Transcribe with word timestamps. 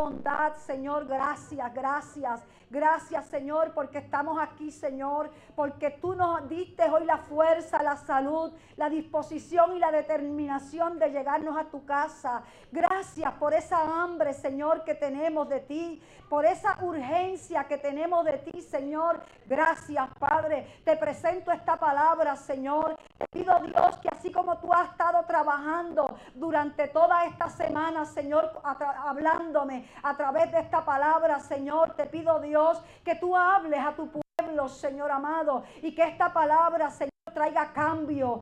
bondad, 0.00 0.54
Señor. 0.54 1.06
Gracias, 1.06 1.74
gracias. 1.74 2.40
Gracias, 2.70 3.26
Señor, 3.26 3.72
porque 3.74 3.98
estamos 3.98 4.38
aquí, 4.40 4.70
Señor, 4.70 5.28
porque 5.56 5.90
tú 5.90 6.14
nos 6.14 6.48
diste 6.48 6.88
hoy 6.88 7.04
la 7.04 7.18
fuerza, 7.18 7.82
la 7.82 7.96
salud, 7.96 8.52
la 8.76 8.88
disposición 8.88 9.74
y 9.74 9.80
la 9.80 9.90
determinación 9.90 11.00
de 11.00 11.10
llegarnos 11.10 11.56
a 11.58 11.64
tu 11.64 11.84
casa. 11.84 12.44
Gracias 12.70 13.32
por 13.40 13.54
esa 13.54 13.82
hambre, 13.82 14.32
Señor, 14.34 14.84
que 14.84 14.94
tenemos 14.94 15.48
de 15.48 15.58
ti, 15.58 16.00
por 16.28 16.46
esa 16.46 16.78
urgencia 16.82 17.64
que 17.64 17.76
tenemos 17.76 18.24
de 18.24 18.38
ti, 18.38 18.62
Señor. 18.62 19.20
Gracias, 19.46 20.08
Padre. 20.20 20.80
Te 20.84 20.96
presento 20.96 21.50
esta 21.50 21.76
palabra, 21.76 22.36
Señor. 22.36 22.94
Te 23.18 23.26
pido, 23.32 23.58
Dios, 23.64 23.98
que 23.98 24.08
así 24.10 24.30
como 24.30 24.58
tú 24.58 24.72
has 24.72 24.90
estado 24.90 25.24
trabajando 25.24 26.16
durante 26.36 26.86
toda 26.86 27.24
esta 27.24 27.48
semana, 27.50 28.04
Señor, 28.04 28.60
hablándome 28.62 29.89
a 30.02 30.16
través 30.16 30.50
de 30.52 30.60
esta 30.60 30.84
palabra, 30.84 31.40
Señor, 31.40 31.94
te 31.94 32.06
pido, 32.06 32.40
Dios, 32.40 32.82
que 33.04 33.14
tú 33.14 33.36
hables 33.36 33.80
a 33.80 33.94
tu 33.94 34.10
pueblo, 34.10 34.68
Señor 34.68 35.10
amado, 35.10 35.64
y 35.82 35.94
que 35.94 36.02
esta 36.02 36.32
palabra, 36.32 36.90
Señor, 36.90 37.10
traiga 37.32 37.72
cambio, 37.72 38.40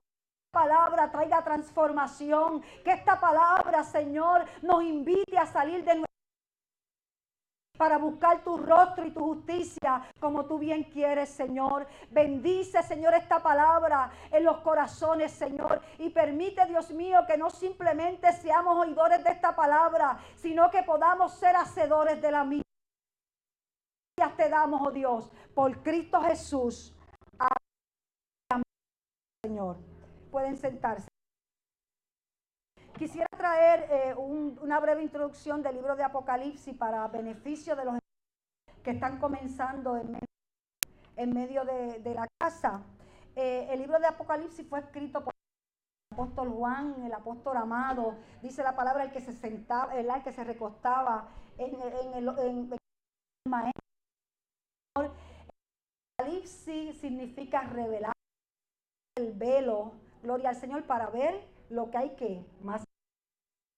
palabra 0.50 1.10
traiga 1.10 1.42
transformación, 1.42 2.62
que 2.84 2.92
esta 2.92 3.20
palabra, 3.20 3.84
Señor, 3.84 4.44
nos 4.62 4.82
invite 4.82 5.38
a 5.38 5.46
salir 5.46 5.84
de 5.84 5.94
nuestra 5.94 6.07
para 7.78 7.96
buscar 7.96 8.44
tu 8.44 8.58
rostro 8.58 9.06
y 9.06 9.10
tu 9.12 9.20
justicia 9.20 10.02
como 10.20 10.44
tú 10.44 10.58
bien 10.58 10.84
quieres, 10.84 11.30
Señor. 11.30 11.86
Bendice, 12.10 12.82
Señor, 12.82 13.14
esta 13.14 13.42
palabra 13.42 14.10
en 14.30 14.44
los 14.44 14.58
corazones, 14.58 15.32
Señor. 15.32 15.80
Y 15.98 16.10
permite, 16.10 16.66
Dios 16.66 16.90
mío, 16.90 17.20
que 17.26 17.38
no 17.38 17.48
simplemente 17.48 18.30
seamos 18.34 18.76
oidores 18.76 19.24
de 19.24 19.30
esta 19.30 19.56
palabra, 19.56 20.18
sino 20.36 20.70
que 20.70 20.82
podamos 20.82 21.32
ser 21.32 21.56
hacedores 21.56 22.20
de 22.20 22.30
la 22.30 22.44
misma 22.44 22.64
te 24.36 24.48
damos, 24.48 24.80
oh 24.84 24.90
Dios, 24.90 25.30
por 25.54 25.82
Cristo 25.82 26.20
Jesús. 26.22 26.94
Amén, 27.38 28.62
Señor. 29.44 29.76
Pueden 30.30 30.56
sentarse. 30.56 31.17
Quisiera 32.98 33.28
traer 33.36 33.86
eh, 33.90 34.14
una 34.16 34.80
breve 34.80 35.02
introducción 35.02 35.62
del 35.62 35.76
libro 35.76 35.94
de 35.94 36.02
Apocalipsis 36.02 36.76
para 36.76 37.06
beneficio 37.06 37.76
de 37.76 37.84
los 37.84 37.98
que 38.82 38.90
están 38.90 39.20
comenzando 39.20 39.96
en 39.96 41.32
medio, 41.32 41.64
de, 41.64 42.12
la 42.12 42.26
casa. 42.40 42.82
Eh, 43.36 43.68
el 43.70 43.78
libro 43.78 44.00
de 44.00 44.06
Apocalipsis 44.06 44.66
fue 44.68 44.80
escrito 44.80 45.22
por 45.22 45.32
el 45.32 46.18
apóstol 46.18 46.48
Juan, 46.50 47.04
el 47.04 47.12
apóstol 47.12 47.56
amado. 47.56 48.16
Dice 48.42 48.64
la 48.64 48.74
palabra 48.74 49.04
el 49.04 49.12
que 49.12 49.20
se 49.20 49.32
sentaba, 49.32 49.94
el 49.94 50.08
que 50.24 50.32
se 50.32 50.42
recostaba 50.42 51.28
en, 51.56 51.80
el, 51.80 52.28
en 52.38 52.72
el 52.72 52.78
maestro 53.48 53.82
Apocalipsis 56.18 56.98
significa 56.98 57.60
revelar 57.62 58.12
el 59.16 59.32
velo, 59.34 59.92
gloria 60.20 60.48
al 60.48 60.56
Señor, 60.56 60.84
para 60.84 61.10
ver 61.10 61.46
lo 61.70 61.90
que 61.90 61.98
hay 61.98 62.16
que 62.16 62.44
más. 62.62 62.87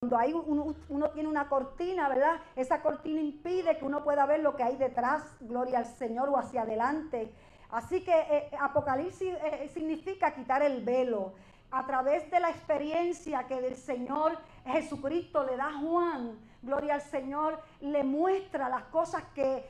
Cuando 0.03 0.17
hay 0.17 0.33
uno, 0.33 1.11
tiene 1.13 1.29
una 1.29 1.47
cortina, 1.47 2.09
¿verdad? 2.09 2.41
Esa 2.55 2.81
cortina 2.81 3.21
impide 3.21 3.77
que 3.77 3.85
uno 3.85 4.03
pueda 4.03 4.25
ver 4.25 4.39
lo 4.39 4.55
que 4.55 4.63
hay 4.63 4.75
detrás, 4.75 5.21
gloria 5.41 5.77
al 5.77 5.85
Señor, 5.85 6.27
o 6.29 6.39
hacia 6.39 6.63
adelante. 6.63 7.31
Así 7.69 8.03
que 8.03 8.11
eh, 8.11 8.49
Apocalipsis 8.59 9.31
eh, 9.31 9.69
significa 9.71 10.33
quitar 10.33 10.63
el 10.63 10.83
velo. 10.83 11.33
A 11.69 11.85
través 11.85 12.31
de 12.31 12.39
la 12.39 12.49
experiencia 12.49 13.45
que 13.45 13.61
del 13.61 13.75
Señor 13.75 14.39
Jesucristo 14.65 15.43
le 15.43 15.55
da 15.55 15.67
a 15.67 15.79
Juan, 15.79 16.39
gloria 16.63 16.95
al 16.95 17.01
Señor, 17.01 17.61
le 17.79 18.03
muestra 18.03 18.69
las 18.69 18.85
cosas 18.85 19.21
que, 19.35 19.69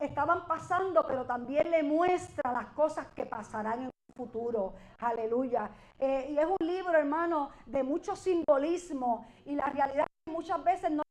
estaban 0.00 0.46
pasando, 0.46 1.06
pero 1.06 1.26
también 1.26 1.70
le 1.70 1.82
muestra 1.82 2.50
las 2.50 2.68
cosas 2.68 3.08
que 3.08 3.26
pasarán 3.26 3.82
en 3.82 3.90
futuro. 4.20 4.74
Aleluya. 4.98 5.70
Eh, 5.98 6.28
y 6.32 6.38
es 6.38 6.46
un 6.46 6.66
libro, 6.66 6.92
hermano, 6.92 7.50
de 7.66 7.82
mucho 7.82 8.14
simbolismo 8.14 9.26
y 9.46 9.54
la 9.54 9.66
realidad 9.66 10.06
muchas 10.26 10.62
veces 10.62 10.90
no 10.90 11.02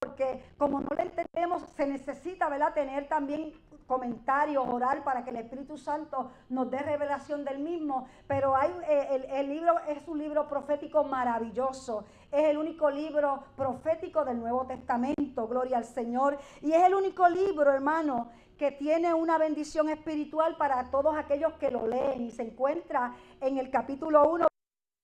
porque 0.00 0.42
como 0.56 0.80
no 0.80 0.88
lo 0.96 1.02
entendemos, 1.02 1.62
se 1.76 1.86
necesita 1.86 2.48
¿verdad? 2.48 2.72
tener 2.72 3.06
también 3.06 3.52
comentarios, 3.86 4.66
orar 4.66 5.04
para 5.04 5.22
que 5.22 5.30
el 5.30 5.36
Espíritu 5.36 5.76
Santo 5.76 6.30
nos 6.48 6.70
dé 6.70 6.78
revelación 6.78 7.44
del 7.44 7.58
mismo. 7.58 8.08
Pero 8.26 8.56
hay, 8.56 8.70
eh, 8.88 9.28
el, 9.30 9.48
libro 9.48 9.78
es 9.88 10.08
un 10.08 10.18
libro 10.18 10.48
profético 10.48 11.04
maravilloso. 11.04 12.04
Es 12.32 12.44
el 12.44 12.56
único 12.56 12.90
libro 12.90 13.44
profético 13.56 14.24
del 14.24 14.40
Nuevo 14.40 14.66
Testamento, 14.66 15.46
gloria 15.46 15.76
al 15.76 15.84
Señor. 15.84 16.38
Y 16.62 16.72
es 16.72 16.82
el 16.82 16.94
único 16.94 17.28
libro, 17.28 17.70
hermano, 17.70 18.30
que 18.56 18.72
tiene 18.72 19.12
una 19.12 19.36
bendición 19.36 19.90
espiritual 19.90 20.56
para 20.56 20.90
todos 20.90 21.14
aquellos 21.14 21.52
que 21.54 21.70
lo 21.70 21.86
leen. 21.86 22.22
Y 22.22 22.30
se 22.30 22.42
encuentra 22.42 23.14
en 23.38 23.58
el 23.58 23.70
capítulo 23.70 24.30
1, 24.30 24.46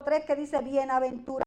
3 0.03 0.25
que 0.25 0.37
dice, 0.37 0.59
bienaventurado 0.63 1.45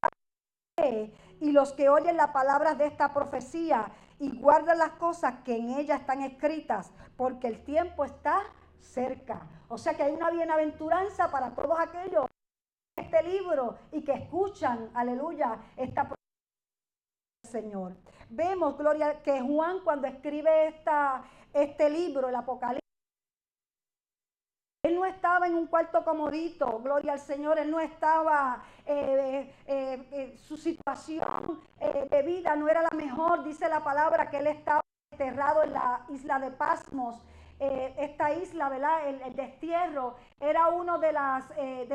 y 1.39 1.51
los 1.51 1.73
que 1.73 1.89
oyen 1.89 2.17
las 2.17 2.29
palabras 2.29 2.77
de 2.77 2.85
esta 2.85 3.13
profecía 3.13 3.91
y 4.19 4.37
guardan 4.39 4.77
las 4.77 4.91
cosas 4.91 5.35
que 5.43 5.55
en 5.55 5.69
ella 5.69 5.95
están 5.95 6.21
escritas, 6.21 6.91
porque 7.15 7.47
el 7.47 7.63
tiempo 7.63 8.03
está 8.03 8.41
cerca. 8.79 9.47
O 9.67 9.77
sea 9.77 9.95
que 9.95 10.03
hay 10.03 10.13
una 10.13 10.29
bienaventuranza 10.29 11.31
para 11.31 11.53
todos 11.55 11.79
aquellos 11.79 12.25
que 12.95 13.03
este 13.03 13.23
libro 13.23 13.77
y 13.91 14.03
que 14.03 14.13
escuchan, 14.13 14.89
aleluya, 14.93 15.57
esta 15.77 16.03
profecía 16.03 17.43
del 17.43 17.51
Señor. 17.51 17.95
Vemos, 18.29 18.77
gloria, 18.77 19.21
que 19.23 19.41
Juan 19.41 19.79
cuando 19.83 20.07
escribe 20.07 20.67
esta, 20.67 21.23
este 21.53 21.89
libro, 21.89 22.29
el 22.29 22.35
Apocalipsis, 22.35 22.78
él 24.89 24.95
no 24.95 25.05
estaba 25.05 25.45
en 25.47 25.53
un 25.53 25.67
cuarto 25.67 26.03
comodito, 26.03 26.79
gloria 26.79 27.13
al 27.13 27.19
Señor, 27.19 27.59
él 27.59 27.69
no 27.69 27.79
estaba, 27.79 28.63
eh, 28.85 29.53
eh, 29.67 30.07
eh, 30.11 30.35
su 30.37 30.57
situación 30.57 31.61
de 31.79 32.21
vida 32.23 32.55
no 32.55 32.67
era 32.67 32.81
la 32.81 32.89
mejor, 32.95 33.43
dice 33.43 33.69
la 33.69 33.83
palabra 33.83 34.29
que 34.29 34.37
él 34.37 34.47
estaba 34.47 34.81
enterrado 35.11 35.63
en 35.63 35.73
la 35.73 36.05
isla 36.09 36.39
de 36.39 36.51
Pasmos. 36.51 37.23
esta 37.59 38.33
isla, 38.33 38.69
¿verdad? 38.69 39.07
El, 39.07 39.35
destierro 39.35 40.15
era 40.39 40.69
uno 40.69 40.97
de, 40.97 41.11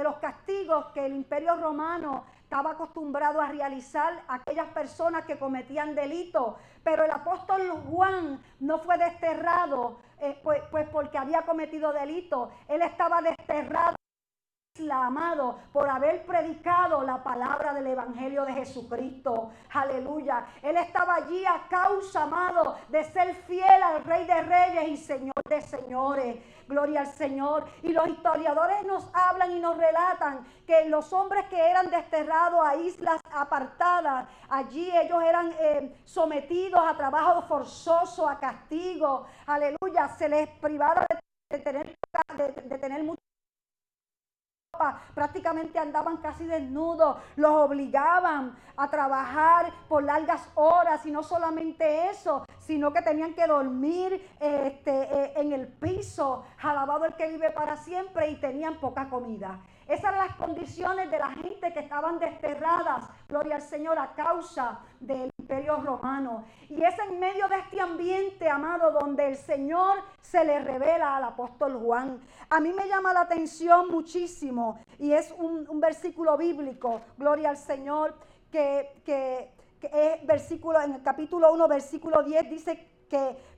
los 0.03 0.17
castigos 0.17 0.87
que 0.93 1.07
el 1.07 1.15
imperio 1.15 1.57
romano 1.57 2.25
estaba 2.43 2.73
acostumbrado 2.73 3.41
a 3.41 3.49
realizar 3.49 4.23
a 4.29 4.35
aquellas 4.37 4.69
personas 4.69 5.25
que 5.25 5.39
cometían 5.39 5.95
delitos. 5.95 6.55
Pero 6.83 7.05
el 7.05 7.11
apóstol 7.11 7.63
Juan 7.91 8.41
no 8.61 8.79
fue 8.79 8.99
desterrado 8.99 9.99
eh, 10.25 10.39
pues, 10.43 10.63
pues 10.71 10.89
porque 10.89 11.19
había 11.19 11.43
cometido 11.43 11.93
delito. 11.93 12.51
Él 12.69 12.81
estaba 12.83 13.21
desterrado 13.21 13.95
amado, 14.91 15.61
por 15.73 15.89
haber 15.89 16.27
predicado 16.27 17.05
la 17.05 17.23
palabra 17.23 17.73
del 17.75 17.87
Evangelio 17.87 18.45
de 18.45 18.55
Jesucristo. 18.55 19.53
Aleluya. 19.73 20.47
Él 20.63 20.77
estaba 20.77 21.15
allí 21.15 21.45
a 21.47 21.69
causa, 21.69 22.25
amado, 22.25 22.77
de 22.89 23.05
ser 23.05 23.35
fiel 23.47 23.83
al 23.85 24.03
Rey 24.03 24.27
de 24.27 24.43
Reyes 24.43 24.89
y 24.89 24.97
Señor 24.97 25.35
de 25.49 25.61
Señores. 25.61 26.39
Gloria 26.67 27.03
al 27.03 27.07
Señor. 27.07 27.67
Y 27.83 27.93
los 27.93 28.09
historiadores 28.09 28.85
nos 28.85 29.09
hablan 29.15 29.53
y 29.53 29.61
nos 29.61 29.77
relatan 29.77 30.45
que 30.67 30.89
los 30.89 31.13
hombres 31.13 31.45
que 31.47 31.71
eran 31.71 31.89
desterrados 31.91 32.61
a 32.67 32.75
islas 32.75 33.21
apartadas, 33.33 34.27
allí 34.49 34.91
ellos 34.97 35.23
eran 35.23 35.53
eh, 35.61 36.01
sometidos 36.05 36.83
a 36.85 36.97
trabajo 36.97 37.43
forzoso, 37.43 38.29
a 38.29 38.41
castigo. 38.41 39.27
Aleluya. 39.47 40.09
Se 40.09 40.29
les 40.29 40.49
privaba 40.59 41.07
de, 41.49 41.59
tener, 41.61 41.97
de, 42.37 42.79
tener 42.79 43.05
mucho 43.05 43.24
prácticamente 45.15 45.79
andaban 45.79 46.19
casi 46.19 46.45
desnudos, 46.47 47.19
los 47.37 47.53
obligaban 47.53 48.57
a 48.77 48.91
trabajar 48.91 49.73
por 49.89 50.03
largas 50.03 50.49
horas 50.55 51.05
y 51.07 51.11
no 51.11 51.23
solamente 51.23 52.11
eso, 52.11 52.45
sino 52.59 52.93
que 52.93 53.03
tenían 53.03 53.35
que 53.35 53.47
dormir 53.47 54.29
este, 54.41 54.91
eh, 54.91 55.33
en 55.37 55.53
el 55.53 55.69
piso, 55.69 56.45
alabado 56.61 57.05
el 57.05 57.15
que 57.15 57.29
vive 57.29 57.51
para 57.51 57.77
siempre 57.77 58.31
y 58.31 58.37
tenían 58.37 58.79
poca 58.81 59.09
comida. 59.09 59.61
Esas 59.89 60.15
eran 60.15 60.27
las 60.27 60.37
condiciones 60.37 61.11
de 61.11 61.19
la 61.19 61.31
gente 61.31 61.73
que 61.73 61.81
estaban 61.81 62.19
desterradas, 62.19 63.05
gloria 63.29 63.57
al 63.57 63.63
Señor, 63.63 63.99
a 63.99 64.15
causa 64.15 64.81
del 65.01 65.31
imperio 65.39 65.77
romano. 65.77 66.45
Y 66.69 66.83
es 66.83 66.99
en 66.99 67.21
medio 67.21 67.49
de 67.49 67.59
este 67.59 67.81
ambiente, 67.81 68.49
amado, 68.49 68.93
donde 68.93 69.29
el 69.29 69.37
Señor 69.37 69.99
se 70.21 70.45
le 70.45 70.59
revela 70.61 71.17
al 71.17 71.25
apóstol 71.25 71.79
Juan. 71.83 72.21
A 72.49 72.61
mí 72.61 72.73
me 72.73 72.89
llama 72.89 73.13
la 73.13 73.23
atención 73.23 73.91
muchísimo 73.91 74.81
y 74.99 75.13
es 75.13 75.33
un, 75.33 75.81
versículo 75.81 76.37
bíblico, 76.39 77.03
gloria 77.19 77.51
al 77.51 77.59
Señor, 77.59 78.15
que, 78.51 79.03
que, 79.05 79.53
es 79.83 80.27
versículo, 80.27 80.81
en 80.81 80.95
el 80.95 81.03
capítulo 81.03 81.53
1, 81.53 81.69
versículo 81.69 82.23
10, 82.23 82.49
dice 82.49 82.94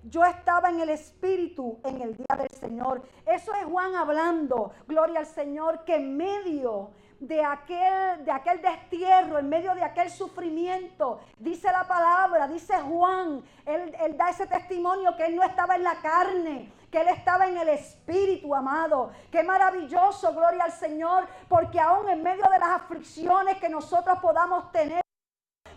yo 0.05 0.25
estaba 0.25 0.70
en 0.70 0.81
el 0.81 0.91
Espíritu 0.91 1.79
en 1.85 2.00
el 2.00 2.17
día 2.17 2.37
del 2.37 2.50
Señor. 2.50 3.03
Eso 3.26 3.55
es 3.55 3.64
Juan 3.64 3.94
hablando, 3.94 4.73
gloria 4.87 5.20
al 5.20 5.26
Señor, 5.26 5.85
que 5.85 5.97
en 5.97 6.17
medio 6.17 6.91
de 7.20 7.43
aquel, 7.43 8.25
de 8.25 8.31
aquel 8.31 8.61
destierro, 8.61 9.38
en 9.38 9.49
medio 9.49 9.75
de 9.75 9.82
aquel 9.82 10.11
sufrimiento, 10.11 11.20
dice 11.38 11.73
la 11.73 11.87
palabra, 11.88 12.47
dice 12.47 12.75
Juan, 12.75 13.43
él, 13.64 13.94
él 14.00 14.17
da 14.17 14.31
ese 14.31 14.47
testimonio 14.47 15.17
que 15.17 15.26
él 15.26 15.37
no 15.37 15.43
estaba 15.43 15.76
en 15.76 15.82
la 15.82 15.94
carne, 15.97 16.73
que 16.91 17.00
Él 17.00 17.08
estaba 17.08 17.47
en 17.47 17.56
el 17.58 17.69
Espíritu, 17.69 18.55
amado. 18.55 19.11
Qué 19.31 19.43
maravilloso, 19.43 20.32
gloria 20.32 20.64
al 20.64 20.73
Señor, 20.73 21.26
porque 21.49 21.81
aún 21.81 22.08
en 22.08 22.23
medio 22.23 22.44
de 22.50 22.58
las 22.58 22.70
aflicciones 22.70 23.58
que 23.58 23.69
nosotros 23.69 24.19
podamos 24.20 24.70
tener, 24.73 25.06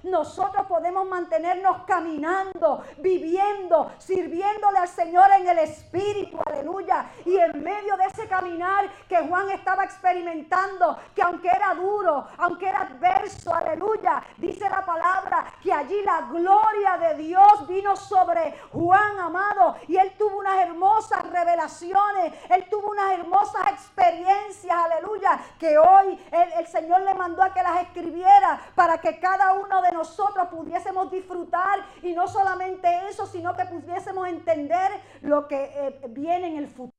nosotros 0.04 0.66
podemos 0.68 1.08
mantenernos 1.08 1.84
caminando, 1.86 2.84
viviendo, 2.98 3.92
sirviéndole 3.98 4.78
al 4.80 4.88
Señor 4.88 5.30
en 5.40 5.48
el 5.48 5.60
Espíritu, 5.60 6.40
aleluya. 6.46 7.10
Y 7.26 7.38
en 7.38 7.64
medio 7.64 7.98
de 7.98 8.06
ese 8.06 8.28
caminar 8.28 8.90
que 9.08 9.18
Juan 9.18 9.50
estaba 9.52 9.84
experimentando, 9.84 10.98
que 11.16 11.22
aunque 11.22 11.50
era 11.50 11.74
duro, 11.76 12.28
aunque 12.38 12.68
era 12.68 12.82
adverso, 12.82 13.54
aleluya, 13.54 14.24
dice 14.38 14.70
la 14.70 14.86
palabra 14.86 15.46
que 15.62 15.72
allí 15.72 16.02
la 16.04 16.22
gloria 16.22 16.98
de 16.98 17.16
Dios 17.16 17.68
vino 17.68 17.96
sobre 17.96 18.60
Juan, 18.72 19.20
amado, 19.20 19.76
y 19.88 19.98
él 19.98 20.14
tuvo 20.18 20.40
unas 20.40 20.60
hermosas 20.60 21.30
revelaciones, 21.30 22.34
él 22.50 22.68
tuvo 22.70 22.92
unas 22.92 23.12
hermosas 23.14 23.68
experiencias, 23.72 24.76
aleluya, 24.76 25.40
que 25.60 25.78
hoy 25.78 26.20
el, 26.32 26.68
Señor 26.68 27.02
le 27.02 27.14
mandó 27.14 27.42
a 27.42 27.54
que 27.54 27.64
las 27.64 27.82
escribiera 27.82 28.60
para 28.76 29.00
que 29.00 29.20
cada 29.20 29.54
uno 29.54 29.82
de 29.82 29.89
nosotros 29.92 30.48
pudiésemos 30.50 31.12
disfrutar 31.12 31.86
y 32.02 32.14
no 32.14 32.28
solamente 32.28 32.88
eso, 33.10 33.26
sino 33.26 33.56
que 33.56 33.66
pudiésemos 33.66 34.28
entender 34.28 34.92
lo 35.22 35.48
que 35.48 35.72
eh, 35.74 36.02
viene 36.10 36.48
en 36.48 36.58
el 36.58 36.68
futuro. 36.68 36.94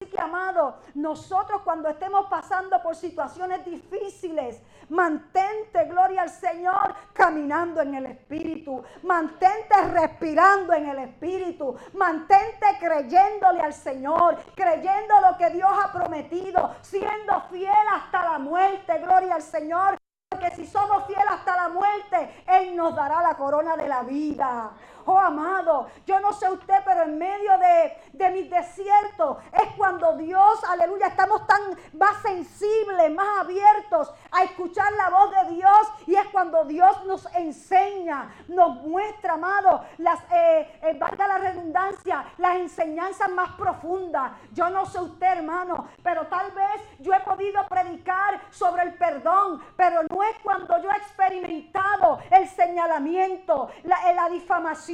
Así 0.00 0.10
que, 0.10 0.20
amado, 0.20 0.80
nosotros 0.94 1.62
cuando 1.62 1.88
estemos 1.88 2.26
pasando 2.28 2.82
por 2.82 2.96
situaciones 2.96 3.64
difíciles, 3.64 4.60
mantente, 4.88 5.84
gloria 5.84 6.22
al 6.22 6.30
Señor, 6.30 6.94
caminando 7.12 7.80
en 7.80 7.94
el 7.94 8.06
Espíritu. 8.06 8.82
Mantente 9.04 9.80
respirando 9.92 10.72
en 10.72 10.88
el 10.88 10.98
Espíritu. 10.98 11.76
Mantente 11.92 12.66
creyéndole 12.80 13.60
al 13.60 13.72
Señor, 13.72 14.36
creyendo 14.56 15.14
lo 15.20 15.38
que 15.38 15.50
Dios 15.50 15.70
ha 15.72 15.92
prometido, 15.92 16.74
siendo 16.82 17.40
fiel 17.50 17.86
hasta 17.92 18.24
la 18.24 18.38
muerte, 18.40 18.98
gloria 18.98 19.36
al 19.36 19.42
Señor 19.42 19.96
que 20.38 20.50
si 20.54 20.66
somos 20.66 21.06
fieles 21.06 21.24
hasta 21.28 21.56
la 21.56 21.68
muerte, 21.68 22.44
Él 22.46 22.76
nos 22.76 22.94
dará 22.94 23.22
la 23.22 23.34
corona 23.36 23.76
de 23.76 23.88
la 23.88 24.02
vida. 24.02 24.70
Oh 25.06 25.18
amado, 25.18 25.88
yo 26.06 26.18
no 26.20 26.32
sé 26.32 26.50
usted, 26.50 26.76
pero 26.84 27.02
en 27.02 27.18
medio 27.18 27.58
de, 27.58 27.98
de 28.12 28.30
mis 28.30 28.48
desiertos 28.48 29.38
es 29.52 29.74
cuando 29.76 30.16
Dios, 30.16 30.64
aleluya, 30.64 31.08
estamos 31.08 31.46
tan 31.46 31.60
más 31.92 32.22
sensibles, 32.22 33.12
más 33.12 33.40
abiertos 33.40 34.10
a 34.30 34.44
escuchar 34.44 34.90
la 34.94 35.10
voz 35.10 35.30
de 35.30 35.54
Dios 35.56 35.92
y 36.06 36.14
es 36.14 36.26
cuando 36.28 36.64
Dios 36.64 37.04
nos 37.04 37.26
enseña, 37.34 38.34
nos 38.48 38.76
muestra, 38.82 39.34
amado, 39.34 39.84
las, 39.98 40.20
eh, 40.32 40.80
eh, 40.82 40.96
valga 40.98 41.28
la 41.28 41.38
redundancia, 41.38 42.24
las 42.38 42.56
enseñanzas 42.56 43.28
más 43.30 43.52
profundas. 43.52 44.32
Yo 44.52 44.70
no 44.70 44.86
sé 44.86 45.00
usted, 45.00 45.26
hermano, 45.26 45.88
pero 46.02 46.26
tal 46.28 46.50
vez 46.52 46.80
yo 47.00 47.12
he 47.12 47.20
podido 47.20 47.66
predicar 47.68 48.40
sobre 48.50 48.84
el 48.84 48.94
perdón, 48.94 49.62
pero 49.76 50.02
no 50.04 50.22
es 50.22 50.38
cuando 50.42 50.80
yo 50.80 50.90
he 50.90 50.96
experimentado 50.96 52.20
el 52.30 52.48
señalamiento, 52.48 53.70
la, 53.82 54.12
la 54.14 54.28
difamación 54.30 54.93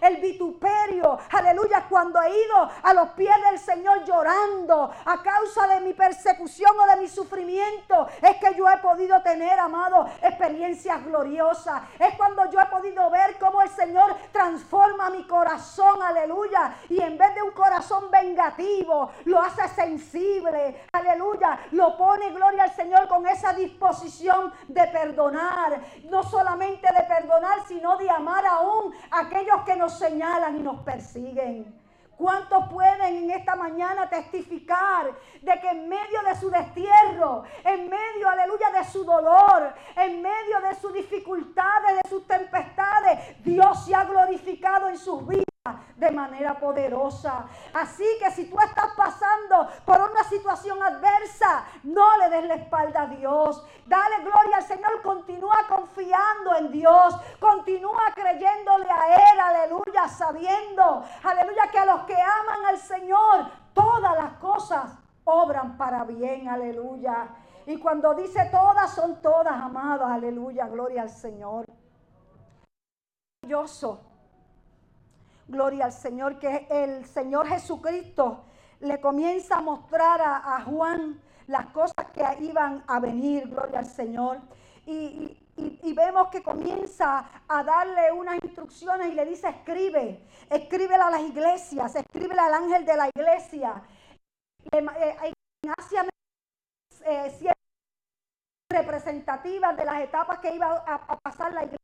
el 0.00 0.16
vituperio, 0.18 1.18
aleluya, 1.30 1.86
cuando 1.88 2.20
he 2.22 2.30
ido 2.30 2.70
a 2.82 2.94
los 2.94 3.10
pies 3.10 3.34
del 3.50 3.58
Señor 3.58 4.04
llorando 4.04 4.90
a 5.04 5.22
causa 5.22 5.66
de 5.66 5.80
mi 5.80 5.92
persecución 5.92 6.72
o 6.78 6.86
de 6.86 6.96
mi 6.96 7.08
sufrimiento, 7.08 8.06
es 8.22 8.36
que 8.36 8.56
yo 8.56 8.68
he 8.68 8.78
podido 8.78 9.20
tener, 9.22 9.58
amado, 9.58 10.06
experiencias 10.22 11.04
gloriosas. 11.04 11.82
Es 11.98 12.14
cuando 12.16 12.50
yo 12.50 12.60
he 12.60 12.66
podido 12.66 13.10
ver 13.10 13.38
cómo 13.38 13.60
el 13.60 13.68
Señor 13.70 14.16
transforma 14.32 15.10
mi 15.10 15.26
corazón, 15.26 16.00
aleluya, 16.02 16.76
y 16.88 17.00
en 17.00 17.18
vez 17.18 17.34
de 17.34 17.42
un 17.42 17.52
corazón 17.52 18.10
vengativo, 18.10 19.10
lo 19.24 19.40
hace 19.40 19.68
sensible, 19.68 20.86
aleluya, 20.92 21.58
lo 21.72 21.96
pone, 21.96 22.30
gloria 22.30 22.64
al 22.64 22.74
Señor, 22.74 23.08
con 23.08 23.26
esa 23.26 23.52
disposición 23.52 24.52
de 24.68 24.86
perdonar, 24.88 25.80
no 26.04 26.22
solamente 26.22 26.88
de 26.92 27.02
perdonar, 27.02 27.66
sino 27.66 27.96
de 27.96 28.08
amar 28.08 28.44
aún 28.46 28.94
a 29.10 29.28
aquellos 29.34 29.62
que 29.62 29.76
nos 29.76 29.98
señalan 29.98 30.56
y 30.56 30.60
nos 30.60 30.80
persiguen. 30.82 31.82
¿Cuántos 32.16 32.68
pueden 32.68 33.24
en 33.24 33.30
esta 33.32 33.56
mañana 33.56 34.08
testificar 34.08 35.12
de 35.42 35.60
que 35.60 35.68
en 35.68 35.88
medio 35.88 36.22
de 36.22 36.36
su 36.36 36.48
destierro, 36.48 37.42
en 37.64 37.90
medio, 37.90 38.28
aleluya, 38.28 38.70
de 38.70 38.84
su 38.84 39.04
dolor, 39.04 39.74
en 39.96 40.22
medio 40.22 40.60
de 40.60 40.76
sus 40.76 40.94
dificultades, 40.94 42.02
de 42.04 42.08
sus 42.08 42.24
tempestades, 42.28 43.42
Dios 43.44 43.84
se 43.84 43.94
ha 43.96 44.04
glorificado 44.04 44.88
en 44.88 44.96
sus 44.96 45.26
vidas? 45.26 45.53
De 45.96 46.10
manera 46.10 46.58
poderosa. 46.58 47.46
Así 47.72 48.04
que 48.20 48.30
si 48.32 48.50
tú 48.50 48.56
estás 48.60 48.92
pasando 48.94 49.66
por 49.86 49.98
una 49.98 50.22
situación 50.24 50.82
adversa, 50.82 51.64
no 51.84 52.18
le 52.18 52.28
des 52.28 52.44
la 52.44 52.54
espalda 52.56 53.02
a 53.02 53.06
Dios. 53.06 53.64
Dale 53.86 54.18
gloria 54.24 54.58
al 54.58 54.62
Señor. 54.62 55.00
Continúa 55.00 55.56
confiando 55.66 56.54
en 56.56 56.70
Dios. 56.70 57.16
Continúa 57.40 58.12
creyéndole 58.14 58.90
a 58.90 59.32
Él. 59.32 59.40
Aleluya. 59.40 60.06
Sabiendo, 60.06 61.02
aleluya, 61.22 61.70
que 61.72 61.78
a 61.78 61.86
los 61.86 62.02
que 62.02 62.16
aman 62.20 62.66
al 62.66 62.76
Señor, 62.76 63.46
todas 63.72 64.14
las 64.18 64.34
cosas 64.34 64.98
obran 65.24 65.78
para 65.78 66.04
bien. 66.04 66.46
Aleluya. 66.46 67.28
Y 67.64 67.78
cuando 67.78 68.12
dice 68.12 68.50
todas, 68.50 68.94
son 68.94 69.22
todas, 69.22 69.54
amadas. 69.54 70.10
Aleluya. 70.10 70.68
Gloria 70.68 71.00
al 71.00 71.10
Señor. 71.10 71.64
Maravilloso 73.42 74.13
gloria 75.48 75.86
al 75.86 75.92
Señor, 75.92 76.38
que 76.38 76.66
el 76.70 77.04
Señor 77.06 77.46
Jesucristo 77.46 78.44
le 78.80 79.00
comienza 79.00 79.56
a 79.56 79.60
mostrar 79.60 80.20
a, 80.20 80.62
Juan 80.64 81.20
las 81.46 81.66
cosas 81.66 82.06
que 82.12 82.24
iban 82.44 82.84
a 82.86 83.00
venir, 83.00 83.48
gloria 83.48 83.80
al 83.80 83.86
Señor. 83.86 84.40
Y, 84.86 85.40
vemos 85.94 86.28
que 86.28 86.42
comienza 86.42 87.24
a 87.46 87.62
darle 87.62 88.10
unas 88.10 88.42
instrucciones 88.42 89.12
y 89.12 89.14
le 89.14 89.24
dice, 89.24 89.48
escribe, 89.48 90.26
escríbela 90.50 91.06
a 91.06 91.10
las 91.12 91.20
iglesias, 91.20 91.94
escríbela 91.94 92.46
al 92.46 92.54
ángel 92.54 92.84
de 92.84 92.96
la 92.96 93.08
iglesia. 93.14 93.80
Eh, 94.72 94.84
eh, 97.06 97.52
representativas 98.68 99.76
de 99.76 99.84
las 99.84 100.00
etapas 100.00 100.40
que 100.40 100.52
iba 100.52 100.82
a 100.84 101.16
pasar 101.18 101.52
la 101.52 101.62
iglesia 101.62 101.83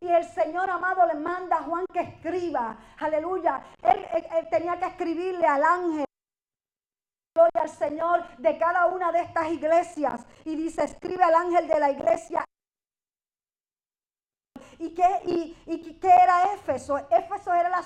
y 0.00 0.08
el 0.08 0.24
Señor 0.24 0.68
amado 0.68 1.06
le 1.06 1.14
manda 1.14 1.56
a 1.56 1.62
Juan 1.62 1.86
que 1.92 2.00
escriba. 2.00 2.76
Aleluya. 2.98 3.64
Él, 3.82 4.48
tenía 4.50 4.78
que 4.78 4.86
escribirle 4.86 5.46
al 5.46 5.62
ángel. 5.62 6.04
Gloria 7.34 7.62
al 7.62 7.70
Señor 7.70 8.36
de 8.36 8.58
cada 8.58 8.86
una 8.86 9.10
de 9.12 9.22
estas 9.22 9.50
iglesias. 9.50 10.26
Y 10.44 10.56
dice, 10.56 10.84
escribe 10.84 11.24
al 11.24 11.34
ángel 11.34 11.66
de 11.66 11.80
la 11.80 11.90
iglesia. 11.90 12.44
¿Y 14.78 14.94
qué, 14.94 15.22
y, 15.24 15.56
y 15.66 15.94
qué 15.98 16.10
era 16.10 16.52
Éfeso? 16.54 16.98
Éfeso 17.10 17.54
era 17.54 17.68
la 17.70 17.82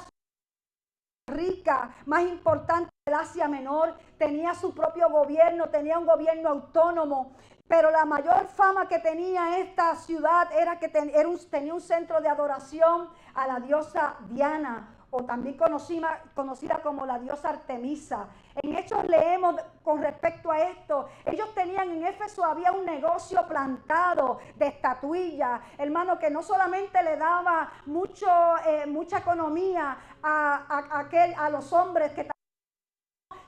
rica, 1.29 1.95
más 2.07 2.23
importante 2.23 2.91
del 3.07 3.15
Asia 3.15 3.47
Menor, 3.49 3.97
tenía 4.17 4.55
su 4.55 4.75
propio 4.75 5.11
gobierno, 5.11 5.69
tenía 5.69 5.99
un 5.99 6.07
gobierno 6.07 6.49
autónomo, 6.49 7.37
pero 7.69 7.91
la 7.91 8.05
mayor 8.05 8.49
fama 8.49 8.89
que 8.89 8.99
tenía 8.99 9.59
esta 9.59 9.95
ciudad 9.95 10.51
era 10.53 10.79
que 10.79 10.89
tenía 10.89 11.75
un 11.75 11.81
centro 11.81 12.21
de 12.21 12.29
adoración 12.29 13.09
a 13.35 13.47
la 13.47 13.61
diosa 13.61 14.17
Diana, 14.31 14.95
o 15.11 15.25
también 15.25 15.57
conocida, 15.57 16.23
conocida 16.35 16.81
como 16.83 17.07
la 17.07 17.19
diosa 17.19 17.51
Artemisa. 17.51 18.29
En 18.63 18.77
Hechos 18.77 19.07
leemos 19.07 19.57
con 19.83 20.03
respecto 20.03 20.51
a 20.51 20.61
esto, 20.61 21.09
ellos 21.25 21.55
tenían 21.55 21.91
en 21.91 22.05
Éfeso, 22.05 22.45
había 22.45 22.73
un 22.73 22.85
negocio 22.85 23.47
plantado 23.49 24.39
de 24.57 24.67
estatuilla, 24.67 25.61
hermano, 25.79 26.19
que 26.19 26.31
no 26.31 26.43
solamente 26.43 27.03
le 27.03 27.17
daba 27.17 27.73
mucho, 27.87 28.29
eh, 28.67 28.87
mucha 28.87 29.19
economía 29.19 29.97
a, 30.23 31.01
a 31.39 31.51
los 31.51 31.73
hombres, 31.73 32.13
que 32.13 32.29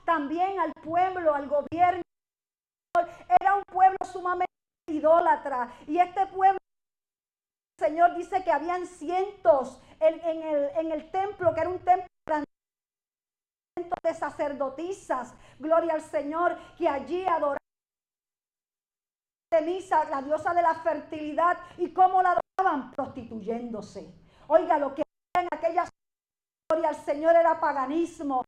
también 0.03 0.59
al 0.59 0.73
pueblo, 0.73 1.33
al 1.35 1.47
gobierno. 1.47 2.01
Era 3.39 3.55
un 3.55 3.63
pueblo 3.63 3.97
sumamente 4.11 4.51
idólatra. 4.87 5.73
Y 5.87 5.97
este 5.97 6.25
pueblo, 6.27 6.59
el 7.79 7.85
Señor 7.87 8.15
dice 8.15 8.43
que 8.43 8.51
habían 8.51 8.85
cientos 8.85 9.81
en, 9.99 10.43
el, 10.43 10.69
en 10.75 10.91
el 10.91 11.09
templo, 11.11 11.53
que 11.53 11.61
era 11.61 11.69
un 11.69 11.79
templo 11.79 12.05
de 14.03 14.13
sacerdotisas, 14.13 15.33
gloria 15.57 15.93
al 15.93 16.01
Señor, 16.01 16.57
que 16.77 16.87
allí 16.87 17.25
adoraban 17.25 17.57
la 20.09 20.21
diosa 20.21 20.53
de 20.53 20.61
la 20.61 20.75
fertilidad, 20.75 21.57
y 21.77 21.93
cómo 21.93 22.21
la 22.21 22.37
adoraban 22.57 22.91
prostituyéndose. 22.91 24.13
Oiga, 24.47 24.77
lo 24.77 24.95
que 24.95 25.03
en 25.37 25.47
aquella 25.51 25.85
gloria 26.69 26.89
al 26.89 26.95
Señor 26.95 27.35
era 27.35 27.59
paganismo. 27.59 28.43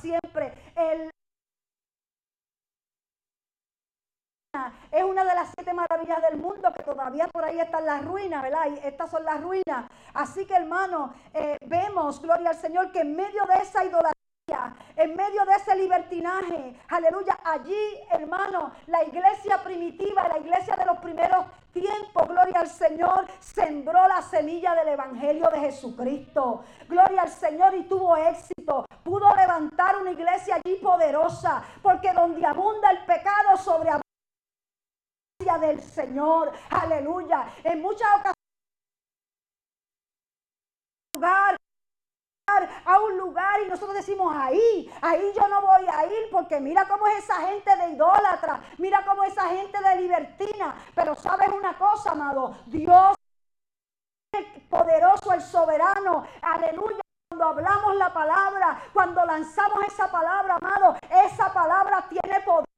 Siempre 0.00 0.72
el 0.74 1.10
es 4.90 5.02
una 5.02 5.24
de 5.24 5.34
las 5.34 5.48
siete 5.54 5.72
maravillas 5.72 6.20
del 6.20 6.38
mundo 6.38 6.70
que 6.74 6.82
todavía 6.82 7.26
por 7.28 7.42
ahí 7.42 7.58
están 7.58 7.86
las 7.86 8.04
ruinas, 8.04 8.42
¿verdad? 8.42 8.66
Y 8.70 8.86
estas 8.86 9.10
son 9.10 9.24
las 9.24 9.40
ruinas. 9.40 9.86
Así 10.12 10.44
que 10.44 10.54
hermano, 10.54 11.14
eh, 11.32 11.56
vemos, 11.66 12.20
gloria 12.20 12.50
al 12.50 12.56
Señor, 12.56 12.92
que 12.92 13.00
en 13.00 13.16
medio 13.16 13.46
de 13.46 13.54
esa 13.62 13.82
idolatría, 13.82 14.76
en 14.96 15.16
medio 15.16 15.46
de 15.46 15.52
ese 15.54 15.74
libertinaje, 15.74 16.78
aleluya, 16.90 17.38
allí, 17.42 17.82
hermano, 18.10 18.72
la 18.88 19.02
iglesia 19.04 19.62
primitiva, 19.64 20.28
la 20.28 20.38
iglesia 20.38 20.76
de 20.76 20.84
los 20.84 20.98
primeros 20.98 21.46
tiempos, 21.72 22.28
gloria 22.28 22.60
al 22.60 22.68
Señor, 22.68 23.26
sembró 23.40 24.06
la 24.06 24.20
semilla 24.20 24.74
del 24.74 24.88
Evangelio 24.88 25.48
de 25.50 25.60
Jesucristo. 25.60 26.62
Gloria 26.88 27.22
al 27.22 27.30
Señor 27.30 27.74
y 27.74 27.84
tuvo 27.84 28.18
éxito. 28.18 28.84
Pudo 29.02 29.34
levantar 29.34 29.96
una 29.96 30.12
iglesia 30.12 30.56
allí 30.56 30.74
poderosa, 30.74 31.62
porque 31.80 32.12
donde 32.12 32.44
abunda 32.44 32.90
el 32.90 33.06
pecado, 33.06 33.56
del 35.58 35.82
Señor. 35.82 36.52
Aleluya. 36.70 37.46
En 37.64 37.80
muchas 37.80 38.08
ocasiones 38.10 38.36
a 42.84 43.00
un 43.00 43.16
lugar 43.16 43.62
y 43.62 43.68
nosotros 43.68 43.96
decimos 43.96 44.34
ahí, 44.36 44.92
ahí 45.00 45.32
yo 45.34 45.48
no 45.48 45.62
voy 45.62 45.86
a 45.86 46.06
ir 46.06 46.30
porque 46.30 46.60
mira 46.60 46.86
cómo 46.86 47.06
es 47.06 47.24
esa 47.24 47.40
gente 47.46 47.74
de 47.76 47.90
idólatra, 47.90 48.60
mira 48.78 49.04
cómo 49.06 49.24
esa 49.24 49.48
gente 49.48 49.78
de 49.80 49.96
libertina, 50.02 50.74
pero 50.94 51.14
sabes 51.14 51.48
una 51.48 51.78
cosa, 51.78 52.10
amado, 52.12 52.56
Dios 52.66 53.14
el 54.32 54.62
poderoso, 54.62 55.32
el 55.34 55.42
soberano, 55.42 56.26
aleluya. 56.40 57.00
Cuando 57.28 57.46
hablamos 57.46 57.96
la 57.96 58.12
palabra, 58.12 58.82
cuando 58.92 59.24
lanzamos 59.24 59.84
esa 59.86 60.10
palabra, 60.10 60.56
amado, 60.56 60.96
esa 61.26 61.52
palabra 61.52 62.06
tiene 62.08 62.40
poder 62.40 62.71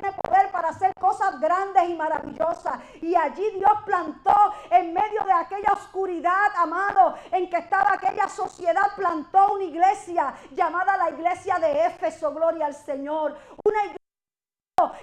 tiene 0.00 0.16
poder 0.16 0.50
para 0.50 0.68
hacer 0.68 0.92
cosas 0.94 1.38
grandes 1.40 1.88
y 1.88 1.94
maravillosas. 1.94 2.80
Y 3.02 3.14
allí 3.14 3.50
Dios 3.50 3.72
plantó 3.84 4.34
en 4.70 4.92
medio 4.92 5.24
de 5.24 5.32
aquella 5.32 5.72
oscuridad, 5.72 6.48
amado, 6.56 7.14
en 7.32 7.48
que 7.50 7.56
estaba 7.56 7.92
aquella 7.92 8.28
sociedad, 8.28 8.94
plantó 8.96 9.54
una 9.54 9.64
iglesia 9.64 10.34
llamada 10.52 10.96
la 10.96 11.10
iglesia 11.10 11.58
de 11.58 11.86
Éfeso, 11.86 12.32
gloria 12.32 12.66
al 12.66 12.74
Señor. 12.74 13.36
Una 13.64 13.78
iglesia 13.84 13.98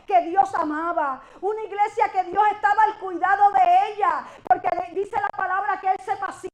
que 0.07 0.21
Dios 0.29 0.53
amaba, 0.55 1.21
una 1.41 1.61
iglesia 1.63 2.09
que 2.09 2.23
Dios 2.25 2.43
estaba 2.51 2.83
al 2.83 2.97
cuidado 2.99 3.51
de 3.51 3.91
ella, 3.91 4.25
porque 4.47 4.69
dice 4.93 5.19
la 5.19 5.29
palabra 5.29 5.79
que 5.81 5.89
Él 5.89 5.97
se 6.03 6.15
pasea 6.15 6.49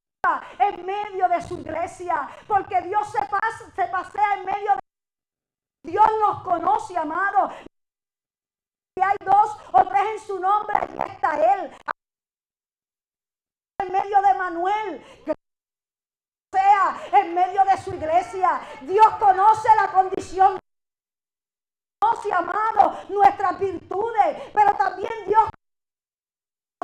en 0.57 0.85
medio 0.85 1.27
de 1.29 1.41
su 1.41 1.59
iglesia, 1.59 2.27
porque 2.47 2.81
Dios 2.81 3.11
se, 3.11 3.19
se 3.75 3.87
pasea 3.89 4.35
en 4.37 4.45
medio 4.45 4.71
de 4.73 4.81
Dios 5.83 6.05
nos 6.19 6.43
conoce, 6.43 6.95
amado 6.95 7.49
hay 8.99 9.15
dos 9.23 9.57
o 9.71 9.87
tres 9.87 10.01
en 10.13 10.19
su 10.19 10.39
nombre, 10.39 10.75
allí 10.77 10.97
está 11.11 11.53
Él. 11.53 11.71
En 13.79 13.91
medio 13.91 14.21
de 14.21 14.33
Manuel, 14.33 15.05
sea 16.51 16.99
en 17.13 17.33
medio 17.33 17.63
de 17.63 17.77
su 17.77 17.93
iglesia. 17.93 18.61
Dios 18.81 19.07
conoce 19.19 19.69
la 19.75 19.91
condición. 19.91 20.59
Conoce, 21.99 22.33
amado, 22.33 22.97
nuestras 23.09 23.59
virtudes, 23.59 24.51
pero 24.53 24.75
también 24.75 25.13
Dios 25.25 25.49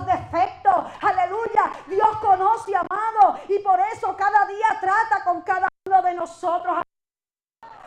defectos. 0.05 0.85
Aleluya. 1.01 1.71
Dios 1.87 2.17
conoce, 2.19 2.75
amado, 2.75 3.39
y 3.49 3.59
por 3.59 3.79
eso 3.79 4.15
cada 4.15 4.45
día 4.45 4.77
trata 4.79 5.23
con 5.23 5.41
cada 5.41 5.67
uno 5.85 6.01
de 6.01 6.13
nosotros. 6.13 6.81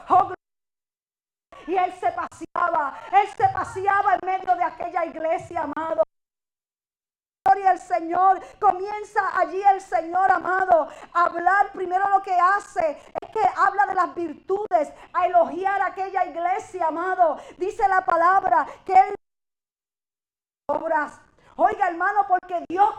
Oh, 0.08 0.32
y 1.66 1.76
él 1.76 1.92
se 1.94 2.12
paseaba, 2.12 2.98
él 3.12 3.28
se 3.36 3.48
paseaba 3.48 4.14
en 4.14 4.20
medio 4.26 4.54
de 4.56 4.64
aquella 4.64 5.04
iglesia, 5.04 5.62
amado. 5.62 6.02
Gloria 7.44 7.70
al 7.70 7.78
Señor, 7.78 8.40
comienza 8.60 9.20
allí 9.38 9.62
el 9.72 9.80
Señor 9.80 10.30
amado 10.30 10.88
a 11.14 11.24
hablar. 11.24 11.72
Primero 11.72 12.08
lo 12.10 12.22
que 12.22 12.34
hace 12.38 12.90
es 13.20 13.30
que 13.30 13.40
habla 13.56 13.86
de 13.86 13.94
las 13.94 14.14
virtudes, 14.14 14.92
a 15.12 15.26
elogiar 15.26 15.80
aquella 15.82 16.26
iglesia, 16.26 16.88
amado. 16.88 17.38
Dice 17.56 17.88
la 17.88 18.04
palabra 18.04 18.66
que 18.84 18.92
él 18.92 19.14
obras. 20.70 21.20
Oiga, 21.56 21.88
hermano, 21.88 22.26
porque 22.28 22.64
Dios 22.68 22.94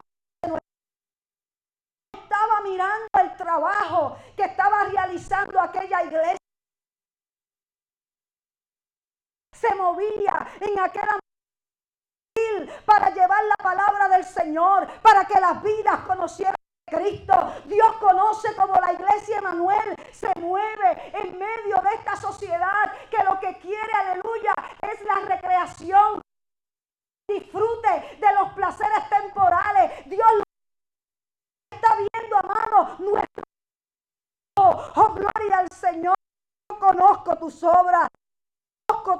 estaba 2.13 2.62
mirando 2.62 3.08
el 3.22 3.38
trabajo 3.38 4.18
que 4.36 4.44
estaba 4.44 4.86
realizando 4.86 5.60
aquella 5.60 6.03
iglesia. 6.03 6.40
Se 9.62 9.75
movía 9.75 10.48
en 10.60 10.80
aquel 10.80 11.03
para 12.86 13.10
llevar 13.12 13.44
la 13.46 13.56
palabra 13.63 14.10
del 14.10 14.24
Señor, 14.24 14.88
para 15.01 15.25
que 15.25 15.39
las 15.39 15.62
vidas 15.62 16.00
conocieran 16.08 16.56
a 16.56 16.96
Cristo. 16.98 17.34
Dios 17.65 17.96
conoce 17.98 18.56
como 18.56 18.74
la 18.74 18.94
iglesia 18.94 19.38
Emanuel 19.38 19.96
se 20.12 20.32
mueve 20.39 21.12
en 21.13 21.38
medio 21.38 21.82
de 21.82 21.89
esta 21.96 22.15
sociedad 22.15 22.91
que 23.10 23.24
lo 23.24 23.39
que 23.39 23.58
quiere, 23.60 23.94
aleluya, 23.94 24.53
es 24.82 25.01
la 25.03 25.15
recreación. 25.27 26.22
Disfrute 27.27 28.18
de 28.20 28.34
los 28.39 28.53
placeres 28.53 29.10
temporales. 29.10 30.06
Dios 30.06 30.44
está 31.72 31.96
viendo, 31.96 32.38
amado, 32.38 32.96
nuestro. 33.00 33.44
Oh, 34.58 35.13
gloria 35.13 35.60
al 35.60 35.70
Señor. 35.72 36.15
Yo 36.70 36.80
conozco 36.80 37.38
tus 37.38 37.63
obras 37.63 38.08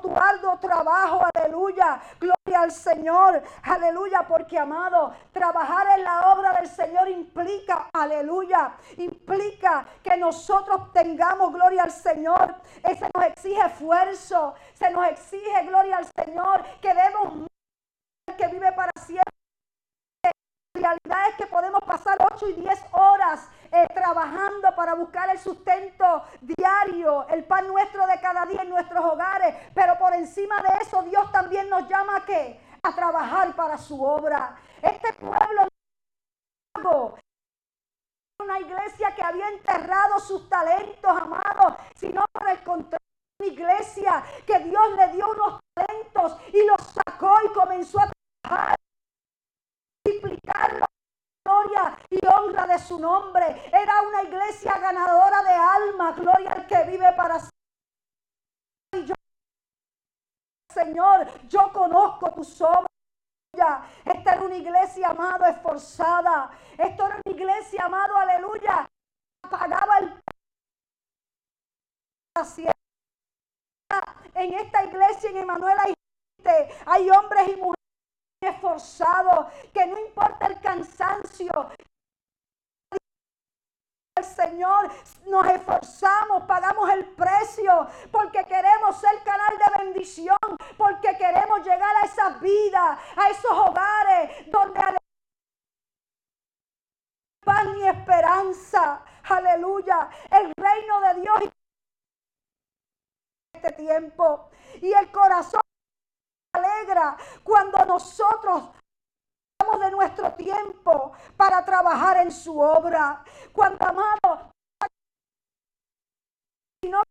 tu 0.02 0.16
arduo 0.16 0.58
trabajo, 0.60 1.22
aleluya, 1.34 2.02
gloria 2.20 2.62
al 2.62 2.72
Señor, 2.72 3.42
aleluya, 3.64 4.26
porque 4.28 4.58
amado, 4.58 5.14
trabajar 5.32 5.98
en 5.98 6.04
la 6.04 6.34
obra 6.34 6.54
del 6.54 6.68
Señor 6.68 7.10
implica, 7.10 7.90
aleluya, 7.94 8.74
implica 8.98 9.86
que 10.04 10.18
nosotros 10.18 10.92
tengamos 10.94 11.54
gloria 11.54 11.84
al 11.84 11.92
Señor, 11.92 12.56
ese 12.84 13.08
nos 13.14 13.26
exige 13.26 13.66
esfuerzo, 13.66 14.54
se 14.74 14.90
nos 14.92 15.08
exige 15.08 15.66
gloria 15.66 15.98
al 15.98 16.06
Señor, 16.06 16.64
que 16.82 16.94
demos 16.94 17.48
que 18.38 18.48
vive 18.48 18.72
para 18.74 18.92
siempre. 19.00 19.41
Realidad 20.82 21.30
es 21.30 21.36
que 21.36 21.46
podemos 21.46 21.80
pasar 21.86 22.18
8 22.34 22.50
y 22.50 22.54
10 22.54 22.86
horas 22.94 23.48
eh, 23.72 23.88
trabajando 23.94 24.76
para 24.76 24.96
buscar 24.96 25.30
el 25.30 25.38
sustento 25.38 26.24
diario, 26.42 27.28
el 27.30 27.44
pan 27.44 27.68
nuestro 27.68 28.08
de 28.08 28.20
cada 28.20 28.48
día 28.48 28.64
en 28.64 28.70
nuestros 28.70 29.06
hogares. 29.06 29.56
Pero 29.76 29.98
por 30.00 30.14
encima 30.16 30.60
de 30.62 30.84
eso, 30.84 31.04
Dios 31.04 31.32
también 31.32 31.70
nos 31.70 31.88
llama 31.88 32.18
a 32.18 32.26
qué? 32.26 32.60
A 32.82 32.96
trabajar 32.96 33.56
para 33.56 33.78
su 33.78 34.04
obra. 34.04 34.56
Este 34.82 35.14
pueblo 35.14 35.68
una 38.44 38.60
iglesia 38.60 39.14
que 39.16 39.22
había 39.22 39.50
enterrado 39.50 40.20
sus 40.20 40.50
talentos, 40.50 41.12
amados, 41.12 41.76
sino 41.96 42.26
por 42.32 42.50
el 42.50 42.64
contrario, 42.64 42.98
una 43.40 43.48
iglesia 43.48 44.24
que 44.48 44.60
Dios 44.60 44.84
le 44.98 45.08
dio 45.10 45.30
unos 45.30 45.60
talentos 45.76 46.38
y 46.52 46.66
los 46.66 46.82
sacó 46.82 47.36
y 47.46 47.54
comenzó 47.54 48.00
a 48.00 48.12
trabajar, 48.44 48.76
gloria 50.44 51.98
y 52.10 52.26
honra 52.26 52.68
de 52.68 52.80
su 52.80 53.00
nombre. 53.00 53.70
Era 53.72 54.02
una 54.02 54.24
iglesia 54.24 54.78
ganadora 54.80 55.44
de 55.44 55.54
almas, 55.54 56.16
gloria 56.18 56.52
al 56.52 56.68
que 56.68 56.84
vive 56.86 57.12
para 57.14 57.40
siempre. 57.40 59.16
Señor, 60.74 61.48
yo 61.48 61.72
conozco 61.74 62.34
tus 62.34 62.62
obras. 62.62 62.88
Esta 64.06 64.34
era 64.34 64.42
una 64.42 64.56
iglesia, 64.56 65.10
amado, 65.10 65.46
esforzada. 65.46 66.52
Esto 66.78 67.06
era 67.06 67.20
una 67.26 67.36
iglesia, 67.36 67.86
amado, 67.86 68.18
aleluya. 68.18 68.88
Pagaba 69.50 69.98
el 70.00 70.22
en 74.36 74.54
esta 74.54 74.86
iglesia 74.86 75.30
en 75.30 75.38
Emanuel 75.38 75.78
hay, 75.80 75.94
hay 76.86 77.10
hombres 77.10 77.50
y 77.50 77.56
mujeres 77.58 77.81
esforzado, 78.42 79.50
que 79.74 79.86
no 79.86 80.00
importa 80.00 80.48
el 80.48 80.60
cansancio. 80.60 81.70
El 84.18 84.24
Señor, 84.24 84.92
nos 85.28 85.48
esforzamos, 85.48 86.44
pagamos 86.44 86.90
el 86.92 87.06
precio 87.06 87.88
porque 88.12 88.44
queremos 88.46 89.00
ser 89.00 89.24
canal 89.24 89.58
de 89.58 89.84
bendición, 89.84 90.38
porque 90.78 91.16
queremos 91.18 91.60
llegar 91.64 91.96
a 91.98 92.06
esa 92.06 92.30
vida, 92.40 93.00
a 93.16 93.30
esos 93.30 93.52
hogares 93.52 94.52
donde 94.52 94.80
hay 94.80 94.98
pan 97.44 97.78
y 97.78 97.88
esperanza. 97.88 99.04
Aleluya. 99.24 100.10
El 100.30 100.52
reino 100.56 101.00
de 101.02 101.22
Dios 101.22 101.52
este 103.54 103.72
tiempo 103.74 104.50
y 104.82 104.92
el 104.92 105.12
corazón 105.12 105.61
alegra 106.54 107.18
cuando 107.44 107.86
nosotros 107.86 108.70
damos 109.60 109.80
de 109.80 109.92
nuestro 109.92 110.34
tiempo 110.34 111.14
para 111.38 111.64
trabajar 111.64 112.18
en 112.18 112.32
su 112.32 112.60
obra. 112.60 113.24
Cuando 113.54 113.86
amamos, 113.86 114.52
no, 116.84 117.04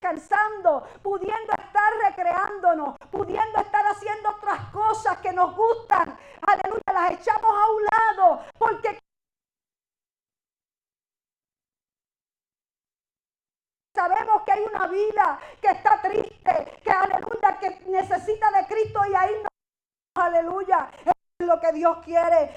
descansando, 0.00 0.86
pudiendo 1.02 1.52
estar 1.52 1.92
recreándonos, 2.08 2.96
pudiendo 3.10 3.60
estar 3.60 3.86
haciendo 3.86 4.30
otras 4.30 4.70
cosas 4.72 5.18
que 5.18 5.32
nos 5.32 5.54
gustan. 5.56 6.18
Aleluya, 6.46 6.92
las 6.92 7.12
echamos 7.12 7.50
a 7.50 7.70
un 7.70 7.82
lado 7.84 8.44
porque 8.58 8.98
sabemos 13.94 14.42
que 14.44 14.52
hay 14.52 14.62
una 14.62 14.86
vida 14.86 15.38
que 15.60 15.68
está 15.68 16.00
triste, 16.00 16.80
que 16.82 16.90
aleluya, 16.90 17.58
que 17.60 17.80
necesita 17.88 18.50
de 18.50 18.66
Cristo 18.66 19.00
y 19.10 19.14
ahí 19.14 19.34
no, 19.42 20.22
aleluya, 20.22 20.90
es 21.04 21.46
lo 21.46 21.60
que 21.60 21.72
Dios 21.72 21.98
quiere. 22.04 22.54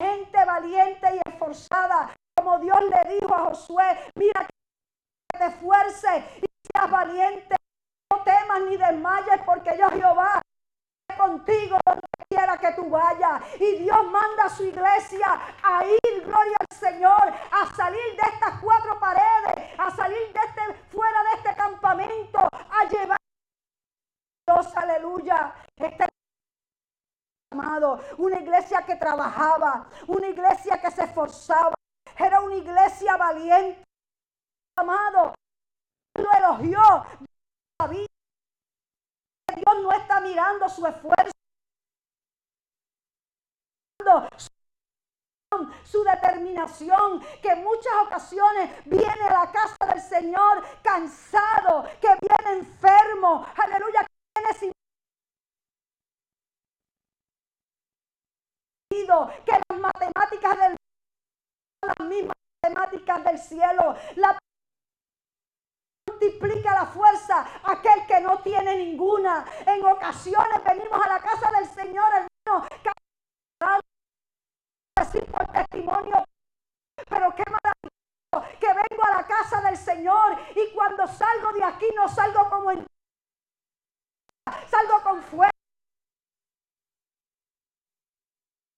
Gente 0.00 0.44
valiente 0.44 1.06
y 1.14 1.28
esforzada, 1.28 2.14
como 2.36 2.58
Dios 2.58 2.78
le 2.82 3.14
dijo 3.14 3.34
a 3.34 3.44
Josué, 3.46 4.12
mira 4.16 4.46
que 4.46 5.38
te 5.38 5.46
esfuerces 5.46 6.24
y 6.42 6.46
seas 6.72 6.90
valiente, 6.90 7.56
no 8.12 8.22
temas 8.22 8.60
ni 8.62 8.76
desmayes 8.76 9.40
porque 9.44 9.76
yo 9.78 9.88
Jehová 9.90 10.42
contigo 11.16 11.78
donde 11.84 12.02
quiera 12.28 12.56
que 12.58 12.72
tú 12.72 12.88
vayas. 12.90 13.42
Y 13.60 13.78
Dios 13.78 14.06
manda 14.06 14.44
a 14.44 14.48
su 14.48 14.64
iglesia 14.64 15.26
a 15.62 15.84
ir, 15.84 16.24
gloria 16.24 16.56
al 16.60 16.76
Señor, 16.76 17.32
a 17.50 17.74
salir 17.74 18.16
de 18.16 18.28
estas 18.32 18.60
cuatro 18.60 18.98
paredes, 18.98 19.78
a 19.78 19.90
salir 19.90 20.32
de 20.32 20.40
este, 20.46 20.74
fuera 20.90 21.22
de 21.22 21.36
este 21.36 21.54
campamento, 21.56 22.38
a 22.40 22.84
llevar 22.88 23.18
Dios, 24.46 24.76
aleluya. 24.76 25.54
Este 25.76 26.06
amado, 27.50 28.00
una 28.18 28.40
iglesia 28.40 28.84
que 28.84 28.96
trabajaba, 28.96 29.88
una 30.08 30.28
iglesia 30.28 30.80
que 30.80 30.90
se 30.90 31.04
esforzaba, 31.04 31.74
era 32.18 32.40
una 32.40 32.56
iglesia 32.56 33.16
valiente, 33.16 33.82
amado. 34.76 35.34
Lo 36.16 36.30
elogió, 36.32 36.80
sabía 37.80 38.06
Dios 39.54 39.82
no 39.82 39.92
está 39.92 40.20
mirando 40.20 40.68
su 40.68 40.86
esfuerzo, 40.86 41.32
su 45.84 46.04
determinación, 46.04 47.20
que 47.40 47.48
en 47.48 47.64
muchas 47.64 47.92
ocasiones 48.06 48.70
viene 48.84 49.26
a 49.28 49.44
la 49.44 49.52
casa 49.52 49.86
del 49.86 50.00
Señor 50.00 50.64
cansado, 50.82 51.84
que 52.00 52.08
viene 52.20 52.58
enfermo, 52.58 53.46
aleluya, 53.56 54.00
que 54.02 54.40
viene 54.40 54.58
sin 54.58 54.72
que 59.44 59.52
las 59.52 59.80
matemáticas 59.80 60.58
del 60.58 60.76
las 61.82 62.08
mismas 62.08 62.36
matemáticas 62.62 63.24
del 63.24 63.38
cielo, 63.38 63.94
la 64.16 64.38
multiplica 66.14 66.74
la 66.74 66.86
fuerza 66.86 67.46
aquel 67.64 68.06
que 68.06 68.20
no 68.20 68.38
tiene 68.38 68.76
ninguna. 68.76 69.44
En 69.66 69.84
ocasiones 69.84 70.64
venimos 70.64 71.00
a 71.04 71.08
la 71.08 71.20
casa 71.20 71.50
del 71.58 71.68
Señor, 71.68 72.06
hermano, 72.12 72.68
decir 74.98 75.26
por 75.30 75.46
testimonio, 75.48 76.24
pero 77.08 77.34
qué 77.34 77.42
maravilloso 77.50 78.58
que 78.60 78.66
vengo 78.66 79.04
a 79.04 79.16
la 79.16 79.26
casa 79.26 79.60
del 79.62 79.76
Señor 79.76 80.38
y 80.54 80.72
cuando 80.72 81.06
salgo 81.06 81.52
de 81.52 81.64
aquí 81.64 81.86
no 81.94 82.08
salgo 82.08 82.48
como 82.48 82.70
en 82.70 82.86
salgo 84.68 85.02
con 85.02 85.22
fuerza. 85.22 85.50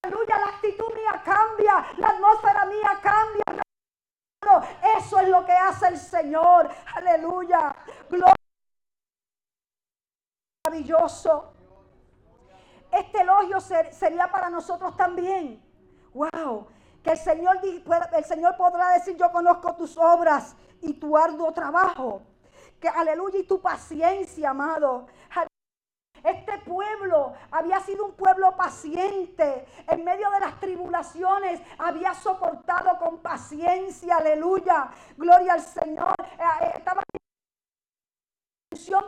Aleluya, 0.02 0.38
la 0.38 0.46
actitud 0.46 0.94
mía 0.94 1.22
cambia, 1.24 1.86
la 1.98 2.08
atmósfera 2.08 2.64
mía 2.66 3.00
cambia. 3.02 3.66
Eso 4.98 5.20
es 5.20 5.28
lo 5.28 5.44
que 5.44 5.52
hace 5.52 5.88
el 5.88 5.98
Señor. 5.98 6.70
Aleluya. 6.94 7.74
Gloria. 8.08 8.34
Maravilloso. 10.64 11.52
Este 12.90 13.20
elogio 13.20 13.60
sería 13.60 14.28
para 14.30 14.48
nosotros 14.48 14.96
también. 14.96 15.62
Wow. 16.14 16.68
Que 17.02 17.10
el 17.12 17.18
Señor, 17.18 17.60
el 17.62 18.24
Señor 18.24 18.56
podrá 18.56 18.90
decir, 18.90 19.16
yo 19.16 19.30
conozco 19.30 19.76
tus 19.76 19.96
obras 19.96 20.56
y 20.80 20.94
tu 20.94 21.16
arduo 21.16 21.52
trabajo. 21.52 22.22
Que 22.80 22.88
aleluya 22.88 23.38
y 23.38 23.46
tu 23.46 23.60
paciencia, 23.60 24.50
amado. 24.50 25.06
Este 26.22 26.58
pueblo 26.58 27.34
había 27.50 27.80
sido 27.80 28.04
un 28.06 28.12
pueblo 28.12 28.56
paciente. 28.56 29.66
En 29.88 30.04
medio 30.04 30.30
de 30.30 30.40
las 30.40 30.58
tribulaciones 30.60 31.60
había 31.78 32.14
soportado 32.14 32.98
con 32.98 33.18
paciencia. 33.18 34.16
Aleluya. 34.16 34.90
Gloria 35.16 35.54
al 35.54 35.62
Señor. 35.62 36.14
Eh, 36.20 36.42
eh, 36.62 36.72
estaba 36.76 37.02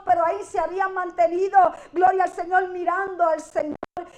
pero 0.05 0.25
ahí 0.25 0.43
se 0.45 0.59
habían 0.59 0.95
mantenido, 0.95 1.59
gloria 1.93 2.25
al 2.25 2.33
Señor, 2.33 2.69
mirando 2.69 3.27
al 3.27 3.41
Señor. 3.41 3.77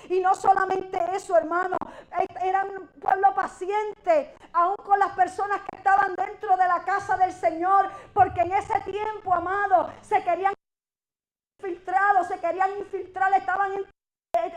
Y 0.09 0.21
no 0.21 0.35
solamente 0.35 0.99
eso, 1.15 1.37
hermano, 1.37 1.77
eh, 2.19 2.27
eran 2.43 2.71
un 2.71 2.87
pueblo 2.89 3.35
paciente, 3.35 4.35
aún 4.53 4.77
con 4.77 4.99
las 4.99 5.13
personas 5.13 5.61
que 5.63 5.77
estaban 5.77 6.15
dentro 6.15 6.57
de 6.57 6.69
la 6.69 6.83
casa 6.85 7.17
del 7.17 7.33
Señor, 7.33 7.91
porque 8.13 8.41
en 8.43 8.53
ese 8.53 8.81
tiempo, 8.81 9.33
amado, 9.33 9.91
se 10.03 10.23
querían 10.23 10.55
infiltrados, 11.61 12.29
se 12.29 12.39
querían 12.39 12.79
infiltrar, 12.79 13.33
estaban, 13.35 13.73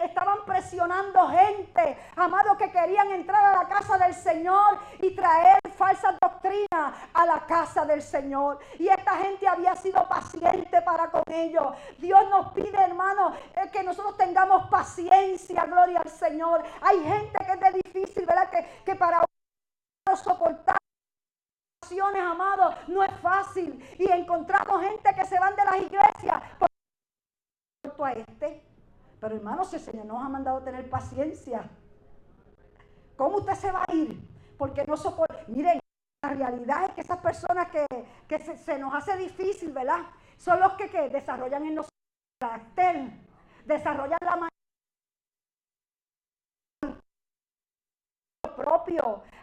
estaban 0.03 0.45
presionando 0.45 1.27
gente, 1.29 1.97
amados, 2.15 2.57
que 2.57 2.71
querían 2.71 3.11
entrar 3.11 3.43
a 3.43 3.63
la 3.63 3.67
casa 3.67 3.97
del 3.97 4.13
Señor 4.13 4.79
y 5.01 5.13
traer 5.15 5.59
falsas 5.75 6.15
doctrinas 6.21 6.95
a 7.13 7.25
la 7.25 7.45
casa 7.45 7.85
del 7.85 8.01
Señor. 8.01 8.59
Y 8.79 8.87
esta 8.87 9.17
gente 9.17 9.47
había 9.47 9.75
sido 9.75 10.07
paciente 10.07 10.81
para 10.81 11.09
con 11.11 11.23
ellos. 11.27 11.75
Dios 11.97 12.29
nos 12.29 12.53
pide, 12.53 12.81
hermano, 12.81 13.35
eh, 13.55 13.69
que 13.71 13.83
nosotros 13.83 14.15
tengamos 14.17 14.69
paciencia, 14.69 15.65
gloria 15.65 15.99
al 15.99 16.09
Señor. 16.09 16.63
Hay 16.81 17.03
gente 17.03 17.37
que 17.45 17.51
es 17.51 17.59
de 17.59 17.81
difícil, 17.83 18.25
¿verdad? 18.25 18.49
Que, 18.49 18.83
que 18.85 18.95
para 18.95 19.23
soportar 20.15 20.77
amados, 22.19 22.75
no 22.87 23.03
es 23.03 23.13
fácil. 23.21 23.83
Y 23.97 24.09
encontramos 24.11 24.81
gente 24.81 25.13
que 25.13 25.25
se 25.25 25.39
van 25.39 25.55
de 25.55 25.65
las 25.65 25.77
iglesias 25.77 26.41
a 27.99 28.13
este. 28.13 28.61
Pero 29.19 29.35
hermanos, 29.35 29.73
el 29.73 29.79
Señor 29.79 30.05
nos 30.05 30.23
ha 30.23 30.29
mandado 30.29 30.61
tener 30.61 30.89
paciencia, 30.89 31.69
¿cómo 33.15 33.37
usted 33.37 33.53
se 33.53 33.71
va 33.71 33.85
a 33.87 33.93
ir? 33.93 34.19
Porque 34.57 34.83
no 34.85 34.97
soporta. 34.97 35.43
Miren, 35.47 35.79
la 36.23 36.29
realidad 36.29 36.85
es 36.85 36.91
que 36.93 37.01
esas 37.01 37.19
personas 37.19 37.67
que, 37.69 38.39
se, 38.39 38.79
nos 38.79 38.93
hace 38.93 39.17
difícil, 39.17 39.71
¿verdad? 39.71 39.99
Son 40.37 40.59
los 40.59 40.73
que, 40.73 40.89
que 40.89 41.09
desarrollan 41.09 41.65
en 41.65 41.75
nosotros 41.75 41.99
el 42.41 42.47
carácter, 42.47 43.11
desarrollan 43.65 44.19
la 44.21 44.35
manera 44.35 44.62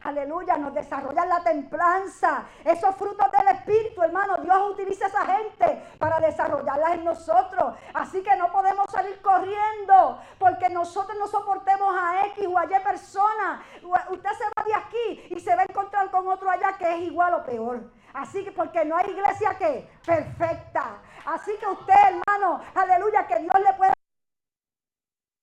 Aleluya, 0.03 0.57
nos 0.57 0.73
desarrollan 0.75 1.29
la 1.29 1.43
templanza. 1.43 2.45
Esos 2.65 2.95
frutos 2.97 3.27
del 3.33 3.49
Espíritu, 3.49 4.03
hermano, 4.03 4.39
Dios 4.39 4.71
utiliza 4.71 5.07
esa 5.07 5.27
gente 5.27 5.83
para 5.99 6.21
desarrollarlas 6.21 6.93
en 6.93 7.05
nosotros. 7.05 7.75
Así 7.93 8.23
que 8.23 8.35
no 8.37 8.51
podemos 8.51 8.87
salir 8.91 9.21
corriendo 9.21 10.19
porque 10.39 10.69
nosotros 10.71 11.17
no 11.19 11.27
soportemos 11.27 11.95
a 11.95 12.27
X 12.29 12.47
o 12.47 12.59
a 12.59 12.65
Y 12.65 12.83
persona. 12.83 13.63
Usted 14.11 14.31
se 14.31 14.45
va 14.45 14.65
de 14.65 14.75
aquí 14.75 15.35
y 15.35 15.41
se 15.41 15.55
va 15.55 15.63
a 15.63 15.67
encontrar 15.69 16.11
con 16.11 16.27
otro 16.29 16.51
allá 16.51 16.77
que 16.79 16.95
es 16.95 17.01
igual 17.03 17.35
o 17.35 17.45
peor. 17.45 17.91
Así 18.15 18.43
que 18.43 18.53
porque 18.53 18.85
no 18.85 18.97
hay 18.97 19.11
iglesia 19.11 19.57
que 19.59 19.89
perfecta. 20.05 20.99
Así 21.27 21.53
que 21.59 21.67
usted, 21.67 21.95
hermano, 21.95 22.61
aleluya, 22.75 23.27
que 23.27 23.39
Dios 23.39 23.61
le 23.63 23.75
pueda 23.75 23.93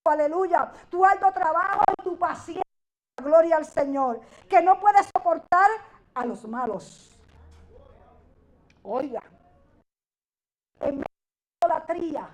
aleluya, 0.05 0.71
tu 0.89 1.03
alto 1.05 1.31
trabajo 1.33 1.83
y 1.99 2.03
tu 2.03 2.17
paciencia 2.17 2.66
gloria 3.23 3.57
al 3.57 3.65
Señor, 3.65 4.21
que 4.49 4.61
no 4.61 4.79
puede 4.79 5.03
soportar 5.03 5.69
a 6.13 6.25
los 6.25 6.47
malos. 6.47 7.19
Oiga, 8.83 9.21
en 10.79 10.95
medio 10.95 11.05
de 11.61 11.67
la 11.67 11.85
tría, 11.85 12.29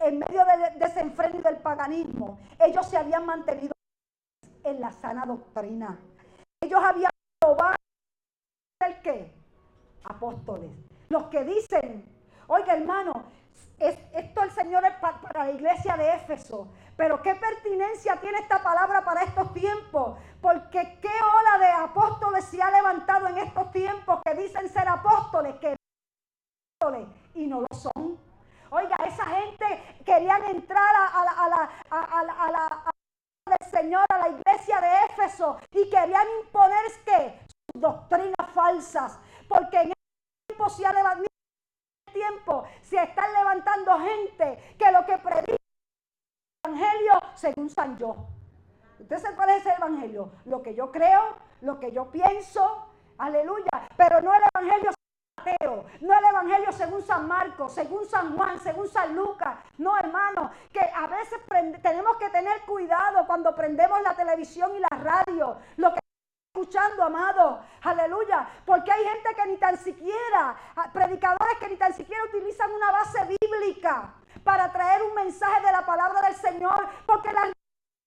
en 0.00 0.18
medio 0.18 0.44
del 0.44 0.78
desenfreno 0.78 1.38
y 1.38 1.42
del 1.42 1.56
paganismo, 1.56 2.38
ellos 2.60 2.86
se 2.86 2.96
habían 2.96 3.26
mantenido 3.26 3.72
en 4.64 4.80
la 4.80 4.92
sana 4.92 5.24
doctrina. 5.26 5.98
Ellos 6.60 6.80
habían 6.82 7.10
probado 7.40 7.76
el 8.86 9.00
qué? 9.02 9.32
Apóstoles. 10.04 10.70
Los 11.08 11.24
que 11.24 11.42
dicen, 11.44 12.04
oiga 12.46 12.74
hermano, 12.74 13.24
esto 13.78 14.42
el 14.42 14.50
Señor 14.50 14.84
es 14.84 14.94
para 14.96 15.44
la 15.44 15.50
iglesia 15.50 15.96
de 15.96 16.14
Éfeso. 16.14 16.68
Pero 16.96 17.22
qué 17.22 17.34
pertinencia 17.36 18.16
tiene 18.16 18.38
esta 18.38 18.62
palabra 18.62 19.04
para 19.04 19.22
estos 19.22 19.52
tiempos. 19.54 20.18
Porque 20.40 20.98
qué 21.00 21.08
ola 21.08 21.58
de 21.58 21.70
apóstoles 21.72 22.44
se 22.44 22.60
ha 22.60 22.70
levantado 22.70 23.28
en 23.28 23.38
estos 23.38 23.70
tiempos 23.70 24.20
que 24.24 24.34
dicen 24.34 24.68
ser 24.68 24.88
apóstoles, 24.88 25.54
que 25.60 25.76
apóstoles 26.80 27.08
y 27.34 27.46
no 27.46 27.60
lo 27.60 27.68
son. 27.76 28.18
Oiga, 28.70 28.96
esa 29.06 29.24
gente 29.24 30.02
querían 30.04 30.44
entrar 30.44 30.94
a, 30.94 31.48
la, 31.48 32.90
Señor, 33.70 34.04
a 34.10 34.18
la 34.18 34.28
iglesia 34.28 34.80
de 34.80 35.04
Éfeso 35.06 35.58
y 35.70 35.88
querían 35.88 36.26
imponer 36.42 36.90
sus 36.90 37.80
doctrinas 37.80 38.50
falsas. 38.52 39.18
Porque 39.48 39.80
en 39.80 39.86
ese 39.86 40.48
tiempo 40.48 40.68
se 40.68 40.84
ha 40.84 40.92
levantado 40.92 41.27
tiempo 42.18 42.64
se 42.82 42.96
están 43.02 43.32
levantando 43.32 43.98
gente 44.00 44.74
que 44.78 44.90
lo 44.90 45.06
que 45.06 45.18
predica 45.18 45.56
el 46.64 46.72
evangelio 46.72 47.12
según 47.34 47.70
San 47.70 47.96
yo. 47.98 48.16
¿Usted 48.98 49.18
sabe 49.18 49.36
cuál 49.36 49.50
es 49.50 49.66
el 49.66 49.72
evangelio? 49.72 50.32
Lo 50.44 50.62
que 50.62 50.74
yo 50.74 50.90
creo, 50.90 51.36
lo 51.60 51.78
que 51.78 51.92
yo 51.92 52.10
pienso, 52.10 52.88
aleluya, 53.18 53.88
pero 53.96 54.20
no 54.20 54.34
el 54.34 54.42
evangelio 54.54 54.90
Mateo, 55.38 55.84
no 56.00 56.18
el 56.18 56.24
Evangelio 56.30 56.72
según 56.72 57.00
San 57.02 57.28
Marcos, 57.28 57.72
según 57.72 58.04
San 58.06 58.36
Juan, 58.36 58.58
según 58.58 58.88
San 58.88 59.14
Lucas. 59.14 59.56
No, 59.76 59.96
hermano, 59.96 60.50
que 60.72 60.80
a 60.80 61.06
veces 61.06 61.38
tenemos 61.80 62.16
que 62.16 62.28
tener 62.30 62.62
cuidado 62.62 63.24
cuando 63.24 63.54
prendemos 63.54 64.02
la 64.02 64.14
televisión 64.14 64.74
y 64.74 64.80
la 64.80 64.88
radio. 64.88 65.56
Lo 65.76 65.94
que 65.94 65.97
escuchando, 66.58 67.04
amado. 67.04 67.60
Aleluya. 67.82 68.48
Porque 68.64 68.90
hay 68.90 69.04
gente 69.04 69.34
que 69.34 69.46
ni 69.46 69.56
tan 69.56 69.76
siquiera, 69.78 70.56
ah, 70.76 70.90
predicadores 70.92 71.58
que 71.60 71.68
ni 71.68 71.76
tan 71.76 71.94
siquiera 71.94 72.24
utilizan 72.24 72.72
una 72.72 72.90
base 72.90 73.18
bíblica 73.40 74.14
para 74.42 74.72
traer 74.72 75.02
un 75.02 75.14
mensaje 75.14 75.64
de 75.64 75.72
la 75.72 75.86
palabra 75.86 76.20
del 76.22 76.34
Señor. 76.34 76.88
Porque 77.06 77.32
la 77.32 77.52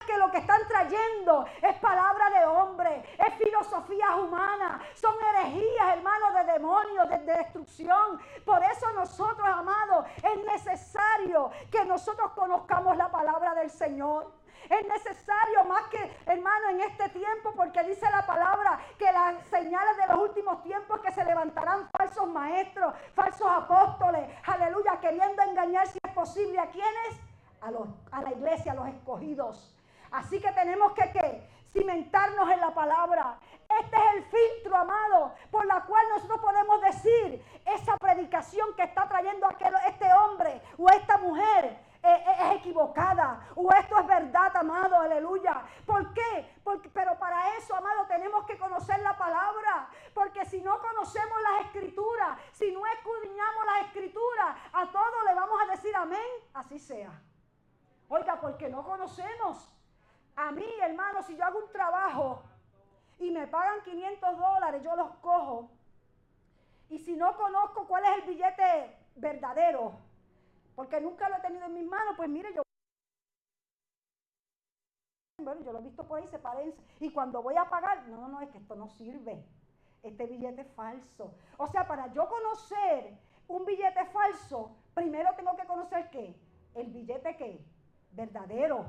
que 0.06 0.18
lo 0.18 0.32
que 0.32 0.40
están 0.40 0.61
trayendo 0.72 1.46
es 1.62 1.76
palabra 1.78 2.30
de 2.30 2.46
hombre, 2.46 3.04
es 3.18 3.34
filosofía 3.36 4.16
humana, 4.16 4.82
son 4.94 5.14
herejías, 5.30 5.98
hermanos, 5.98 6.34
de 6.34 6.54
demonios, 6.54 7.10
de, 7.10 7.18
de, 7.20 7.34
destrucción. 7.34 8.20
Por 8.46 8.64
eso 8.64 8.92
nosotros, 8.94 9.48
amados, 9.48 10.06
es 10.18 10.46
necesario 10.46 11.52
que 11.72 11.86
nosotros 11.86 12.32
conozcamos 12.32 12.96
la 12.98 13.10
palabra 13.10 13.54
del 13.56 13.70
Señor. 13.70 14.32
Es 14.70 14.88
necesario 14.88 15.64
más 15.66 15.84
que, 15.88 16.18
hermano, 16.26 16.70
en 16.70 16.82
este 16.82 17.10
tiempo, 17.10 17.52
porque 17.56 17.84
dice 17.84 18.06
la 18.10 18.26
palabra 18.26 18.80
que 18.98 19.12
las 19.12 19.44
señales 19.48 19.98
de 19.98 20.08
los 20.08 20.30
últimos 20.30 20.62
tiempos 20.64 21.02
que 21.02 21.12
se 21.12 21.26
levantarán 21.26 21.90
falsos 21.98 22.28
maestros, 22.28 22.94
falsos 23.14 23.48
apóstoles, 23.48 24.30
aleluya, 24.46 25.00
queriendo 25.02 25.42
engañar 25.42 25.88
si 25.88 26.00
es 26.02 26.14
posible 26.14 26.60
a 26.60 26.70
quienes, 26.70 27.20
a 27.60 28.22
la 28.22 28.32
iglesia, 28.32 28.72
a 28.72 28.76
los 28.76 28.88
escogidos. 28.88 29.76
Así 30.12 30.40
que 30.40 30.52
tenemos 30.52 30.94
que, 30.94 31.12
que 31.12 31.50
cimentarnos 31.72 32.50
en 32.52 32.60
la 32.60 32.74
palabra. 32.74 33.40
Este 33.80 33.96
es 33.96 34.16
el 34.16 34.24
filtro, 34.26 34.76
amado, 34.76 35.34
por 35.50 35.66
la 35.66 35.82
cual 35.84 36.06
nosotros 36.10 36.40
podemos 36.42 36.82
decir 36.82 37.44
esa 37.66 37.98
predicación 37.98 38.76
que 38.76 38.84
está 38.84 39.08
trayendo 39.08 39.48
aquel, 39.48 39.74
este 39.88 40.12
hombre 40.14 40.62
o 40.78 40.90
esta 40.90 41.18
mujer 41.18 41.80
es, 42.04 42.56
equivocada 42.58 43.48
o 43.56 43.72
esto 43.72 43.98
es 44.00 44.08
verdad, 44.08 44.56
amado, 44.56 45.00
aleluya. 45.00 45.62
¿Por 45.86 46.14
qué? 46.14 46.56
Porque, 46.64 46.90
pero 46.90 47.18
para 47.18 47.56
eso, 47.58 47.76
amado, 47.76 48.06
tenemos 48.08 48.46
que 48.46 48.58
conocer 48.58 49.00
la 49.00 49.18
palabra, 49.18 49.88
porque 50.14 50.44
si 50.46 50.62
no 50.62 50.80
conocemos 50.80 51.38
las 51.42 51.66
escrituras, 51.68 52.38
si 52.52 52.72
no 52.72 52.86
escudriñamos 52.86 53.66
las 53.66 53.88
escrituras, 53.88 54.58
a 54.74 54.86
todo 54.88 55.24
le 55.26 55.34
vamos 55.34 55.62
a 55.62 55.72
decir 55.72 55.96
amén, 55.96 56.20
así 56.54 56.80
sea. 56.80 57.12
Oiga, 58.10 58.42
porque 58.42 58.68
no 58.68 58.84
conocemos. 58.84 59.72
A 60.36 60.52
mí, 60.52 60.66
hermano, 60.82 61.22
si 61.24 61.36
yo 61.36 61.44
hago 61.46 61.60
un 61.60 61.72
trabajo 61.72 62.44
y 63.20 63.32
me 63.32 63.48
pagan 63.48 63.82
500 63.84 64.38
dólares, 64.38 64.84
yo 64.84 64.96
los 64.96 65.12
cojo. 65.18 65.70
Y 66.90 67.00
si 67.00 67.16
no 67.16 67.36
conozco 67.38 67.88
cuál 67.88 68.04
es 68.06 68.12
el 68.18 68.22
billete 68.34 68.98
verdadero, 69.16 69.94
porque 70.76 71.00
nunca 71.00 71.30
lo 71.30 71.38
he 71.38 71.42
tenido 71.42 71.66
en 71.66 71.74
mis 71.74 71.86
manos, 71.86 72.16
pues 72.18 72.30
mire, 72.30 72.54
yo... 72.54 72.62
Bueno, 75.42 75.62
yo 75.62 75.72
lo 75.72 75.80
he 75.80 75.84
visto 75.84 76.08
por 76.08 76.20
ahí, 76.20 76.28
se 76.28 76.40
parece. 76.40 76.80
Y 77.00 77.12
cuando 77.12 77.42
voy 77.42 77.56
a 77.56 77.70
pagar, 77.70 78.08
no, 78.08 78.28
no, 78.28 78.42
es 78.42 78.50
que 78.50 78.58
esto 78.58 78.76
no 78.76 78.90
sirve. 78.90 79.44
Este 80.04 80.26
billete 80.26 80.62
es 80.62 80.72
falso. 80.74 81.34
O 81.58 81.68
sea, 81.68 81.88
para 81.88 82.12
yo 82.14 82.28
conocer 82.28 83.18
un 83.48 83.66
billete 83.66 84.06
falso, 84.06 84.76
primero 84.94 85.30
tengo 85.36 85.56
que 85.56 85.66
conocer 85.66 86.10
qué? 86.10 86.36
El 86.74 86.92
billete 86.92 87.38
qué? 87.38 87.66
Verdadero. 88.12 88.86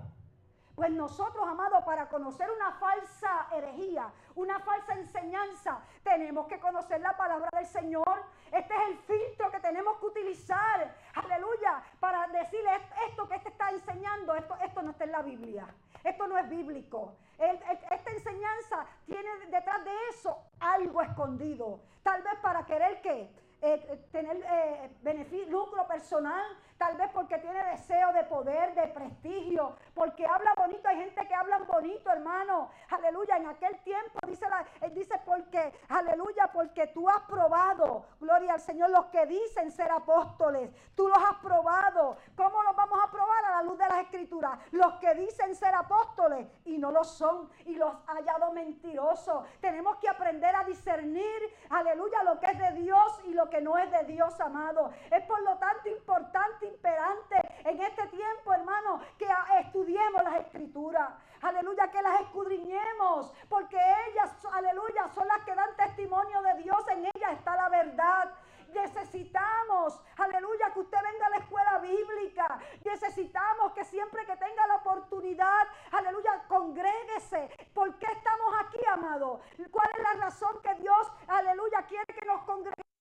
Pues 0.75 0.91
nosotros, 0.91 1.47
amados, 1.47 1.85
para 1.85 2.09
conocer 2.09 2.51
una 2.51 2.73
falsa 2.73 3.49
herejía, 3.53 4.11
una 4.35 4.59
falsa 4.61 4.95
enseñanza, 4.95 5.81
tenemos 6.03 6.47
que 6.47 6.59
conocer 6.59 7.01
la 7.01 7.15
palabra 7.17 7.49
del 7.53 7.67
Señor. 7.67 8.25
Este 8.51 8.75
es 8.75 8.81
el 8.89 8.99
filtro 8.99 9.51
que 9.51 9.61
tenemos 9.61 9.99
que 9.99 10.07
utilizar, 10.07 10.95
aleluya, 11.15 11.83
para 12.01 12.27
decirle 12.29 12.71
esto 13.09 13.29
que 13.29 13.37
este 13.37 13.51
está 13.51 13.71
enseñando, 13.71 14.35
esto, 14.35 14.57
esto 14.65 14.83
no 14.83 14.93
está 14.93 15.05
en 15.05 15.13
la 15.13 15.23
Biblia. 15.23 15.67
Esto 16.05 16.27
no 16.27 16.37
es 16.39 16.49
bíblico. 16.49 17.15
esta 17.39 18.11
enseñanza 18.11 18.87
tiene 19.05 19.29
detrás 19.51 19.85
de 19.85 19.93
eso 20.11 20.37
algo 20.59 21.03
escondido. 21.03 21.81
Tal 22.03 22.23
vez 22.23 22.35
para 22.41 22.65
querer 22.65 23.01
que 23.03 23.31
eh, 23.63 24.05
tener 24.11 24.37
eh, 24.45 24.91
beneficio, 25.03 25.49
lucro 25.49 25.87
personal, 25.87 26.45
tal 26.77 26.97
vez 26.97 27.09
porque 27.15 27.39
tiene 27.39 27.63
deseo 27.71 28.13
de 28.13 28.25
poder, 28.25 28.75
de 28.75 28.89
prestigio, 28.89 29.77
porque 29.95 30.27
habla 30.27 30.53
bonito. 30.57 30.89
Hay 30.89 30.97
gente 30.97 31.29
que 31.29 31.35
habla 31.35 31.59
bonito, 31.59 32.11
hermano. 32.11 32.71
Aleluya. 32.91 33.37
En 33.37 33.47
aquel 33.47 33.79
tiempo 33.85 34.19
dice, 34.27 34.47
él 34.81 34.93
dice 34.95 35.15
porque, 35.25 35.73
aleluya, 35.89 36.51
porque 36.53 36.89
tú 36.89 37.09
has 37.09 37.21
probado, 37.23 38.05
gloria 38.19 38.55
al 38.55 38.61
Señor, 38.61 38.91
los 38.91 39.07
que 39.07 39.27
dicen 39.27 39.71
ser 39.71 39.93
apóstoles. 39.93 40.71
Tú 40.97 41.07
los 41.07 41.19
has 41.19 41.37
probado. 41.37 42.17
¿Cómo 42.37 42.65
los 42.65 42.75
vamos 42.75 42.99
a 43.01 43.13
probar 43.13 43.45
a 43.45 43.51
la 43.51 43.63
luz 43.63 43.79
de 43.79 43.87
las 43.87 43.99
escrituras? 44.01 44.59
Los 44.73 44.95
que 44.95 45.15
dicen 45.15 45.55
ser 45.55 45.77
apóstoles 45.77 46.49
y 46.65 46.79
no 46.79 46.91
lo 46.91 47.05
son 47.05 47.49
y 47.65 47.77
los 47.77 47.93
hallado 48.09 48.51
mentirosos. 48.51 49.47
Tenemos 49.61 49.99
que 49.99 50.09
aprender 50.09 50.55
a 50.57 50.65
discernir, 50.65 51.55
aleluya, 51.71 52.25
lo 52.25 52.41
que 52.41 52.47
es 52.47 52.59
de 52.59 52.73
Dios 52.73 53.21
y 53.25 53.35
lo 53.35 53.49
que 53.53 53.61
no 53.61 53.77
es 53.77 53.91
de 53.91 54.05
Dios, 54.05 54.41
amado. 54.41 54.91
Es 55.11 55.23
por 55.27 55.41
lo 55.43 55.59
tanto 55.59 55.87
importante 55.91 56.67
imperante 56.67 57.37
en 57.65 57.83
este 57.83 58.07
tiempo, 58.07 58.55
hermano, 58.55 58.99
que 59.19 59.29
estudiemos 59.61 60.25
las 60.25 60.41
escrituras. 60.41 61.11
Aleluya, 61.43 61.91
que 61.91 62.01
las 62.01 62.23
escudriñemos, 62.23 63.31
porque 63.51 63.77
ellas, 64.09 64.35
aleluya, 64.51 65.07
son 65.09 65.29
las 65.29 65.45
que 65.45 65.55
dan 65.55 65.77
testimonio 65.77 66.41
de 66.41 66.63
Dios. 66.63 66.83
En 66.89 67.05
ellas 67.05 67.33
está 67.33 67.55
la 67.57 67.69
verdad. 67.69 68.33
Necesitamos, 68.73 70.01
aleluya, 70.17 70.73
que 70.73 70.81
usted 70.81 70.99
venga 71.13 71.27
a 71.27 71.31
la 71.31 71.37
escuela 71.37 71.79
bíblica. 71.81 72.59
Necesitamos 72.83 73.73
que 73.73 73.85
siempre 73.85 74.25
que 74.25 74.37
tenga 74.39 74.67
la 74.67 74.77
oportunidad, 74.77 75.69
aleluya, 75.91 76.43
congréguese. 76.49 77.51
¿Por 77.75 77.99
qué 77.99 78.07
estamos 78.07 78.55
aquí, 78.65 78.81
amado? 78.91 79.43
¿Cuál 79.71 79.91
es 79.95 80.03
la 80.03 80.25
razón 80.25 80.59
que 80.63 80.75
Dios, 80.77 81.13
aleluya, 81.29 81.85
quiere 81.87 82.15
que 82.15 82.25
nos 82.25 82.41
congreguemos? 82.45 82.92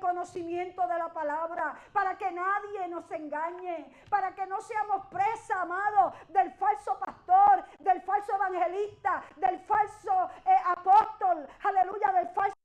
Conocimiento 0.00 0.86
de 0.86 0.98
la 0.98 1.12
palabra, 1.12 1.74
para 1.92 2.16
que 2.16 2.30
nadie 2.30 2.88
nos 2.88 3.10
engañe, 3.10 3.92
para 4.08 4.34
que 4.34 4.46
no 4.46 4.60
seamos 4.60 5.06
presa, 5.06 5.62
amado, 5.62 6.12
del 6.28 6.50
falso 6.54 6.98
pastor, 6.98 7.64
del 7.78 8.02
falso 8.02 8.34
evangelista, 8.34 9.22
del 9.36 9.60
falso 9.60 10.30
eh, 10.44 10.56
apóstol, 10.66 11.46
aleluya, 11.62 12.12
del 12.12 12.28
falso 12.30 12.56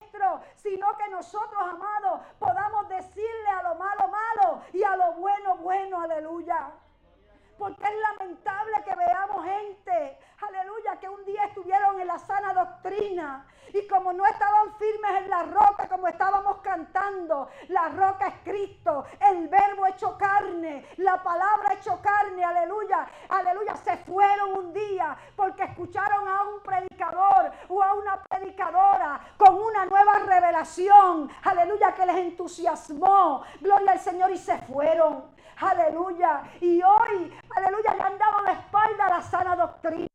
maestro, 0.00 0.40
sino 0.56 0.96
que 0.96 1.08
nosotros, 1.08 1.62
amados, 1.62 2.20
podamos 2.38 2.88
decirle 2.88 3.48
a 3.48 3.62
lo 3.62 3.74
malo 3.76 4.08
malo 4.08 4.62
y 4.72 4.82
a 4.82 4.96
lo 4.96 5.12
bueno 5.14 5.56
bueno, 5.56 6.00
aleluya. 6.00 6.70
Porque 7.58 7.84
es 7.84 8.00
lamentable 8.00 8.82
que 8.84 8.94
veamos 8.96 9.44
gente, 9.44 10.18
aleluya, 10.40 10.98
que 10.98 11.08
un 11.08 11.24
día 11.24 11.44
estuvieron 11.44 12.00
en 12.00 12.06
la 12.08 12.18
sana 12.18 12.52
doctrina 12.54 13.46
y 13.72 13.86
como 13.86 14.12
no 14.12 14.26
estaban 14.26 14.74
firmes 14.76 15.10
en 15.18 15.30
la 15.30 15.42
roca, 15.44 15.88
como 15.88 16.08
estábamos 16.08 16.51
cantando, 16.72 17.50
la 17.68 17.88
roca 17.90 18.28
es 18.28 18.34
Cristo, 18.42 19.04
el 19.20 19.46
verbo 19.48 19.86
hecho 19.86 20.16
carne, 20.16 20.86
la 20.96 21.22
palabra 21.22 21.74
hecho 21.74 22.00
carne, 22.00 22.42
aleluya, 22.42 23.06
aleluya, 23.28 23.76
se 23.76 23.98
fueron 23.98 24.52
un 24.56 24.72
día 24.72 25.14
porque 25.36 25.64
escucharon 25.64 26.26
a 26.26 26.44
un 26.44 26.62
predicador 26.62 27.52
o 27.68 27.82
a 27.82 27.92
una 27.92 28.22
predicadora 28.22 29.20
con 29.36 29.54
una 29.54 29.84
nueva 29.84 30.20
revelación, 30.20 31.30
aleluya, 31.44 31.92
que 31.94 32.06
les 32.06 32.16
entusiasmó, 32.16 33.42
gloria 33.60 33.92
al 33.92 34.00
Señor 34.00 34.30
y 34.30 34.38
se 34.38 34.56
fueron. 34.58 35.30
Aleluya. 35.60 36.42
Y 36.60 36.82
hoy, 36.82 37.32
aleluya, 37.54 37.94
le 37.94 38.02
han 38.02 38.18
dado 38.18 38.42
la 38.42 38.52
espalda 38.52 39.06
a 39.06 39.10
la 39.10 39.22
sana 39.22 39.54
doctrina. 39.54 40.11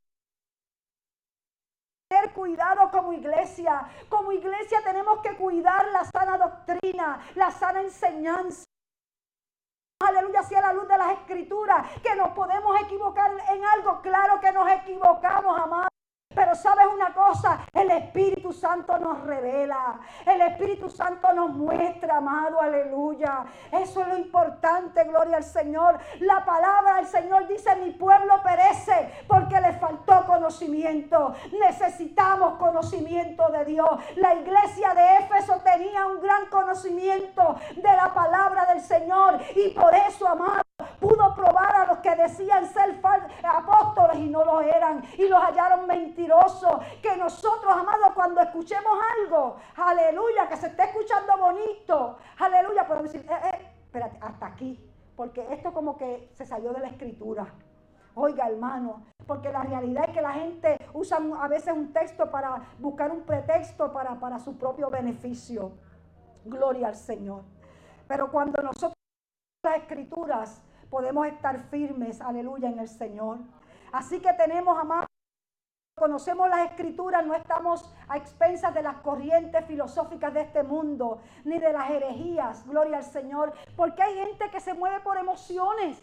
Tener 2.09 2.31
cuidado 2.33 2.89
como 2.91 3.13
iglesia. 3.13 3.87
Como 4.09 4.31
iglesia 4.31 4.79
tenemos 4.83 5.19
que 5.21 5.35
cuidar 5.35 5.87
la 5.89 6.05
sana 6.05 6.37
doctrina, 6.37 7.19
la 7.35 7.51
sana 7.51 7.81
enseñanza. 7.81 8.63
Aleluya, 9.99 10.39
a 10.39 10.61
la 10.61 10.73
luz 10.73 10.87
de 10.87 10.97
las 10.97 11.11
escrituras, 11.19 11.99
que 12.01 12.15
nos 12.15 12.29
podemos 12.29 12.79
equivocar 12.81 13.31
en 13.49 13.65
algo. 13.65 14.01
Claro 14.01 14.39
que 14.39 14.51
nos 14.51 14.69
equivocamos, 14.69 15.59
amados. 15.59 15.86
Pero 16.37 16.53
sabes 16.53 16.85
una 16.93 17.15
cosa, 17.15 17.65
el 17.73 17.89
Espíritu 17.89 18.53
Santo 18.53 18.99
nos 18.99 19.23
revela, 19.23 19.99
el 20.23 20.39
Espíritu 20.41 20.87
Santo 20.87 21.33
nos 21.33 21.49
muestra, 21.49 22.17
amado, 22.17 22.61
aleluya. 22.61 23.43
Eso 23.71 24.01
es 24.01 24.07
lo 24.07 24.17
importante, 24.17 25.03
gloria 25.05 25.37
al 25.37 25.43
Señor. 25.43 25.97
La 26.19 26.45
palabra 26.45 26.97
del 26.97 27.07
Señor 27.07 27.47
dice, 27.47 27.75
mi 27.77 27.89
pueblo 27.89 28.35
perece 28.43 29.25
porque 29.27 29.59
le 29.59 29.73
faltó 29.73 30.27
conocimiento. 30.27 31.33
Necesitamos 31.59 32.59
conocimiento 32.59 33.49
de 33.49 33.65
Dios. 33.65 33.89
La 34.17 34.35
iglesia 34.35 34.93
de 34.93 35.17
Éfeso 35.17 35.59
tenía 35.63 36.05
un 36.05 36.21
gran 36.21 36.45
conocimiento 36.51 37.55
de 37.75 37.93
la 37.93 38.13
palabra 38.13 38.67
del 38.67 38.81
Señor 38.81 39.39
y 39.55 39.69
por 39.69 39.95
eso, 39.95 40.27
amado, 40.27 40.66
pudo 40.99 41.33
probar 41.35 41.75
a 41.75 41.85
los 41.87 41.97
que 41.99 42.15
decían 42.15 42.65
ser 42.65 42.99
apóstoles 43.43 44.17
y 44.17 44.29
no 44.29 44.43
lo 44.43 44.61
eran 44.61 45.03
y 45.17 45.27
los 45.27 45.41
hallaron 45.41 45.87
mentirosos. 45.87 46.79
Que 47.01 47.17
nosotros, 47.17 47.71
amados, 47.71 48.11
cuando 48.13 48.41
escuchemos 48.41 48.97
algo, 49.17 49.57
aleluya, 49.75 50.47
que 50.47 50.57
se 50.57 50.67
esté 50.67 50.83
escuchando 50.83 51.37
bonito, 51.37 52.17
aleluya, 52.39 52.87
podemos 52.87 53.11
decir, 53.11 53.29
eh, 53.29 53.39
eh, 53.53 53.71
espérate, 53.83 54.17
hasta 54.21 54.47
aquí, 54.47 54.79
porque 55.15 55.47
esto 55.51 55.73
como 55.73 55.97
que 55.97 56.31
se 56.35 56.45
salió 56.45 56.73
de 56.73 56.79
la 56.79 56.87
escritura. 56.87 57.47
Oiga, 58.15 58.47
hermano, 58.49 59.05
porque 59.27 59.51
la 59.51 59.61
realidad 59.61 60.05
es 60.07 60.15
que 60.15 60.21
la 60.21 60.33
gente 60.33 60.77
usa 60.93 61.19
a 61.39 61.47
veces 61.47 61.73
un 61.73 61.93
texto 61.93 62.31
para 62.31 62.61
buscar 62.79 63.11
un 63.11 63.21
pretexto 63.21 63.93
para, 63.93 64.19
para 64.19 64.39
su 64.39 64.57
propio 64.57 64.89
beneficio. 64.89 65.73
Gloria 66.43 66.87
al 66.87 66.95
Señor. 66.95 67.43
Pero 68.07 68.31
cuando 68.31 68.63
nosotros 68.63 68.93
las 69.63 69.77
escrituras 69.77 70.63
podemos 70.89 71.27
estar 71.27 71.59
firmes, 71.69 72.21
aleluya, 72.21 72.69
en 72.69 72.79
el 72.79 72.87
Señor. 72.87 73.39
Así 73.91 74.19
que 74.19 74.33
tenemos, 74.33 74.77
amados, 74.77 75.07
conocemos 75.95 76.49
las 76.49 76.69
escrituras, 76.69 77.25
no 77.25 77.33
estamos 77.33 77.91
a 78.07 78.17
expensas 78.17 78.73
de 78.73 78.83
las 78.83 78.97
corrientes 78.97 79.65
filosóficas 79.65 80.33
de 80.33 80.41
este 80.41 80.63
mundo, 80.63 81.21
ni 81.43 81.57
de 81.57 81.73
las 81.73 81.89
herejías, 81.89 82.67
gloria 82.67 82.97
al 82.97 83.03
Señor, 83.03 83.53
porque 83.75 84.03
hay 84.03 84.15
gente 84.15 84.49
que 84.51 84.59
se 84.59 84.73
mueve 84.73 84.99
por 84.99 85.17
emociones. 85.17 86.01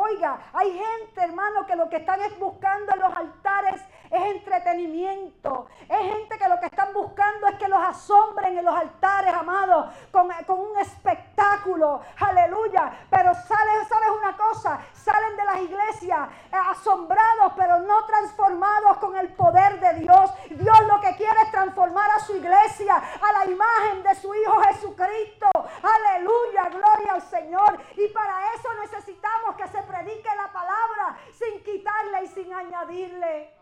Oiga, 0.00 0.38
hay 0.52 0.70
gente, 0.78 1.20
hermano, 1.20 1.66
que 1.66 1.74
lo 1.74 1.88
que 1.88 1.96
están 1.96 2.20
es 2.20 2.38
buscando 2.38 2.94
en 2.94 3.00
los 3.00 3.16
altares 3.16 3.82
es 4.10 4.22
entretenimiento. 4.36 5.66
Es 5.88 5.98
gente 5.98 6.38
que 6.38 6.48
lo 6.48 6.58
que 6.60 6.66
están 6.66 6.92
buscando 6.92 7.48
es 7.48 7.56
que 7.56 7.68
los 7.68 7.80
asombren 7.80 8.56
en 8.56 8.64
los 8.64 8.74
altares, 8.74 9.34
amados, 9.34 9.92
con, 10.12 10.30
un 10.58 10.78
espectáculo. 10.78 12.00
Aleluya. 12.20 12.92
Pero 13.10 13.34
sale, 13.34 13.84
sabes 13.88 14.10
una 14.16 14.36
cosa, 14.36 14.78
salen 14.92 15.36
de 15.36 15.44
las 15.44 15.60
iglesias 15.60 16.28
eh, 16.52 16.56
asombrados, 16.70 17.52
pero 17.56 17.80
no 17.80 18.04
transformados 18.06 18.98
con 18.98 19.16
el 19.16 19.28
poder 19.34 19.80
de 19.80 19.94
Dios. 20.00 20.30
Dios 20.50 20.80
lo 20.86 21.00
que 21.00 21.16
quiere 21.16 21.40
es 21.42 21.50
transformar 21.50 22.10
a 22.12 22.20
su 22.20 22.36
iglesia 22.36 22.94
a 22.96 23.32
la 23.32 23.50
imagen 23.50 24.02
de 24.02 24.14
su 24.14 24.34
Hijo 24.34 24.60
Jesucristo. 24.62 25.50
Aleluya, 25.82 26.68
gloria 26.70 27.14
al 27.14 27.22
Señor. 27.22 27.78
Y 27.96 28.08
para 28.08 28.54
eso 28.54 28.68
necesitamos 28.80 29.56
que 29.56 29.68
se 29.68 29.82
predique 29.88 30.28
la 30.36 30.52
palabra 30.52 31.18
sin 31.32 31.62
quitarle 31.64 32.24
y 32.24 32.28
sin 32.28 32.52
añadirle. 32.52 33.57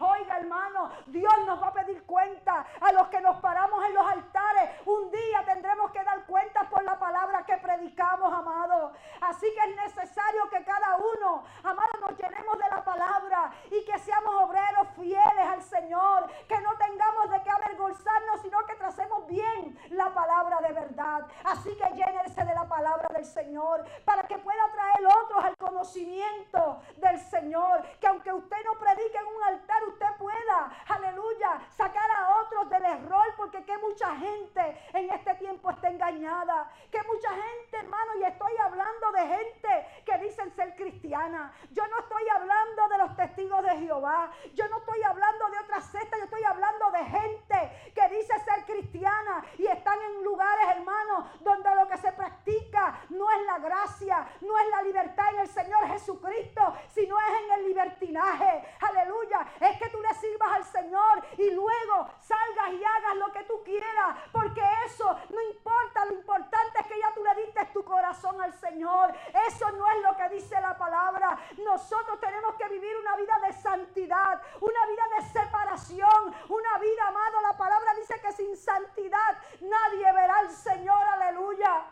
Oiga, 0.00 0.38
hermano, 0.38 0.90
Dios 1.06 1.32
nos 1.46 1.62
va 1.62 1.68
a 1.68 1.72
pedir 1.72 2.02
cuenta 2.04 2.66
a 2.80 2.92
los 2.92 3.06
que 3.08 3.20
nos 3.20 3.38
paramos 3.38 3.84
en 3.84 3.94
los 3.94 4.06
altares. 4.06 4.70
Un 4.86 5.10
día 5.10 5.44
tendremos 5.44 5.92
que 5.92 6.02
dar 6.02 6.24
cuenta 6.24 6.68
por 6.68 6.82
la 6.82 6.98
palabra 6.98 7.44
que 7.46 7.56
predicamos, 7.58 8.32
amado. 8.32 8.92
Así 9.20 9.46
que 9.54 9.70
es 9.70 9.76
necesario 9.76 10.48
que 10.50 10.64
cada 10.64 10.96
uno, 10.96 11.44
amado, 11.62 11.92
nos 12.00 12.18
llenemos 12.18 12.58
de 12.58 12.68
la 12.70 12.84
palabra 12.84 13.52
y 13.70 13.84
que 13.84 13.98
seamos 14.00 14.34
obreros 14.42 14.88
fieles 14.96 15.46
al 15.48 15.62
Señor. 15.62 16.28
Que 16.48 16.60
no 16.60 16.76
tengamos 16.76 17.30
de 17.30 17.42
qué 17.42 17.50
avergonzarnos, 17.50 18.40
sino 18.42 18.58
que 18.66 18.74
tracemos 18.74 19.26
bien 19.28 19.78
la 19.90 20.12
palabra 20.12 20.58
de 20.58 20.72
verdad. 20.72 21.24
Así 21.44 21.70
que 21.76 21.88
llénese 21.94 22.44
de 22.44 22.54
la 22.54 22.66
palabra 22.66 23.08
del 23.14 23.24
Señor 23.24 23.84
para 24.04 24.24
que 24.24 24.38
pueda 24.38 24.72
traer 24.72 25.06
otros 25.22 25.44
al 25.44 25.56
conocimiento 25.56 26.80
del 26.96 27.20
Señor. 27.20 27.84
Que 28.00 28.08
aunque 28.08 28.32
usted 28.32 28.56
no 28.64 28.72
predique 28.78 29.18
en 29.18 29.26
un 29.26 29.42
altar, 29.44 29.83
usted 29.88 30.06
pueda, 30.18 30.70
aleluya, 30.88 31.60
sacar 31.76 32.10
a 32.10 32.40
otros 32.40 32.70
del 32.70 32.84
error, 32.84 33.26
porque 33.36 33.64
que 33.64 33.76
mucha 33.78 34.14
gente 34.16 34.88
en 34.92 35.10
este 35.10 35.34
tiempo 35.34 35.70
está 35.70 35.88
engañada, 35.88 36.70
que 36.90 37.02
mucha 37.04 37.30
gente, 37.30 37.76
hermano, 37.76 38.16
y 38.20 38.24
estoy 38.24 38.56
hablando 38.58 39.12
de 39.12 39.26
gente 39.26 40.02
que 40.04 40.18
dicen 40.18 40.50
ser 40.54 40.74
cristiana. 40.76 41.52
Yo 41.70 41.86
no 41.88 41.98
estoy 41.98 42.28
hablando 42.28 42.88
de 42.88 42.98
los 42.98 43.16
testigos 43.16 43.62
de 43.62 43.78
Jehová, 43.78 44.30
yo 44.54 44.68
no 44.68 44.78
estoy 44.78 45.02
hablando 45.02 45.48
de 45.50 45.58
otras 45.58 45.84
sectas, 45.86 46.18
yo 46.18 46.24
estoy 46.24 46.44
hablando 46.44 46.90
de 46.90 47.04
gente 47.04 47.92
que 47.94 48.08
dice 48.08 48.38
ser 48.40 48.64
cristiana 48.64 49.44
y 49.58 49.66
están 49.66 50.00
en 50.00 50.24
lugares, 50.24 50.68
hermano, 50.76 51.30
donde 51.40 51.74
lo 51.74 51.88
que 51.88 51.96
se 51.98 52.12
practica 52.12 53.00
no 53.10 53.30
es 53.30 53.42
la 53.46 53.58
gracia, 53.58 54.26
no 54.40 54.58
es 54.58 54.68
la 54.68 54.82
libertad 54.82 55.26
en 55.34 55.40
el 55.40 55.48
Señor 55.48 55.86
Jesucristo, 55.88 56.74
sino 56.88 57.18
es 57.20 57.42
en 57.44 57.52
el 57.52 57.68
libertinaje. 57.68 58.76
Aleluya. 58.80 59.46
Es 59.60 59.78
que 59.78 59.88
tú 59.90 60.00
le 60.00 60.14
sirvas 60.14 60.52
al 60.52 60.64
Señor 60.64 61.24
y 61.38 61.50
luego 61.50 62.08
salgas 62.20 62.72
y 62.72 62.84
hagas 62.84 63.16
lo 63.16 63.32
que 63.32 63.44
tú 63.44 63.62
quieras, 63.64 64.16
porque 64.32 64.62
eso 64.86 65.16
no 65.30 65.40
importa, 65.42 66.04
lo 66.06 66.14
importante 66.14 66.80
es 66.80 66.86
que 66.86 66.98
ya 66.98 67.12
tú 67.14 67.22
le 67.24 67.34
diste 67.44 67.64
tu 67.72 67.84
corazón 67.84 68.40
al 68.40 68.52
Señor. 68.54 69.14
Eso 69.46 69.70
no 69.72 69.90
es 69.90 70.02
lo 70.02 70.16
que 70.16 70.28
dice 70.30 70.60
la 70.60 70.76
palabra. 70.76 71.23
Nosotros 71.58 72.20
tenemos 72.20 72.54
que 72.56 72.68
vivir 72.68 72.96
una 72.96 73.16
vida 73.16 73.38
de 73.46 73.52
santidad, 73.52 74.42
vida 74.60 75.08
de 75.16 75.22
separación, 75.28 76.34
una 76.48 76.78
vida, 76.78 77.08
amado. 77.08 77.40
La 77.42 77.56
palabra 77.56 77.94
dice 77.94 78.20
que 78.20 78.32
sin 78.32 78.56
santidad 78.56 79.38
nadie 79.60 80.12
verá 80.12 80.38
al 80.38 80.50
Señor, 80.50 81.04
aleluya 81.14 81.84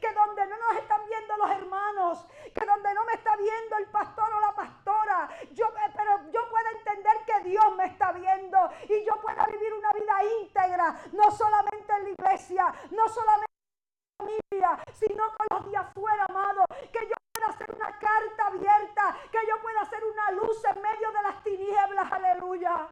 que 0.00 0.12
donde 0.12 0.46
no 0.46 0.56
nos 0.56 0.76
están 0.76 1.06
viendo 1.06 1.36
los 1.36 1.50
hermanos, 1.50 2.26
que 2.54 2.66
donde 2.66 2.94
no 2.94 3.04
me 3.04 3.12
está 3.12 3.36
viendo 3.36 3.76
el 3.76 3.86
pastor 3.86 4.32
o 4.32 4.40
la 4.40 4.54
pastora, 4.54 5.28
yo, 5.52 5.66
eh, 5.66 5.92
pero 5.94 6.30
yo 6.30 6.48
puedo 6.48 6.68
entender 6.70 7.24
que 7.26 7.40
Dios 7.48 7.76
me 7.76 7.84
está 7.84 8.12
viendo 8.12 8.58
y 8.88 9.04
yo 9.04 9.20
pueda 9.20 9.46
vivir 9.46 9.72
una 9.74 9.92
vida 9.92 10.24
íntegra, 10.40 11.00
no 11.12 11.30
solamente 11.30 11.92
en 11.92 12.04
la 12.04 12.10
iglesia, 12.10 12.74
no 12.90 13.08
solamente 13.08 13.52
en 13.52 14.26
la 14.26 14.26
familia, 14.26 14.84
sino 14.92 15.24
con 15.36 15.46
los 15.50 15.70
días 15.70 15.86
afuera, 15.86 16.26
amado, 16.28 16.64
que 16.92 17.06
yo 17.06 17.14
pueda 17.32 17.48
hacer 17.48 17.74
una 17.74 17.98
carta 17.98 18.46
abierta, 18.46 19.16
que 19.30 19.38
yo 19.46 19.60
pueda 19.60 19.82
hacer 19.82 20.02
una 20.04 20.30
luz 20.32 20.64
en 20.64 20.82
medio 20.82 21.12
de 21.12 21.22
las 21.22 21.42
tinieblas, 21.42 22.12
aleluya. 22.12 22.88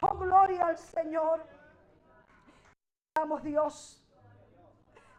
Oh, 0.00 0.16
gloria 0.16 0.66
al 0.66 0.78
Señor. 0.78 1.46
Damos 3.14 3.42
Dios 3.42 4.06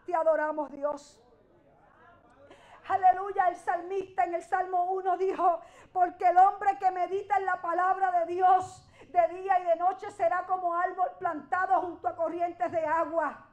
te 0.08 0.16
adoramos, 0.16 0.72
Dios. 0.72 1.22
Aleluya, 2.88 3.50
el 3.50 3.58
salmista 3.58 4.24
en 4.24 4.36
el 4.36 4.42
Salmo 4.42 4.86
1 4.94 5.18
dijo, 5.18 5.60
porque 5.92 6.26
el 6.30 6.38
hombre 6.38 6.78
que 6.80 6.90
medita 6.92 7.36
en 7.36 7.46
la 7.46 7.62
palabra 7.62 8.12
de 8.20 8.34
Dios 8.34 8.88
de 9.10 9.28
día 9.28 9.60
y 9.60 9.66
de 9.66 9.76
noche 9.76 10.10
será 10.12 10.46
como 10.46 10.74
árbol 10.74 11.07
plantado 11.18 11.82
junto 11.82 12.08
a 12.08 12.16
corrientes 12.16 12.72
de 12.72 12.86
agua. 12.86 13.46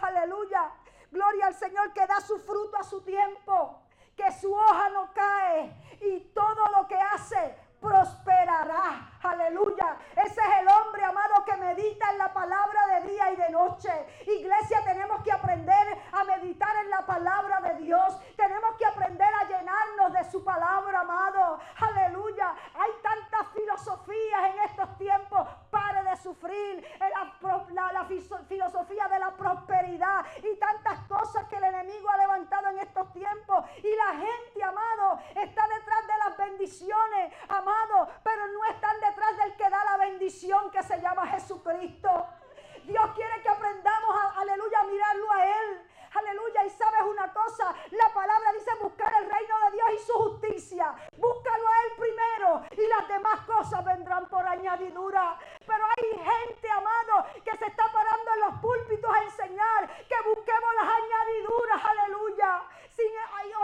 Aleluya, 0.00 0.72
gloria 1.10 1.46
al 1.46 1.54
Señor 1.54 1.92
que 1.92 2.06
da 2.06 2.20
su 2.20 2.38
fruto 2.38 2.76
a 2.76 2.82
su 2.82 3.02
tiempo, 3.02 3.82
que 4.16 4.30
su 4.32 4.52
hoja 4.52 4.90
no 4.90 5.12
cae 5.12 5.98
y 6.00 6.20
todo 6.34 6.66
lo 6.76 6.86
que 6.86 6.96
hace 6.96 7.69
prosperará. 7.80 9.10
Aleluya. 9.22 9.98
Ese 10.16 10.40
es 10.40 10.60
el 10.60 10.68
hombre 10.68 11.04
amado 11.04 11.44
que 11.44 11.56
medita 11.56 12.10
en 12.10 12.18
la 12.18 12.32
palabra 12.32 12.86
de 12.86 13.08
día 13.08 13.32
y 13.32 13.36
de 13.36 13.50
noche. 13.50 13.90
Iglesia, 14.26 14.82
tenemos 14.84 15.22
que 15.22 15.32
aprender 15.32 15.98
a 16.12 16.24
meditar 16.24 16.74
en 16.76 16.90
la 16.90 17.04
palabra 17.04 17.60
de 17.60 17.74
Dios. 17.84 18.18
Tenemos 18.36 18.76
que 18.76 18.86
aprender 18.86 19.28
a 19.28 19.44
llenarnos 19.44 20.12
de 20.12 20.30
su 20.30 20.42
palabra, 20.42 21.00
amado. 21.00 21.58
Aleluya. 21.80 22.54
Hay 22.74 22.90
tantas 23.02 23.52
filosofías 23.52 24.54
en 24.54 24.60
estos 24.60 24.96
tiempos. 24.96 25.46
Pare 25.70 26.02
de 26.02 26.16
sufrir. 26.16 26.86
La, 27.72 27.92
la 27.92 28.04
filosofía 28.04 29.08
de 29.08 29.18
la 29.18 29.30
prosperidad 29.36 30.24
y 30.42 30.58
tantas 30.58 31.00
cosas 31.08 31.44
que 31.46 31.56
el 31.56 31.64
enemigo 31.64 32.08
ha 32.08 32.16
levantado 32.16 32.68
en 32.68 32.78
estos 32.78 33.12
tiempos. 33.12 33.64
Y 33.78 33.96
la 33.96 34.12
gente, 34.12 34.62
amado, 34.62 35.18
está 35.34 35.66
detrás 35.68 36.06
de 36.06 36.18
las 36.24 36.36
bendiciones, 36.36 37.09
amado, 37.48 38.08
pero 38.22 38.46
no 38.48 38.64
están 38.66 39.00
detrás 39.00 39.36
del 39.36 39.56
que 39.56 39.68
da 39.68 39.84
la 39.84 39.96
bendición 39.98 40.70
que 40.70 40.82
se 40.82 41.00
llama 41.00 41.26
Jesucristo. 41.26 42.26
Dios 42.84 43.10
quiere 43.14 43.42
que 43.42 43.48
aprendamos, 43.48 44.16
a, 44.16 44.40
aleluya, 44.40 44.80
a 44.80 44.84
mirarlo 44.84 45.32
a 45.32 45.46
Él. 45.46 45.86
Aleluya. 46.12 46.64
Y 46.64 46.70
sabes 46.70 47.02
una 47.02 47.32
cosa, 47.32 47.74
la 47.90 48.12
palabra 48.12 48.52
dice 48.52 48.70
buscar 48.80 49.12
el 49.22 49.30
reino 49.30 49.54
de 49.64 49.70
Dios 49.72 49.88
y 49.94 49.98
su 50.06 50.12
justicia. 50.14 50.94
Búscalo 51.16 51.68
a 51.68 51.84
Él 51.84 51.92
primero 51.96 52.62
y 52.72 52.88
las 52.88 53.08
demás 53.08 53.40
cosas 53.42 53.84
vendrán 53.84 54.26
por 54.26 54.46
añadidura. 54.46 55.38
Pero 55.66 55.84
hay 55.84 56.18
gente, 56.18 56.70
amado, 56.70 57.26
que 57.44 57.56
se 57.56 57.66
está 57.66 57.92
parando 57.92 58.34
en 58.34 58.40
los 58.40 58.60
púlpitos 58.60 59.14
a 59.14 59.22
enseñar 59.22 59.88
que 60.08 60.28
busquemos 60.28 60.74
las 60.74 60.88
añadiduras. 60.88 61.84
Aleluya. 61.84 62.62
Sin, 62.88 63.06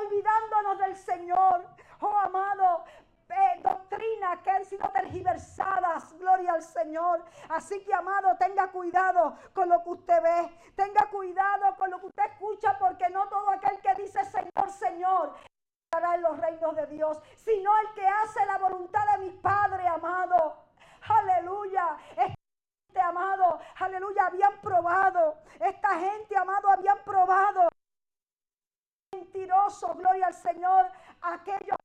olvidándonos 0.05 0.79
del 0.79 0.97
Señor. 0.97 1.65
Oh, 2.01 2.19
amado, 2.19 2.85
eh, 3.29 3.61
doctrina 3.63 4.41
que 4.43 4.51
han 4.51 4.65
sido 4.65 4.89
tergiversadas 4.91 5.07
tergiversadas, 5.17 6.19
gloria 6.19 6.53
al 6.53 6.63
Así 7.49 7.83
que, 7.85 7.95
amado, 7.95 8.37
tenga 8.39 8.71
cuidado 8.71 9.37
con 9.55 9.69
lo 9.69 9.83
que 9.83 9.91
usted 9.91 10.23
ve, 10.23 10.73
tenga 10.75 11.09
cuidado 11.11 11.77
con 11.77 11.91
lo 11.91 12.01
que 12.01 12.07
usted 12.07 12.25
escucha, 12.25 12.79
porque 12.79 13.09
no 13.11 13.29
todo 13.29 13.51
aquel 13.51 13.81
que 13.81 13.95
dice 13.95 14.25
Señor, 14.25 14.71
Señor, 14.71 15.35
en 16.15 16.23
los 16.23 16.39
reinos 16.39 16.77
de 16.77 16.87
Dios, 16.87 17.19
sino 17.37 17.71
el 17.79 17.95
que 17.95 18.07
hace 18.07 18.45
la 18.47 18.59
voluntad 18.59 19.05
de 19.13 19.25
mi 19.25 19.31
Padre 19.31 19.87
amado. 19.87 20.65
Aleluya. 21.09 21.97
Esta 22.11 22.35
gente, 22.87 23.01
amado, 23.01 23.59
aleluya, 23.77 24.27
habían 24.27 24.61
probado. 24.61 25.39
Esta 25.59 25.99
gente, 25.99 26.37
amado, 26.37 26.69
habían 26.71 26.99
probado. 27.05 27.69
Mentiroso, 29.15 29.95
gloria 29.95 30.27
al 30.27 30.35
Señor. 30.35 30.91
Aquellos 31.23 31.77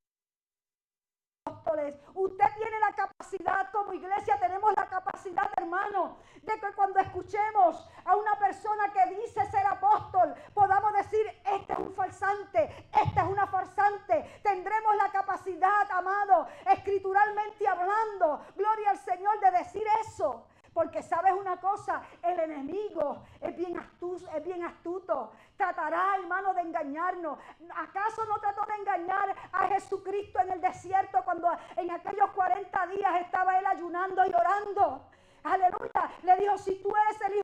Usted 2.14 2.46
tiene 2.58 2.80
la 2.80 2.94
capacidad, 2.94 3.72
como 3.72 3.94
iglesia 3.94 4.38
tenemos 4.40 4.74
la 4.76 4.88
capacidad, 4.88 5.50
hermano, 5.82 6.18
de 6.42 6.60
que 6.60 6.74
cuando 6.74 7.00
escuchemos 7.00 7.88
a 8.06 8.16
una 8.16 8.38
persona 8.38 8.92
que 8.92 9.16
dice 9.16 9.46
ser 9.46 9.66
apóstol, 9.68 10.34
podamos 10.54 10.94
decir, 10.94 11.26
este 11.46 11.74
es 11.74 11.80
un 11.80 11.94
falsante, 11.94 12.88
esta 13.06 13.22
es 13.22 13.28
una 13.28 13.48
farsante. 13.48 14.40
Tendremos 14.44 14.96
la 14.96 15.12
capacidad, 15.12 15.90
amado, 15.92 16.48
escrituralmente 16.66 17.68
hablando, 17.68 18.42
gloria 18.56 18.92
al 18.92 18.98
Señor, 18.98 19.40
de 19.40 19.52
decir 19.52 19.84
eso. 20.02 20.46
Porque 20.74 21.04
sabes 21.04 21.34
una 21.34 21.60
cosa, 21.60 22.02
el 22.24 22.40
enemigo 22.40 23.24
es 23.42 23.54
bien 23.58 23.78
astuto, 23.78 24.26
es 24.34 24.44
bien 24.44 24.64
astuto. 24.64 25.34
Tratará, 25.58 26.16
hermano, 26.16 26.54
de 26.54 26.62
engañarnos. 26.62 27.38
¿Acaso 27.76 28.24
no 28.26 28.40
trató 28.40 28.66
de 28.66 28.76
engañar 28.76 29.36
a 29.52 29.68
Jesucristo 29.68 30.40
en 30.40 30.52
el 30.54 30.62
desierto 30.62 31.22
cuando 31.26 31.52
en 31.76 31.92
aquellos 31.92 32.30
40 32.32 32.88
días 32.88 33.22
estaba 33.22 33.60
él 33.60 33.66
ayunando 33.66 34.26
y 34.26 34.34
orando? 34.34 35.12
Aleluya. 35.44 36.12
Le 36.36 36.42
dijo, 36.44 36.58
si 36.58 36.76
tú 36.82 36.94
eres 36.96 37.22
el 37.22 37.34
hijo, 37.34 37.42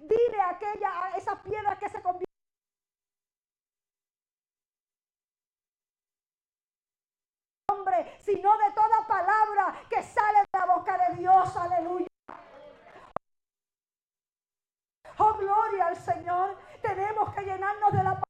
dile 0.00 0.40
a 0.40 0.50
aquella, 0.50 1.04
a 1.04 1.16
esas 1.16 1.40
piedras 1.40 1.78
que 1.78 1.88
se 1.88 2.02
convierten 2.02 2.34
sino 8.20 8.56
de 8.58 8.72
toda 8.72 9.06
palabra 9.06 9.80
que 9.88 10.02
sale 10.02 10.40
de 10.40 10.58
la 10.58 10.66
boca 10.74 10.98
de 11.08 11.16
Dios. 11.16 11.56
Aleluya. 11.56 12.06
Oh, 15.18 15.34
gloria 15.34 15.86
al 15.86 15.96
Señor. 15.96 16.56
Tenemos 16.82 17.34
que 17.34 17.42
llenarnos 17.42 17.92
de 17.92 18.02
la 18.02 18.22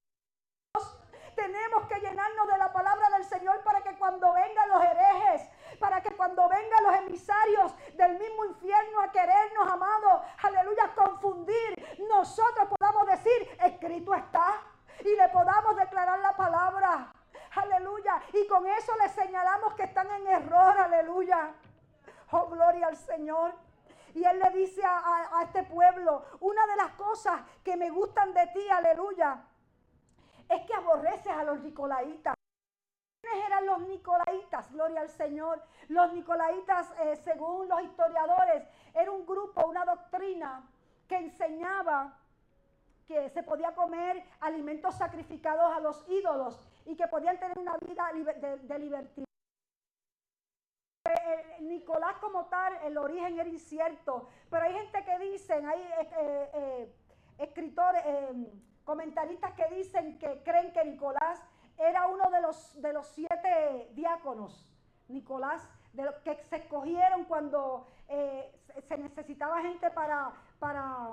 tenemos 1.35 1.89
que 1.89 1.99
llenarnos 1.99 2.47
de 2.47 2.59
la 2.59 2.73
palabra 2.73 3.11
del 3.11 3.25
Señor 3.25 3.63
para 3.65 3.83
que 3.83 3.97
cuando 3.99 4.33
vengan 4.33 4.69
los 4.69 4.85
herejes, 4.85 5.49
para 5.85 6.01
que 6.01 6.17
cuando 6.17 6.49
vengan 6.49 6.83
los 6.83 6.95
emisarios 6.95 7.75
del 7.95 8.19
mismo 8.19 8.47
infierno 8.47 9.03
a 9.03 9.13
querernos, 9.13 9.71
amados, 9.71 10.23
aleluya, 10.43 10.91
confundir, 10.95 11.99
nosotros 12.09 12.71
podamos 12.71 13.07
decir, 13.07 13.51
escrito 13.63 14.15
está, 14.15 14.63
y 15.01 15.15
le 15.15 15.29
podamos 15.29 15.77
declarar 15.77 16.19
la 16.21 16.35
palabra, 16.35 17.13
aleluya, 17.55 18.19
y 18.33 18.47
con 18.47 18.67
eso 18.67 18.93
le 18.97 19.11
señalamos 19.11 19.75
que 19.75 19.83
están 19.83 20.11
en 20.11 20.27
error, 20.27 20.79
aleluya. 20.79 21.53
Oh, 22.31 22.47
gloria 22.47 22.87
al 22.87 22.97
Señor. 22.97 23.53
Y 24.15 24.25
él 24.25 24.41
le 24.43 24.59
dice 24.59 24.81
a, 24.87 25.43
este 25.43 25.65
pueblo, 25.65 26.25
una 26.41 26.67
de 26.67 26.77
las 26.77 26.93
cosas 26.93 27.43
que 27.63 27.77
me 27.77 27.91
gustan 27.91 28.33
de 28.33 28.47
ti, 28.55 28.71
aleluya, 28.71 29.45
es 30.49 30.63
que 30.67 30.73
aborreces 30.73 31.31
a 31.31 31.45
los 31.45 31.61
nicolaitas. 31.61 32.34
¿Quiénes 33.25 33.47
eran 33.47 33.67
los 33.67 33.81
nicolaitas? 33.89 34.71
Gloria 34.71 35.01
al 35.01 35.09
Señor. 35.09 35.63
Los 35.89 36.13
nicolaitas, 36.13 36.93
eh, 37.01 37.17
según 37.17 37.69
los 37.69 37.81
historiadores, 37.83 38.65
era 38.93 39.11
un 39.11 39.25
grupo, 39.25 39.67
una 39.67 39.85
doctrina 39.87 40.69
que 41.09 41.17
enseñaba 41.17 42.19
que 43.07 43.31
se 43.31 43.43
podía 43.43 43.75
comer 43.75 44.23
alimentos 44.41 44.95
sacrificados 44.97 45.75
a 45.75 45.81
los 45.81 46.05
ídolos 46.09 46.61
y 46.85 46.97
que 46.97 47.07
podían 47.09 47.39
tener 47.39 47.59
una 47.59 47.77
vida 47.79 48.11
de, 48.13 48.59
de 48.59 48.79
libertad. 48.79 49.25
Nicolás 51.61 52.17
como 52.21 52.47
tal, 52.47 52.77
el 52.85 52.99
origen 52.99 53.39
era 53.39 53.49
incierto, 53.49 54.29
pero 54.51 54.65
hay 54.65 54.75
gente 54.75 55.03
que 55.03 55.19
dicen, 55.19 55.67
hay 55.67 55.81
eh, 55.81 56.51
eh, 56.55 56.95
escritores, 57.39 58.03
eh, 58.05 58.53
comentaristas 58.85 59.53
que 59.55 59.75
dicen 59.75 60.19
que 60.19 60.43
creen 60.43 60.73
que 60.73 60.85
Nicolás 60.85 61.43
era 61.79 62.07
uno 62.07 62.31
de 62.31 62.41
los, 62.41 62.81
de 62.81 62.93
los 62.93 63.07
siete 63.09 63.91
diáconos. 63.93 64.69
Nicolás, 65.09 65.69
de 65.93 66.05
los 66.05 66.15
que 66.17 66.43
se 66.45 66.57
escogieron 66.57 67.25
cuando 67.25 67.87
se 68.09 68.99
necesitaba 68.99 69.61
gente 69.61 69.91
para, 69.91 70.33
para 70.59 71.11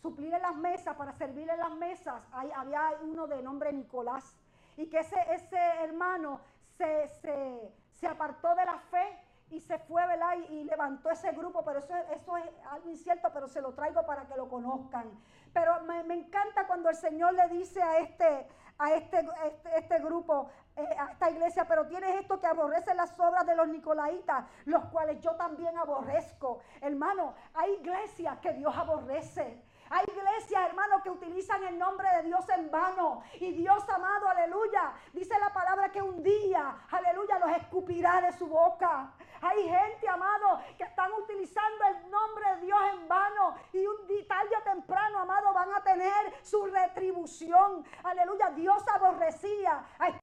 suplir 0.00 0.32
en 0.34 0.42
las 0.42 0.56
mesas, 0.56 0.96
para 0.96 1.12
servir 1.12 1.48
en 1.48 1.58
las 1.58 1.72
mesas. 1.72 2.22
Ahí 2.32 2.50
había 2.54 2.92
uno 3.02 3.26
de 3.26 3.42
nombre 3.42 3.72
Nicolás. 3.72 4.36
Y 4.76 4.86
que 4.88 4.98
ese, 4.98 5.16
ese 5.32 5.58
hermano 5.82 6.40
se, 6.76 7.08
se, 7.08 7.72
se 7.92 8.06
apartó 8.06 8.54
de 8.54 8.64
la 8.64 8.78
fe 8.90 9.18
y 9.50 9.60
se 9.60 9.78
fue, 9.78 10.06
¿verdad? 10.06 10.36
Y, 10.50 10.64
levantó 10.64 11.10
ese 11.10 11.32
grupo, 11.32 11.64
pero 11.64 11.78
eso, 11.78 11.94
eso 12.14 12.36
es 12.36 12.44
algo 12.70 12.90
incierto, 12.90 13.30
pero 13.32 13.48
se 13.48 13.60
lo 13.60 13.72
traigo 13.72 14.04
para 14.06 14.26
que 14.26 14.36
lo 14.36 14.48
conozcan. 14.48 15.10
Pero 15.58 15.80
me, 15.82 16.14
encanta 16.14 16.68
cuando 16.68 16.88
el 16.88 16.94
Señor 16.94 17.34
le 17.34 17.48
dice 17.48 17.82
a 17.82 17.98
este, 17.98 18.46
a 18.78 18.92
este, 18.92 19.26
este, 19.44 19.76
este 19.76 19.98
grupo, 19.98 20.48
eh, 20.76 20.86
a 20.96 21.10
esta 21.10 21.30
iglesia, 21.30 21.64
pero 21.66 21.84
tienes 21.88 22.14
esto 22.14 22.38
que 22.38 22.46
aborrece 22.46 22.94
las 22.94 23.12
obras 23.18 23.44
de 23.44 23.56
los 23.56 23.66
nicolaitas, 23.66 24.44
los 24.66 24.84
cuales 24.84 25.20
yo 25.20 25.34
también 25.34 25.76
aborrezco. 25.76 26.60
Hermano, 26.80 27.34
hay 27.54 27.72
iglesias 27.72 28.38
que 28.38 28.52
Dios 28.52 28.72
aborrece. 28.76 29.60
Hay 29.90 30.04
iglesias, 30.08 30.68
hermanos, 30.68 31.02
que 31.02 31.10
utilizan 31.10 31.62
el 31.64 31.78
nombre 31.78 32.08
de 32.16 32.22
Dios 32.24 32.48
en 32.50 32.70
vano. 32.70 33.22
Y 33.40 33.52
Dios 33.52 33.88
amado, 33.88 34.28
aleluya, 34.28 34.92
dice 35.12 35.38
la 35.38 35.52
palabra 35.52 35.90
que 35.90 36.02
un 36.02 36.22
día, 36.22 36.76
aleluya, 36.90 37.38
los 37.38 37.50
escupirá 37.56 38.20
de 38.20 38.32
su 38.32 38.46
boca. 38.46 39.12
Hay 39.40 39.68
gente, 39.68 40.08
amado, 40.08 40.60
que 40.76 40.84
están 40.84 41.12
utilizando 41.12 41.84
el 41.84 42.10
nombre 42.10 42.54
de 42.56 42.60
Dios 42.66 42.80
en 42.92 43.08
vano. 43.08 43.54
Y 43.72 43.86
un 43.86 44.06
día, 44.06 44.26
tarde 44.26 44.56
o 44.56 44.62
temprano, 44.62 45.20
amado, 45.20 45.52
van 45.52 45.72
a 45.74 45.82
tener 45.82 46.44
su 46.44 46.66
retribución. 46.66 47.84
Aleluya, 48.02 48.50
Dios 48.50 48.82
aborrecía 48.88 49.84
a 49.98 50.18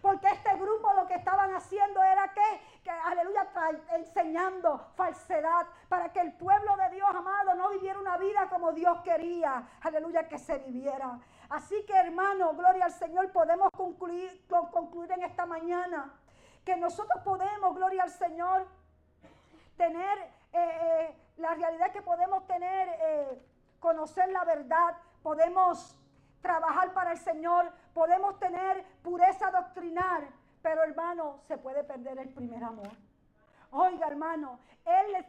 porque 0.00 0.28
este 0.28 0.56
grupo 0.56 0.92
lo 0.94 1.06
que 1.06 1.14
estaban 1.14 1.54
haciendo 1.54 2.02
era 2.02 2.32
que, 2.32 2.71
que, 2.82 2.90
aleluya, 2.90 3.48
enseñando 3.94 4.78
falsedad 4.94 5.66
para 5.88 6.12
que 6.12 6.20
el 6.20 6.32
pueblo 6.32 6.76
de 6.76 6.96
Dios 6.96 7.08
amado 7.14 7.54
no 7.54 7.70
viviera 7.70 7.98
una 7.98 8.16
vida 8.16 8.48
como 8.48 8.72
Dios 8.72 9.00
quería, 9.02 9.68
aleluya, 9.80 10.28
que 10.28 10.38
se 10.38 10.58
viviera. 10.58 11.18
Así 11.48 11.84
que 11.86 11.94
hermano, 11.94 12.54
gloria 12.54 12.86
al 12.86 12.92
Señor, 12.92 13.30
podemos 13.30 13.70
concluir, 13.72 14.46
concluir 14.48 15.12
en 15.12 15.22
esta 15.22 15.46
mañana 15.46 16.12
que 16.64 16.76
nosotros 16.76 17.22
podemos, 17.24 17.74
gloria 17.74 18.04
al 18.04 18.10
Señor, 18.10 18.66
tener 19.76 20.18
eh, 20.18 20.30
eh, 20.52 21.16
la 21.38 21.54
realidad 21.54 21.92
que 21.92 22.02
podemos 22.02 22.46
tener, 22.46 22.88
eh, 23.00 23.42
conocer 23.80 24.28
la 24.30 24.44
verdad, 24.44 24.96
podemos 25.22 25.98
trabajar 26.40 26.92
para 26.92 27.12
el 27.12 27.18
Señor, 27.18 27.72
podemos 27.94 28.38
tener 28.38 28.84
pureza 29.02 29.50
doctrinal, 29.50 30.28
pero 30.62 30.82
hermano, 30.84 31.40
se 31.48 31.58
puede 31.58 31.84
perder 31.84 32.18
el 32.18 32.28
primer 32.30 32.62
amor. 32.62 32.90
Oiga, 33.72 34.06
hermano, 34.06 34.58
Él 34.84 35.26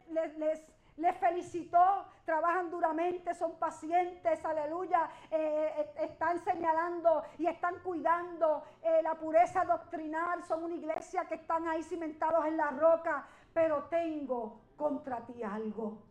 les, 0.98 1.17
felicitó, 1.17 2.06
trabajan 2.26 2.69
duramente, 2.69 3.34
son 3.34 3.58
pacientes, 3.58 4.43
aleluya, 4.46 5.10
eh, 5.32 5.74
eh, 5.78 5.93
están 6.04 6.39
señalando 6.43 7.24
y 7.38 7.48
están 7.48 7.76
cuidando 7.80 8.63
eh, 8.82 9.02
la 9.02 9.15
pureza 9.15 9.65
doctrinal, 9.65 10.43
son 10.43 10.65
una 10.65 10.76
iglesia 10.76 11.26
que 11.26 11.36
están 11.36 11.67
ahí 11.67 11.84
cimentados 11.84 12.46
en 12.46 12.58
la 12.58 12.69
roca, 12.72 13.26
pero 13.54 13.86
tengo 13.86 14.62
contra 14.76 15.26
ti 15.26 15.41
algo. 15.41 16.04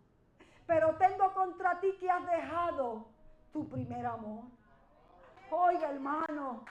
Pero 0.66 0.96
tengo 0.96 1.32
contra 1.34 1.78
ti 1.80 1.96
que 1.98 2.10
has 2.10 2.26
dejado 2.26 3.06
tu 3.52 3.68
primer 3.68 4.06
amor. 4.06 4.44
Oiga, 5.50 5.90
hermano, 5.90 6.64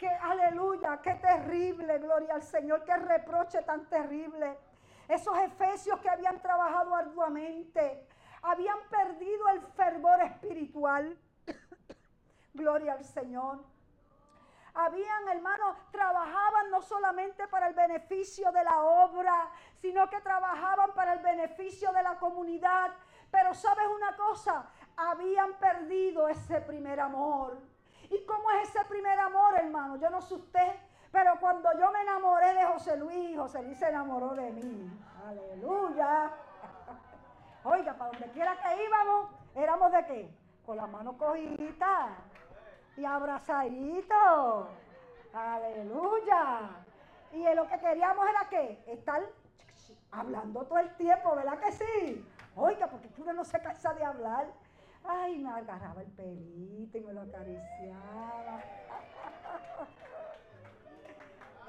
que 0.00 0.08
aleluya, 0.08 0.98
qué 1.02 1.14
terrible, 1.16 1.98
gloria 1.98 2.34
al 2.34 2.42
Señor, 2.42 2.84
qué 2.84 2.96
reproche 2.96 3.60
tan 3.62 3.84
terrible. 3.84 4.58
Esos 5.06 5.36
efesios 5.38 6.00
que 6.00 6.08
habían 6.08 6.40
trabajado 6.40 6.94
arduamente, 6.94 8.08
habían 8.40 8.78
perdido 8.88 9.48
el 9.50 9.60
fervor 9.60 10.22
espiritual. 10.22 11.18
gloria 12.54 12.94
al 12.94 13.04
Señor. 13.04 13.62
Habían, 14.72 15.28
hermanos, 15.28 15.76
trabajaban 15.90 16.70
no 16.70 16.80
solamente 16.80 17.46
para 17.48 17.68
el 17.68 17.74
beneficio 17.74 18.50
de 18.52 18.64
la 18.64 18.80
obra, 18.80 19.50
sino 19.74 20.08
que 20.08 20.20
trabajaban 20.22 20.94
para 20.94 21.12
el 21.12 21.18
beneficio 21.18 21.92
de 21.92 22.02
la 22.02 22.18
comunidad. 22.18 22.92
Pero 23.30 23.52
sabes 23.52 23.86
una 23.86 24.16
cosa, 24.16 24.70
habían 24.96 25.58
perdido 25.58 26.26
ese 26.28 26.62
primer 26.62 27.00
amor. 27.00 27.69
¿Y 28.10 28.24
cómo 28.24 28.50
es 28.52 28.68
ese 28.68 28.84
primer 28.86 29.18
amor, 29.20 29.54
hermano? 29.56 29.96
Yo 29.96 30.10
no 30.10 30.20
sé 30.20 30.34
usted, 30.34 30.74
Pero 31.12 31.40
cuando 31.40 31.68
yo 31.76 31.90
me 31.90 32.02
enamoré 32.02 32.54
de 32.54 32.64
José 32.66 32.96
Luis, 32.96 33.36
José 33.36 33.62
Luis 33.62 33.78
se 33.78 33.88
enamoró 33.88 34.34
de 34.34 34.50
mí. 34.52 34.90
Aleluya. 35.26 36.30
Oiga, 37.64 37.94
para 37.94 38.12
donde 38.12 38.30
quiera 38.30 38.56
que 38.60 38.84
íbamos, 38.84 39.30
éramos 39.56 39.90
de 39.90 40.06
qué? 40.06 40.34
Con 40.64 40.76
las 40.76 40.88
manos 40.88 41.16
cogidas 41.16 42.10
y 42.96 43.04
abrazaditos. 43.04 44.68
Aleluya. 45.34 46.70
Y 47.32 47.54
lo 47.54 47.66
que 47.66 47.78
queríamos 47.78 48.28
era 48.28 48.48
qué? 48.48 48.82
Estar 48.86 49.22
hablando 50.12 50.64
todo 50.64 50.78
el 50.78 50.94
tiempo, 50.96 51.34
¿verdad 51.34 51.58
que 51.58 51.72
sí? 51.72 52.26
Oiga, 52.56 52.86
porque 52.88 53.08
uno 53.18 53.32
no 53.32 53.44
se 53.44 53.60
cansa 53.60 53.94
de 53.94 54.04
hablar. 54.04 54.46
Ay, 55.04 55.38
me 55.38 55.50
agarraba 55.50 56.02
el 56.02 56.10
pelito 56.12 56.98
y 56.98 57.00
me 57.00 57.12
lo 57.12 57.22
acariciaba. 57.22 58.60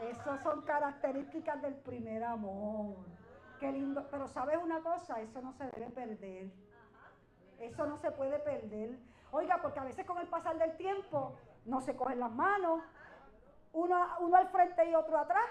Esas 0.02 0.42
son 0.42 0.62
características 0.64 1.62
del 1.62 1.76
primer 1.76 2.24
amor. 2.24 2.98
Qué 3.60 3.72
lindo. 3.72 4.08
Pero 4.10 4.28
sabes 4.28 4.58
una 4.62 4.82
cosa, 4.82 5.22
eso 5.22 5.42
no 5.42 5.54
se 5.54 5.66
debe 5.66 5.90
perder. 5.92 6.52
Eso 7.60 7.86
no 7.86 7.98
se 7.98 8.12
puede 8.12 8.40
perder. 8.40 8.98
Oiga, 9.32 9.60
porque 9.62 9.80
a 9.80 9.84
veces 9.84 10.06
con 10.06 10.18
el 10.18 10.28
pasar 10.28 10.58
del 10.58 10.76
tiempo 10.78 11.38
no 11.66 11.80
se 11.82 11.96
cogen 11.96 12.20
las 12.20 12.32
manos, 12.32 12.82
uno, 13.74 14.08
uno 14.20 14.36
al 14.36 14.48
frente 14.50 14.90
y 14.90 14.96
otro 14.96 15.18
atrás. 15.18 15.46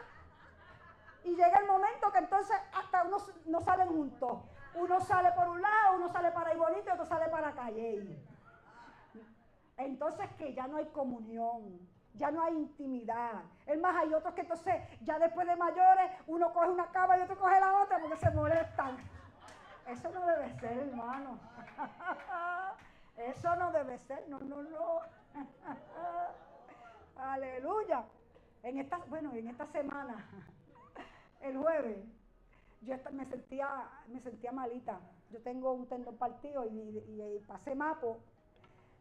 Y 1.24 1.30
llega 1.30 1.58
el 1.60 1.66
momento 1.66 2.10
que 2.12 2.18
entonces 2.18 2.56
hasta 2.74 3.04
uno 3.04 3.18
no 3.46 3.60
salen 3.60 3.88
juntos. 3.88 4.40
Uno 4.74 5.00
sale 5.00 5.32
por 5.32 5.48
un 5.48 5.60
lado, 5.60 5.96
uno 5.96 6.08
sale 6.08 6.30
para 6.30 6.50
ahí 6.50 6.56
bonito 6.56 6.92
otro 6.92 7.06
sale 7.06 7.28
para 7.28 7.52
calle. 7.52 8.18
Entonces 9.76 10.28
que 10.38 10.54
ya 10.54 10.66
no 10.66 10.76
hay 10.76 10.86
comunión, 10.86 11.80
ya 12.14 12.30
no 12.30 12.42
hay 12.42 12.54
intimidad. 12.54 13.42
Es 13.66 13.80
más, 13.80 13.96
hay 13.96 14.12
otros 14.12 14.34
que 14.34 14.42
entonces 14.42 14.76
ya 15.02 15.18
después 15.18 15.46
de 15.46 15.56
mayores 15.56 16.10
uno 16.26 16.52
coge 16.52 16.68
una 16.68 16.86
cama 16.86 17.18
y 17.18 17.22
otro 17.22 17.38
coge 17.38 17.58
la 17.58 17.82
otra 17.82 17.98
porque 17.98 18.16
se 18.16 18.30
molestan. 18.30 18.96
Eso 19.86 20.10
no 20.10 20.26
debe 20.26 20.52
ser, 20.60 20.78
hermano. 20.78 21.38
Eso 23.16 23.56
no 23.56 23.72
debe 23.72 23.98
ser, 23.98 24.28
no, 24.28 24.38
no, 24.38 24.62
no. 24.62 25.00
Aleluya. 27.16 28.04
En 28.62 28.78
esta, 28.78 28.98
bueno, 29.08 29.32
en 29.32 29.48
esta 29.48 29.66
semana, 29.66 30.26
el 31.40 31.56
jueves, 31.56 31.98
yo 32.82 32.94
me 33.12 33.26
sentía, 33.26 33.68
me 34.08 34.20
sentía 34.20 34.52
malita. 34.52 35.00
Yo 35.30 35.40
tengo 35.42 35.72
un 35.72 35.86
tendón 35.86 36.16
partido 36.16 36.64
y, 36.66 37.38
pasé 37.46 37.74
mapo. 37.74 38.18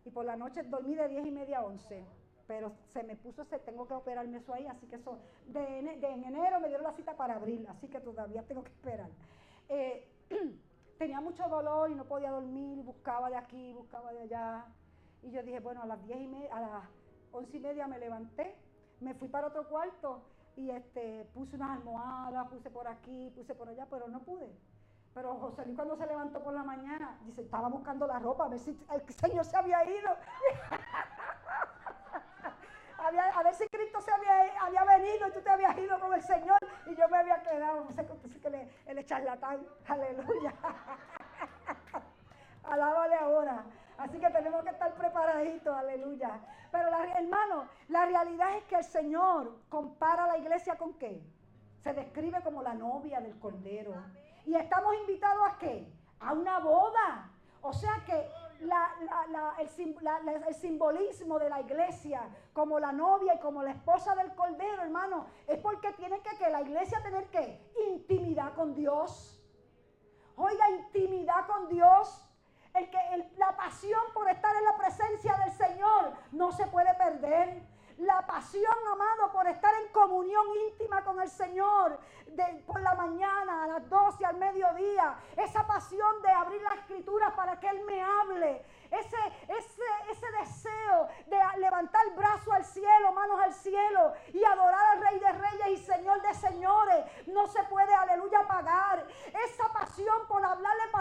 Y 0.06 0.12
por 0.12 0.26
la 0.26 0.36
noche 0.36 0.64
dormí 0.64 0.96
de 0.96 1.08
10 1.08 1.26
y 1.28 1.32
media 1.32 1.60
a 1.60 1.66
11. 1.66 2.04
Pero 2.48 2.74
se 2.94 3.04
me 3.04 3.16
puso, 3.16 3.46
se 3.46 3.60
tengo 3.60 3.88
que 3.88 3.94
operarme 3.94 4.38
eso 4.38 4.54
ahí, 4.54 4.66
así 4.66 4.88
que 4.88 4.96
eso, 4.96 5.20
de, 5.48 5.80
en 5.80 6.24
enero 6.24 6.60
me 6.60 6.68
dieron 6.68 6.84
la 6.84 6.94
cita 6.94 7.16
para 7.16 7.36
abril, 7.36 7.68
así 7.70 7.88
que 7.88 8.00
todavía 8.00 8.42
tengo 8.44 8.64
que 8.64 8.72
esperar. 8.72 9.10
Eh, 9.70 10.08
tenía 10.98 11.22
mucho 11.22 11.48
dolor 11.48 11.92
y 11.92 11.96
no 11.96 12.06
podía 12.06 12.32
dormir, 12.32 12.84
buscaba 12.84 13.30
de 13.30 13.36
aquí, 13.36 13.72
buscaba 13.74 14.12
de 14.14 14.22
allá. 14.22 14.66
Y 15.22 15.30
yo 15.30 15.44
dije, 15.44 15.60
bueno, 15.60 15.84
a 15.84 15.86
las 15.86 16.04
10 16.06 16.22
y 16.22 16.28
media, 16.28 16.56
a 16.56 16.62
las 16.62 16.84
11 17.34 17.56
y 17.56 17.60
media 17.60 17.88
me 17.88 18.00
levanté, 18.00 18.56
me 19.00 19.14
fui 19.14 19.28
para 19.28 19.48
otro 19.48 19.70
cuarto 19.70 20.24
y 20.60 20.70
este, 20.72 21.24
puse 21.34 21.56
unas 21.56 21.78
almohadas, 21.78 22.50
puse 22.50 22.70
por 22.70 22.86
aquí, 22.86 23.32
puse 23.34 23.56
por 23.56 23.70
allá, 23.70 23.88
pero 23.90 24.10
no 24.10 24.20
pude. 24.20 24.52
Pero 25.14 25.36
José 25.36 25.64
Luis 25.64 25.78
cuando 25.78 25.96
se 25.96 26.06
levantó 26.06 26.44
por 26.44 26.54
la 26.54 26.64
mañana, 26.64 27.18
dice, 27.24 27.44
estaba 27.44 27.70
buscando 27.70 28.06
la 28.06 28.20
ropa, 28.20 28.44
a 28.46 28.50
ver 28.50 28.60
si 28.60 28.78
el 28.94 29.14
Señor 29.14 29.46
se 29.46 29.56
había 29.56 29.86
ido. 29.86 30.10
a 32.98 33.44
ver 33.44 33.56
si 33.56 33.70
Cristo 33.70 34.02
se 34.02 34.12
había, 34.12 34.62
había, 34.62 34.84
venido 34.84 35.30
y 35.30 35.32
tú 35.32 35.40
te 35.42 35.50
habías 35.50 35.78
ido 35.78 35.98
con 35.98 36.14
el 36.14 36.22
Señor 36.22 36.58
y 36.88 36.96
yo 36.96 37.08
me 37.08 37.20
había 37.20 37.42
quedado. 37.42 37.86
No 37.86 37.92
sé 37.94 38.06
que 38.42 38.50
le, 38.50 38.70
el 38.86 39.06
charlatán, 39.06 39.66
aleluya. 39.88 40.54
Alábale 42.64 43.16
ahora. 43.16 43.64
Así 44.00 44.18
que 44.18 44.30
tenemos 44.30 44.64
que 44.64 44.70
estar 44.70 44.94
preparaditos, 44.94 45.76
aleluya. 45.76 46.40
Pero 46.72 46.90
la, 46.90 47.04
hermano, 47.20 47.68
la 47.90 48.06
realidad 48.06 48.56
es 48.56 48.64
que 48.64 48.76
el 48.76 48.84
Señor 48.86 49.54
compara 49.68 50.26
la 50.26 50.38
iglesia 50.38 50.78
con 50.78 50.94
qué? 50.94 51.22
Se 51.80 51.94
describe 51.94 52.42
como 52.42 52.64
la 52.64 52.74
novia 52.74 53.20
del 53.20 53.38
Cordero. 53.40 53.94
Y 54.46 54.56
estamos 54.56 54.96
invitados 55.02 55.44
a 55.50 55.58
qué? 55.58 55.86
A 56.22 56.32
una 56.32 56.60
boda. 56.60 57.30
O 57.62 57.74
sea 57.74 58.02
que 58.06 58.30
el, 58.62 60.54
simbolismo 60.54 61.38
de 61.38 61.50
la 61.50 61.60
iglesia 61.60 62.22
como 62.54 62.80
la 62.80 62.94
novia 62.94 63.36
y 63.36 63.40
como 63.40 63.64
la 63.64 63.72
esposa 63.72 64.16
del 64.16 64.34
Cordero, 64.34 64.82
hermano, 64.82 65.26
es 65.46 65.58
porque 65.60 65.92
tiene 65.94 66.22
que, 66.22 66.38
que 66.38 66.50
la 66.50 66.62
iglesia 66.62 67.04
tener 67.04 67.28
que 67.28 67.70
intimidad 67.90 68.54
con 68.54 68.74
Dios. 68.76 69.44
Oiga, 70.38 70.70
intimidad 70.70 71.46
con 71.48 71.68
Dios 71.68 72.29
el 72.74 72.90
que 72.90 73.32
la 73.38 73.56
pasión 73.56 74.02
por 74.14 74.30
estar 74.30 74.56
en 74.56 74.64
la 74.64 74.78
presencia 74.78 75.36
del 75.38 75.52
Señor 75.54 76.14
no 76.32 76.52
se 76.52 76.68
puede 76.68 76.94
perder. 76.96 77.62
La 77.98 78.26
pasión, 78.26 78.74
amado, 78.94 79.34
por 79.34 79.46
estar 79.48 79.74
en 79.84 79.92
comunión 79.92 80.46
íntima 80.70 81.04
con 81.04 81.20
el 81.20 81.30
Señor 81.30 82.00
de, 82.28 82.64
por 82.66 82.82
la 82.82 82.96
mañana, 82.96 83.66
a 83.66 83.68
las 83.68 83.90
12, 83.90 84.26
al 84.26 84.38
mediodía. 84.38 85.18
Esa 85.36 85.68
pasión 85.68 86.22
de 86.22 86.32
abrir 86.32 86.62
la 86.62 86.76
escritura 86.76 87.36
para 87.36 87.60
que 87.60 87.68
Él 87.68 87.84
me 87.86 88.02
hable 88.02 88.64
ese, 88.92 89.18
ese, 89.48 89.84
ese 90.12 90.32
deseo 90.40 91.08
de 91.28 91.38
levantar 91.60 92.06
el 92.08 92.14
brazo 92.14 92.52
al 92.52 92.66
cielo, 92.66 93.12
manos 93.12 93.40
al 93.40 93.54
cielo 93.54 94.14
y 94.34 94.44
adorar 94.44 94.98
al 94.98 95.02
Rey 95.02 95.20
de 95.20 95.32
Reyes 95.32 95.68
y 95.80 95.86
Señor 95.86 96.22
de 96.22 96.34
Señores, 96.34 97.06
no 97.28 97.48
se 97.48 97.64
puede, 97.64 97.94
aleluya, 97.94 98.48
pagar. 98.48 99.06
Esa 99.46 99.72
pasión 99.72 100.28
por 100.28 100.44
hablarle 100.44 100.84
palabras 100.92 100.99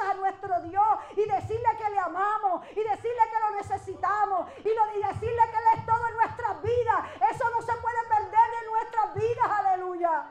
a 0.00 0.14
nuestro 0.14 0.60
Dios 0.62 0.98
y 1.12 1.24
decirle 1.24 1.68
que 1.78 1.90
le 1.90 1.98
amamos 1.98 2.64
y 2.70 2.82
decirle 2.82 3.22
que 3.30 3.40
lo 3.40 3.56
necesitamos 3.56 4.48
y, 4.58 4.68
y 4.68 5.02
decirle 5.02 5.42
que 5.50 5.56
Él 5.56 5.78
es 5.78 5.86
todo 5.86 6.08
en 6.08 6.16
nuestras 6.16 6.62
vidas. 6.62 7.04
Eso 7.30 7.44
no 7.50 7.62
se 7.62 7.72
puede 7.80 8.02
perder 8.08 8.50
en 8.62 8.70
nuestras 8.70 9.14
vidas, 9.14 9.46
aleluya. 9.58 10.24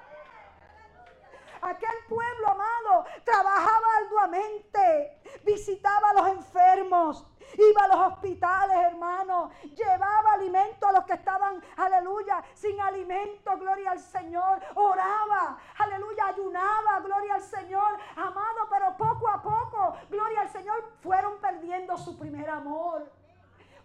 Aquel 1.62 2.06
pueblo 2.10 2.48
amado 2.50 3.06
trabajaba 3.24 3.88
arduamente, 4.04 5.22
visitaba 5.44 6.10
a 6.10 6.14
los 6.14 6.28
enfermos, 6.30 7.28
iba 7.56 7.84
a 7.84 7.88
los 7.88 8.14
hospitales, 8.14 8.78
hermano, 8.78 9.52
llevaba 9.76 10.34
alimento 10.34 10.88
a 10.88 10.92
los 10.92 11.06
que 11.06 11.14
estaban, 11.14 11.64
aleluya, 11.78 12.44
sin 12.56 12.80
alimento, 12.82 13.56
gloria 13.58 13.92
al 13.92 14.00
Señor, 14.00 14.60
oraba, 14.74 15.60
aleluya, 15.78 16.28
ayunaba, 16.28 17.00
gloria 17.02 17.36
al 17.36 17.42
Señor, 17.42 17.98
amado, 18.16 18.68
pero 18.70 18.98
poco 18.98 19.30
a 19.30 19.42
poco, 19.42 19.91
gloria 20.10 20.42
al 20.42 20.50
Señor, 20.50 20.92
fueron 21.02 21.40
perdiendo 21.40 21.98
su 21.98 22.18
primer 22.18 22.50
amor 22.50 23.10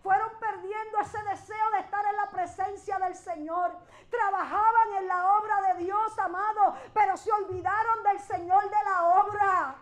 fueron 0.07 0.31
perdiendo 0.39 1.01
ese 1.01 1.21
deseo 1.25 1.71
de 1.73 1.81
estar 1.81 2.07
en 2.07 2.15
la 2.15 2.31
presencia 2.31 2.97
del 3.01 3.17
Señor. 3.17 3.77
Trabajaban 4.09 4.93
en 4.99 5.09
la 5.09 5.37
obra 5.37 5.61
de 5.63 5.83
Dios, 5.83 6.17
amado, 6.21 6.77
pero 6.95 7.17
se 7.17 7.33
olvidaron 7.33 8.05
del 8.05 8.21
Señor 8.21 8.71
de 8.71 8.85
la 8.85 9.05
obra. 9.21 9.77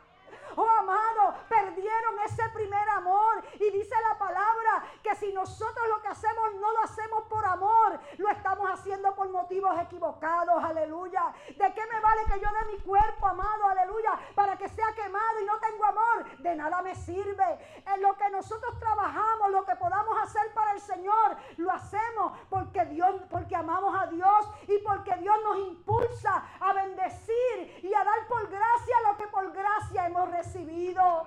Oh 0.56 0.68
amado, 0.68 1.34
perdieron 1.48 2.18
ese 2.24 2.48
primer 2.50 2.88
amor. 2.90 3.44
Y 3.54 3.70
dice 3.70 3.94
la 4.08 4.18
palabra 4.18 4.84
que 5.02 5.14
si 5.16 5.32
nosotros 5.32 5.88
lo 5.88 6.00
que 6.02 6.08
hacemos 6.08 6.54
no 6.54 6.72
lo 6.72 6.82
hacemos 6.82 7.24
por 7.24 7.44
amor, 7.44 7.98
lo 8.18 8.28
estamos 8.28 8.70
haciendo 8.70 9.14
por 9.14 9.28
motivos 9.30 9.78
equivocados. 9.80 10.62
Aleluya. 10.62 11.32
¿De 11.48 11.74
qué 11.74 11.86
me 11.86 12.00
vale 12.00 12.24
que 12.24 12.40
yo 12.40 12.48
dé 12.48 12.72
mi 12.72 12.78
cuerpo, 12.80 13.26
amado? 13.26 13.66
Aleluya. 13.68 14.18
Para 14.34 14.56
que 14.56 14.68
sea 14.68 14.92
quemado 14.94 15.40
y 15.40 15.44
no 15.44 15.58
tengo 15.58 15.84
amor. 15.84 16.38
De 16.38 16.54
nada 16.56 16.82
me 16.82 16.94
sirve. 16.94 17.82
En 17.92 18.02
lo 18.02 18.16
que 18.16 18.28
nosotros 18.30 18.78
trabajamos, 18.78 19.50
lo 19.50 19.64
que 19.64 19.76
podamos 19.76 20.16
hacer 20.22 20.52
para 20.54 20.72
el 20.72 20.80
Señor, 20.80 21.36
lo 21.56 21.70
hacemos 21.70 22.38
porque 22.48 22.84
Dios, 22.86 23.14
porque 23.30 23.56
amamos 23.56 23.94
a 24.00 24.06
Dios 24.06 24.48
y 24.68 24.78
porque 24.78 25.14
Dios 25.16 25.36
nos 25.42 25.58
impulsa 25.58 26.44
a 26.60 26.72
bendecir 26.72 27.80
y 27.82 27.94
a 27.94 28.04
dar 28.04 28.26
por 28.28 28.48
gracia 28.48 28.96
lo 29.06 29.16
que 29.16 29.26
por 29.28 29.52
gracia 29.52 30.06
hemos 30.06 30.30
recibido. 30.36 31.24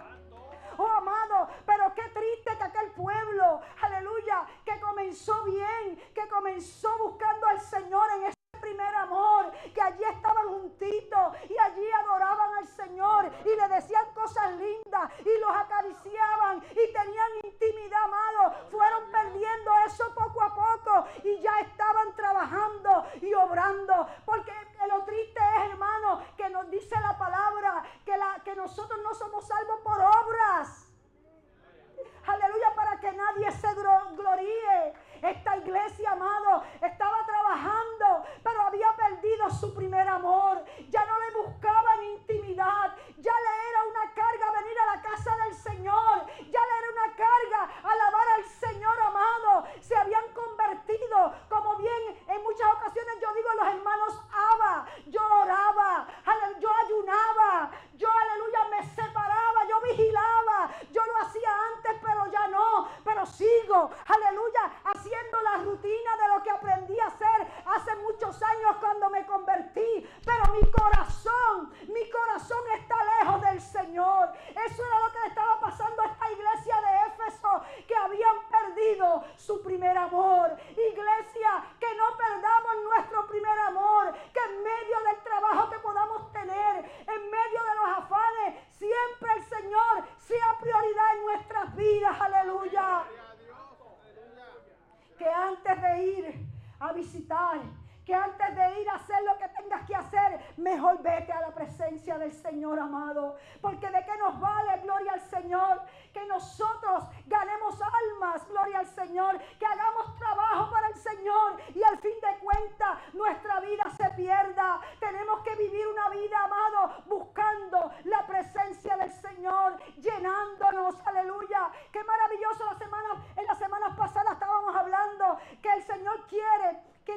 Oh, 0.80 0.86
amado, 0.86 1.50
pero 1.66 1.92
qué 1.96 2.04
triste 2.10 2.56
que 2.56 2.64
aquel 2.64 2.92
pueblo, 2.92 3.62
aleluya, 3.82 4.46
que 4.64 4.80
comenzó 4.80 5.44
bien, 5.44 5.98
que 6.14 6.28
comenzó 6.28 6.96
buscando 7.00 7.48
al 7.48 7.60
Señor 7.60 8.06
en 8.18 8.24
ese 8.26 8.38
primer 8.62 8.94
amor, 8.96 9.52
que 9.74 9.82
allí 9.82 10.04
estaban 10.04 10.48
juntitos 10.50 11.34
y 11.50 11.58
allí 11.58 11.92
adoraban 12.04 12.58
al 12.60 12.68
Señor 12.68 13.32
y 13.44 13.56
le 13.60 13.76
decían 13.76 14.06
cosas 14.14 14.52
lindas 14.52 15.12
y 15.22 15.40
los 15.40 15.56
acariciaban 15.56 16.64
y 16.72 16.94
tenían 16.94 17.32
intimidad, 17.44 18.04
amado. 18.04 18.70
Fueron 18.70 19.12
perdiendo 19.12 19.72
eso 19.88 20.14
poco 20.14 20.44
a 20.44 20.54
poco 20.54 21.06
y 21.24 21.40
ya 21.42 21.60
estaban 21.62 21.87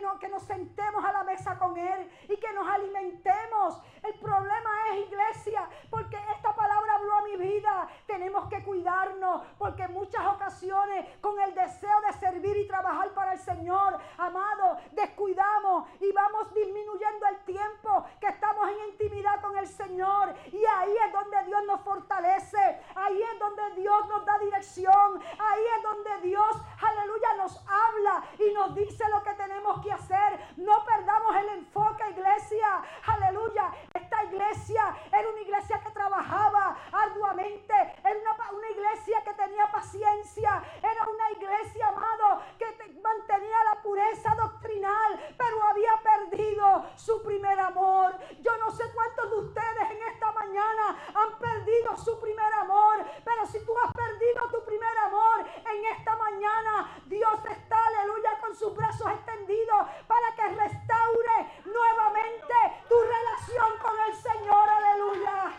que, 0.00 0.06
no, 0.06 0.18
que 0.18 0.28
nos 0.28 0.42
sentemos 0.42 1.04
a 1.04 1.12
la 1.12 1.24
mesa 1.24 1.58
con 1.58 1.76
Él 1.76 2.10
y 2.28 2.36
que 2.36 2.52
nos 2.52 2.66
alimentemos. 2.66 3.82
El 4.02 4.14
problema 4.18 4.70
es, 4.90 5.06
iglesia, 5.06 5.68
porque 5.90 6.16
esta 6.34 6.54
palabra 6.54 6.94
habló 6.94 7.14
a 7.14 7.22
mi 7.22 7.36
vida. 7.36 7.88
Tenemos 8.06 8.48
que 8.48 8.62
cuidarnos, 8.64 9.42
porque 9.58 9.82
en 9.82 9.92
muchas 9.92 10.26
ocasiones, 10.26 11.06
con 11.20 11.38
el 11.40 11.54
deseo 11.54 12.00
de 12.06 12.12
servir 12.14 12.56
y 12.56 12.66
trabajar 12.66 13.12
para 13.12 13.34
el 13.34 13.38
Señor, 13.38 13.98
amado, 14.16 14.78
descuidamos 14.92 15.88
y 16.00 16.10
vamos 16.12 16.52
disminuyendo 16.54 17.26
el 17.26 17.38
tiempo 17.44 18.04
que 18.20 18.28
estamos 18.28 18.68
en 18.70 18.90
intimidad 18.92 19.40
con 19.42 19.56
el 19.58 19.66
Señor. 19.66 20.34
Y 20.50 20.64
ahí 20.64 20.94
es 21.06 21.12
donde 21.12 21.44
Dios 21.44 21.62
nos 21.66 21.80
fortalece, 21.82 22.80
ahí 22.94 23.22
es 23.22 23.38
donde 23.38 23.70
Dios 23.76 24.08
nos 24.08 24.24
da 24.24 24.38
dirección, 24.38 25.20
ahí 25.38 25.64
es 25.76 25.82
donde 25.82 26.28
Dios, 26.28 26.56
aleluya, 26.80 27.34
nos 27.36 27.64
habla 27.68 28.24
y 28.38 28.52
nos 28.54 28.74
dice 28.74 29.04
lo 29.10 29.22
que 29.22 29.34
tenemos 29.34 29.80
que 29.82 29.90
hacer. 29.92 30.54
No 30.56 30.84
perdamos 30.84 31.36
el 31.36 31.48
enfoque, 31.50 32.10
iglesia. 32.10 32.82
Aleluya. 33.06 33.72
Esta 33.94 34.24
iglesia 34.24 34.96
era 35.12 35.28
una 35.28 35.40
iglesia 35.40 35.80
que 35.80 35.90
trabajaba 35.90 36.76
arduamente. 36.92 37.74
Era 38.04 38.18
una, 38.18 38.50
una 38.50 38.70
iglesia 38.70 39.22
que 39.24 39.34
tenía 39.34 39.70
paciencia. 39.70 40.62
Era 40.78 41.02
una 41.08 41.30
iglesia, 41.30 41.88
amado, 41.88 42.42
que 42.58 42.66
mantenía 43.02 43.56
la 43.64 43.82
pureza 43.82 44.34
doctrinal. 44.36 45.34
Pero 45.36 45.62
había 45.64 45.92
perdido 46.02 46.84
su 46.96 47.22
primer 47.22 47.58
amor. 47.58 48.14
Yo 48.40 48.56
no 48.58 48.70
sé 48.70 48.84
cuántos 48.94 49.30
de 49.30 49.36
ustedes 49.36 49.90
en 49.90 50.02
esta 50.12 50.32
mañana 50.32 50.98
han 51.14 51.38
perdido 51.38 51.96
su 51.96 52.18
primer 52.20 52.52
amor. 52.54 53.04
Pero 53.24 53.46
si 53.46 53.64
tú 53.64 53.74
has 53.84 53.92
perdido 53.92 54.48
tu 54.50 54.64
primer 54.64 54.98
amor 54.98 55.46
en 55.70 55.84
esta 55.86 56.16
mañana, 56.16 57.02
Dios 57.06 57.44
está, 57.50 57.76
aleluya, 57.86 58.38
con 58.40 58.54
sus 58.54 58.74
brazos 58.74 59.10
extendidos 59.10 59.70
para 60.06 60.34
que 60.34 60.48
restaure 60.48 61.62
nuevamente 61.64 62.54
tu 62.88 62.94
relación 63.00 63.78
con 63.80 64.00
el 64.06 64.14
Señor. 64.14 64.68
Aleluya. 64.68 65.52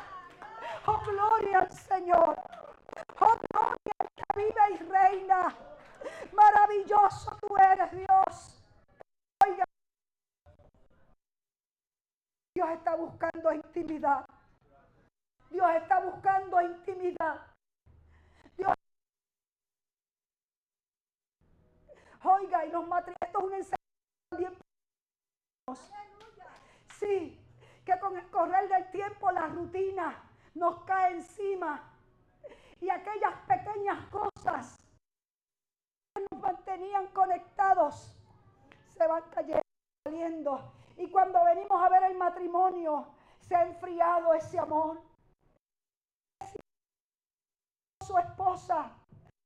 Oh, 0.86 1.00
gloria 1.06 1.60
al 1.60 1.72
Señor. 1.72 2.36
Oh, 3.20 3.38
gloria 3.50 3.96
al 4.00 4.08
que 4.16 4.24
vive 4.36 4.72
y 4.72 4.78
reina. 4.90 5.56
Maravilloso 6.34 7.38
tú 7.42 7.58
eres, 7.58 7.92
Dios. 7.92 8.64
Oiga. 9.46 9.66
Dios 12.56 12.70
está 12.70 12.96
buscando 12.96 13.54
intimidad. 13.54 14.26
Dios 15.50 15.70
está 15.76 16.00
buscando 16.00 16.62
intimidad. 16.62 17.48
Dios. 18.58 18.74
Oiga, 22.24 22.66
y 22.66 22.72
los 22.72 22.88
matrimonios, 22.88 23.18
esto 23.22 23.40
es 23.40 23.46
una 23.46 23.58
enseñanza 23.58 23.82
Sí, 27.00 27.40
que 27.86 28.00
con 28.00 28.18
el 28.18 28.30
correr 28.30 28.68
del 28.70 28.92
tiempo 28.92 29.32
la 29.32 29.48
rutina 29.48 30.24
nos 30.56 30.84
cae 30.84 31.14
encima 31.14 31.82
y 32.80 32.90
aquellas 32.90 33.34
pequeñas 33.48 34.08
cosas 34.10 34.78
que 36.16 36.26
nos 36.32 36.42
mantenían 36.42 37.08
se 37.90 39.08
van 39.08 39.24
cayendo. 39.32 40.74
Y 40.98 41.10
cuando 41.10 41.44
venimos 41.46 41.82
a 41.82 41.90
ver 41.90 42.04
el 42.04 42.18
matrimonio, 42.18 43.08
se 43.40 43.56
ha 43.56 43.66
enfriado 43.66 44.34
ese 44.34 44.60
amor. 44.60 45.02
Su 48.06 48.18
esposa 48.18 48.92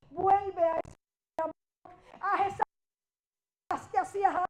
vuelve 0.10 0.64
a 0.64 0.80
ese 0.80 1.42
amor, 1.42 1.54
a 2.22 2.48
esas 2.48 3.88
que 3.92 4.00
hacías 4.00 4.46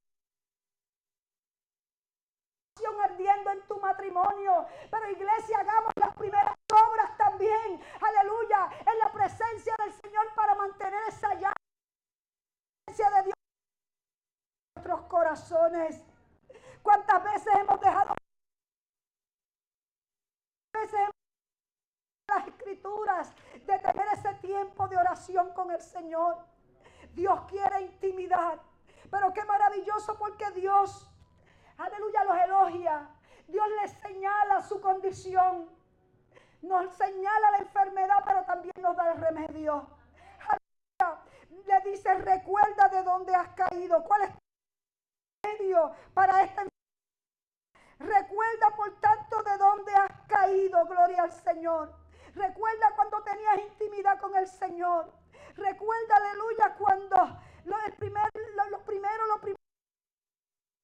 ardiendo 3.04 3.52
en 3.52 3.62
tu 3.68 3.80
matrimonio. 3.80 4.66
Pero 4.90 5.10
iglesia, 5.10 5.60
hagamos 5.60 5.94
las 5.96 6.16
primeras 6.16 6.56
obras 6.72 7.18
también. 7.18 7.82
Aleluya. 8.02 8.70
En 8.86 9.00
la 9.00 9.12
presencia 9.12 9.76
del 9.84 9.94
Señor 9.94 10.34
para 10.36 10.56
mantener 10.56 11.02
esa 11.08 11.34
llama 11.36 11.54
de 12.88 13.24
Dios 13.24 13.45
nuestros 14.86 15.02
corazones. 15.08 16.04
¿Cuántas 16.84 17.24
veces 17.24 17.54
hemos 17.56 17.80
dejado 17.80 18.14
las 22.28 22.48
escrituras 22.48 23.34
de 23.66 23.80
tener 23.80 24.08
ese 24.14 24.34
tiempo 24.36 24.88
de 24.88 24.98
oración 24.98 25.52
con 25.54 25.72
el 25.72 25.82
Señor? 25.82 26.38
Dios 27.14 27.40
quiere 27.48 27.82
intimidad. 27.82 28.60
Pero 29.10 29.34
qué 29.34 29.44
maravilloso 29.46 30.18
porque 30.18 30.50
Dios 30.52 31.10
aleluya, 31.78 32.24
los 32.24 32.38
elogia. 32.38 33.10
Dios 33.48 33.66
les 33.82 33.92
señala 33.92 34.62
su 34.62 34.80
condición. 34.82 35.70
Nos 36.62 36.94
señala 36.96 37.52
la 37.52 37.58
enfermedad, 37.60 38.24
pero 38.26 38.44
también 38.44 38.74
nos 38.82 38.96
da 38.96 39.12
el 39.12 39.20
remedio. 39.20 39.88
Aleluya. 40.48 41.22
Le 41.66 41.92
dice, 41.92 42.14
recuerda 42.16 42.90
de 42.90 43.04
dónde 43.04 43.34
has 43.34 43.50
caído. 43.50 44.04
¿Cuál 44.04 44.24
es 44.24 44.45
para 46.14 46.44
esta? 46.44 46.64
Recuerda, 48.00 48.76
por 48.76 49.00
tanto, 49.00 49.44
de 49.44 49.58
dónde 49.58 49.94
has 49.94 50.28
caído, 50.28 50.86
gloria 50.86 51.24
al 51.24 51.32
Señor. 51.32 51.94
Recuerda 52.34 52.94
cuando 52.96 53.24
tenías 53.24 53.60
intimidad 53.60 54.20
con 54.20 54.36
el 54.36 54.48
Señor. 54.48 55.12
Recuerda, 55.56 56.18
aleluya, 56.18 56.76
cuando 56.78 57.18
lo, 57.66 57.80
el 57.86 57.94
primer, 57.94 58.30
lo, 58.56 58.70
lo 58.70 58.84
primero, 58.84 59.26
lo 59.28 59.40
primero 59.40 59.60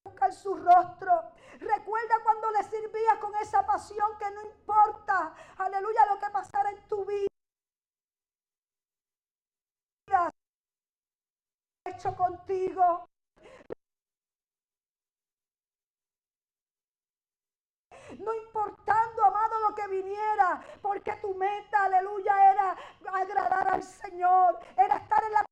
buscar 0.06 0.34
su 0.34 0.56
rostro. 0.56 1.32
Recuerda 1.60 2.16
cuando 2.24 2.50
le 2.52 2.64
servías 2.64 3.18
con 3.20 3.36
esa 3.36 3.66
pasión 3.66 4.18
que 4.18 4.32
no 4.32 4.42
importa, 4.44 5.34
aleluya, 5.58 6.06
lo 6.08 6.20
que 6.20 6.30
pasara 6.32 6.72
en 6.72 6.88
tu 6.88 7.06
vida. 7.06 7.28
Hecho 11.86 12.16
contigo. 12.16 13.10
No 18.20 18.34
importando, 18.34 19.26
amado, 19.26 19.60
lo 19.70 19.76
que 19.76 19.88
viniera, 19.88 20.62
porque 20.82 21.14
tu 21.18 21.34
meta, 21.36 21.84
aleluya, 21.84 22.52
era 22.52 22.78
agradar 23.14 23.74
al 23.74 23.84
Señor, 23.84 24.60
era 24.78 24.98
estar 24.98 25.24
en 25.24 25.34
la 25.34 25.46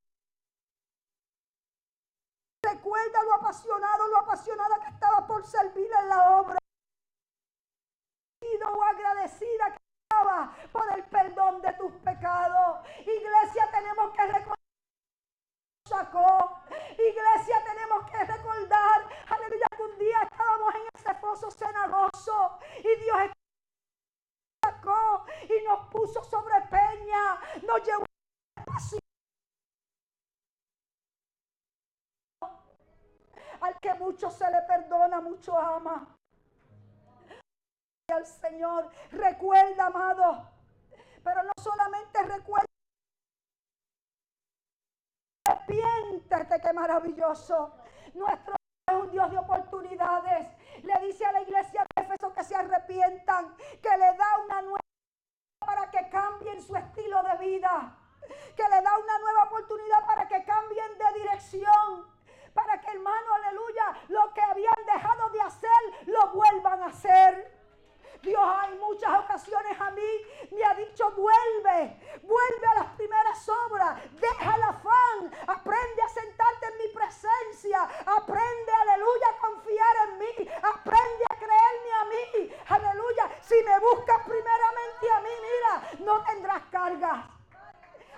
Recuerda 2.61 3.23
lo 3.23 3.33
apasionado, 3.35 4.07
lo 4.07 4.17
apasionada 4.19 4.79
que 4.79 4.89
estaba 4.89 5.25
por 5.25 5.45
servir 5.45 5.89
en 6.01 6.09
la 6.09 6.39
obra. 6.39 6.57
O 8.71 8.83
agradecida 8.83 9.71
que 9.71 9.77
estaba 10.03 10.55
por 10.71 10.91
el 10.95 11.03
perdón 11.05 11.61
de 11.61 11.73
tus 11.73 11.91
pecados. 12.03 12.87
Iglesia, 12.99 13.69
tenemos 13.71 14.13
que 14.13 14.27
recordar 14.27 14.59
sacó. 15.89 16.61
Iglesia, 16.91 17.63
tenemos 17.65 18.09
que 18.11 18.23
recordar, 18.23 19.09
aleluya, 19.27 19.65
que 19.75 19.83
un 19.83 19.97
día 19.97 20.21
estábamos 20.21 20.75
en 20.75 20.81
ese 20.93 21.13
foso 21.15 21.51
cenagoso 21.51 22.08
y 22.27 23.03
Dios 23.03 23.31
sacó 24.63 25.25
y 25.43 25.63
nos 25.65 25.87
puso 25.89 26.23
sobre 26.23 26.61
peña, 26.69 27.39
nos 27.65 27.83
llevó 27.85 28.05
Al 33.61 33.77
que 33.81 33.93
mucho 33.95 34.31
se 34.31 34.49
le 34.49 34.61
perdona, 34.61 35.19
mucho 35.19 35.57
ama. 35.57 36.15
Al 38.09 38.25
Señor, 38.25 38.89
recuerda, 39.11 39.87
amado. 39.87 40.49
Pero 41.23 41.43
no 41.43 41.51
solamente 41.61 42.23
recuerda. 42.23 42.65
Arrepiéntete, 45.45 46.61
qué 46.61 46.73
maravilloso. 46.73 47.73
Nuestro 48.13 48.58
es 48.89 49.03
un 49.03 49.11
Dios 49.11 49.31
de 49.31 49.37
oportunidades. 49.37 50.47
Le 50.83 51.07
dice 51.07 51.25
a 51.25 51.31
la 51.31 51.41
iglesia 51.41 51.85
de 51.95 52.01
Éfeso 52.03 52.33
que 52.33 52.43
se 52.43 52.55
arrepientan, 52.55 53.55
que 53.57 53.97
le 53.97 54.17
da 54.17 54.37
una 54.45 54.61
nueva 54.61 54.79
para 55.65 55.91
que 55.91 56.09
cambien 56.09 56.61
su 56.61 56.75
estilo 56.75 57.21
de 57.23 57.37
vida, 57.45 57.95
que 58.55 58.63
le 58.63 58.81
da 58.81 58.97
una 58.97 59.19
nueva 59.19 59.43
oportunidad 59.43 60.05
para 60.05 60.27
que 60.27 60.43
cambien 60.43 60.97
de 60.97 61.19
dirección 61.19 62.19
para 62.53 62.79
que 62.81 62.91
hermano, 62.91 63.33
aleluya, 63.35 63.93
lo 64.09 64.33
que 64.33 64.41
habían 64.41 64.85
dejado 64.85 65.29
de 65.29 65.41
hacer, 65.41 66.07
lo 66.07 66.27
vuelvan 66.33 66.83
a 66.83 66.87
hacer. 66.87 67.58
Dios 68.21 68.41
hay 68.43 68.77
muchas 68.77 69.23
ocasiones 69.23 69.79
a 69.79 69.91
mí 69.91 70.01
me 70.51 70.63
ha 70.63 70.73
dicho, 70.73 71.09
vuelve, 71.11 71.99
vuelve 72.23 72.67
a 72.71 72.75
las 72.75 72.87
primeras 72.95 73.49
obras, 73.49 73.97
deja 74.11 74.55
el 74.55 74.63
afán, 74.63 75.31
aprende 75.47 76.01
a 76.01 76.09
sentarte 76.09 76.65
en 76.67 76.77
mi 76.77 76.87
presencia, 76.93 77.83
aprende, 78.05 78.71
aleluya, 78.81 79.27
a 79.29 79.47
confiar 79.47 79.95
en 80.09 80.19
mí, 80.19 80.49
aprende 80.63 81.25
a 81.29 81.35
creerme 81.35 81.91
a 81.93 82.05
mí, 82.05 82.55
aleluya. 82.67 83.29
Si 83.41 83.55
me 83.63 83.79
buscas 83.79 84.21
primeramente 84.23 85.11
a 85.11 85.19
mí, 85.21 85.29
mira, 85.41 86.05
no 86.05 86.23
tendrás 86.25 86.63
cargas. 86.71 87.25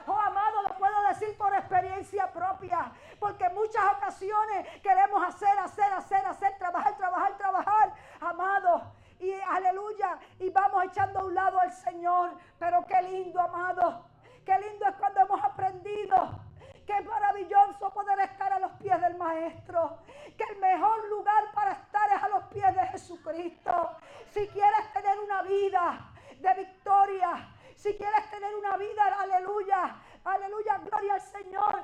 Oh, 0.08 0.18
amado, 0.18 0.64
lo 0.64 0.78
puedo 0.78 1.00
decir 1.10 1.38
por 1.38 1.54
experiencia 1.54 2.32
propia, 2.34 2.92
porque 3.20 3.48
muchas 3.50 3.84
ocasiones 3.98 4.82
queremos 4.82 5.24
hacer, 5.24 5.60
hacer, 5.60 5.94
hacer, 5.94 6.26
hacer, 6.26 6.58
trabajar, 6.58 6.98
trabajar, 6.98 7.38
trabajar, 7.38 7.94
amado. 8.20 8.94
Y 9.22 9.32
aleluya, 9.48 10.18
y 10.40 10.50
vamos 10.50 10.84
echando 10.86 11.20
a 11.20 11.26
un 11.26 11.36
lado 11.36 11.60
al 11.60 11.72
Señor. 11.72 12.32
Pero 12.58 12.84
qué 12.88 13.04
lindo, 13.04 13.40
amado. 13.40 14.06
Qué 14.44 14.58
lindo 14.58 14.88
es 14.88 14.96
cuando 14.96 15.22
hemos 15.22 15.44
aprendido. 15.44 16.40
Qué 16.88 17.00
maravilloso 17.02 17.92
poder 17.94 18.20
estar 18.22 18.52
a 18.52 18.58
los 18.58 18.72
pies 18.74 19.00
del 19.00 19.16
Maestro. 19.18 20.00
Que 20.36 20.44
el 20.52 20.58
mejor 20.58 21.08
lugar 21.10 21.52
para 21.54 21.74
estar 21.74 22.12
es 22.12 22.24
a 22.24 22.30
los 22.30 22.44
pies 22.46 22.76
de 22.76 22.88
Jesucristo. 22.88 23.92
Si 24.32 24.48
quieres 24.48 24.92
tener 24.92 25.20
una 25.20 25.44
vida 25.44 26.12
de 26.40 26.54
victoria, 26.56 27.48
si 27.76 27.96
quieres 27.96 28.28
tener 28.32 28.56
una 28.56 28.76
vida, 28.78 29.04
aleluya, 29.20 29.98
aleluya, 30.24 30.78
gloria 30.78 31.14
al 31.16 31.22
Señor, 31.22 31.84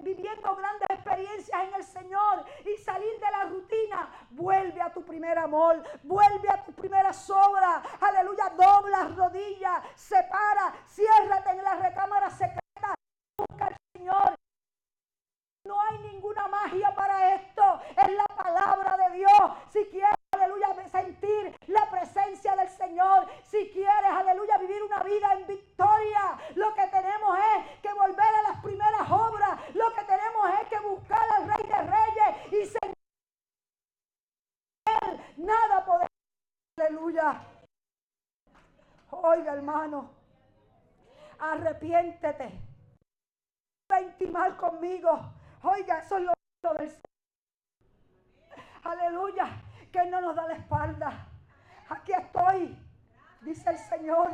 viviendo 0.00 0.56
grandes 0.56 0.90
experiencias 0.90 1.62
en 1.62 1.74
el 1.74 1.84
Señor 1.84 2.44
y 2.64 2.76
salir 2.82 3.12
de 3.18 3.30
la 3.30 3.44
rutina, 3.44 4.10
vuelve 4.30 4.80
a 4.80 4.92
tu 4.92 5.04
primer 5.04 5.38
amor, 5.38 5.82
vuelve 6.02 6.48
a 6.50 6.64
tu 6.64 6.72
primera 6.72 7.12
sobra, 7.12 7.82
aleluya, 8.00 8.50
dobla 8.50 9.08
rodillas, 9.16 9.82
separa, 9.94 10.74
ciérrate 10.86 11.50
en 11.50 11.62
la 11.62 11.74
recámara 11.76 12.30
secreta, 12.30 12.94
busca 13.38 13.66
al 13.66 13.76
Señor. 13.96 14.34
No 15.64 15.80
hay 15.82 15.98
ninguna 15.98 16.48
magia 16.48 16.94
para 16.94 17.34
esto, 17.34 17.80
es 17.96 18.10
la 18.10 18.24
palabra 18.36 18.96
de 18.96 19.16
Dios. 19.16 19.52
Si 19.68 19.84
quieres 19.86 20.17
sentir 20.90 21.56
la 21.66 21.90
presencia 21.90 22.54
del 22.56 22.68
Señor. 22.68 23.26
Si 23.44 23.70
quieres, 23.70 24.10
aleluya, 24.10 24.58
vivir 24.58 24.82
una 24.82 25.02
vida 25.02 25.32
en 25.34 25.46
victoria, 25.46 26.38
lo 26.54 26.74
que 26.74 26.86
tenemos 26.88 27.38
es 27.38 27.80
que 27.80 27.92
volver 27.92 28.34
a 28.34 28.42
las 28.42 28.62
primeras 28.62 29.10
obras. 29.10 29.74
Lo 29.74 29.92
que 29.94 30.02
tenemos 30.02 30.50
es 30.60 30.68
que 30.68 30.80
buscar 30.80 31.26
al 31.36 31.48
Rey 31.48 31.66
de 31.66 31.82
Reyes 31.82 32.52
y 32.52 32.66
sentir 32.66 32.94
nada 35.36 35.84
poder. 35.84 36.08
Aleluya. 36.78 37.42
Oiga, 39.10 39.52
hermano, 39.54 40.10
arrepiéntete. 41.38 42.52
Intimar 44.00 44.56
conmigo. 44.56 45.18
Oiga, 45.62 46.00
eso 46.00 46.18
es 46.18 46.24
lo 46.24 46.74
del 46.74 46.88
Señor. 46.88 47.02
Aleluya 48.84 49.67
que 49.90 50.04
no 50.06 50.20
nos 50.20 50.36
da 50.36 50.46
la 50.46 50.54
espalda. 50.54 51.26
Aquí 51.88 52.12
estoy, 52.12 52.78
dice 53.40 53.70
el 53.70 53.78
Señor. 53.78 54.30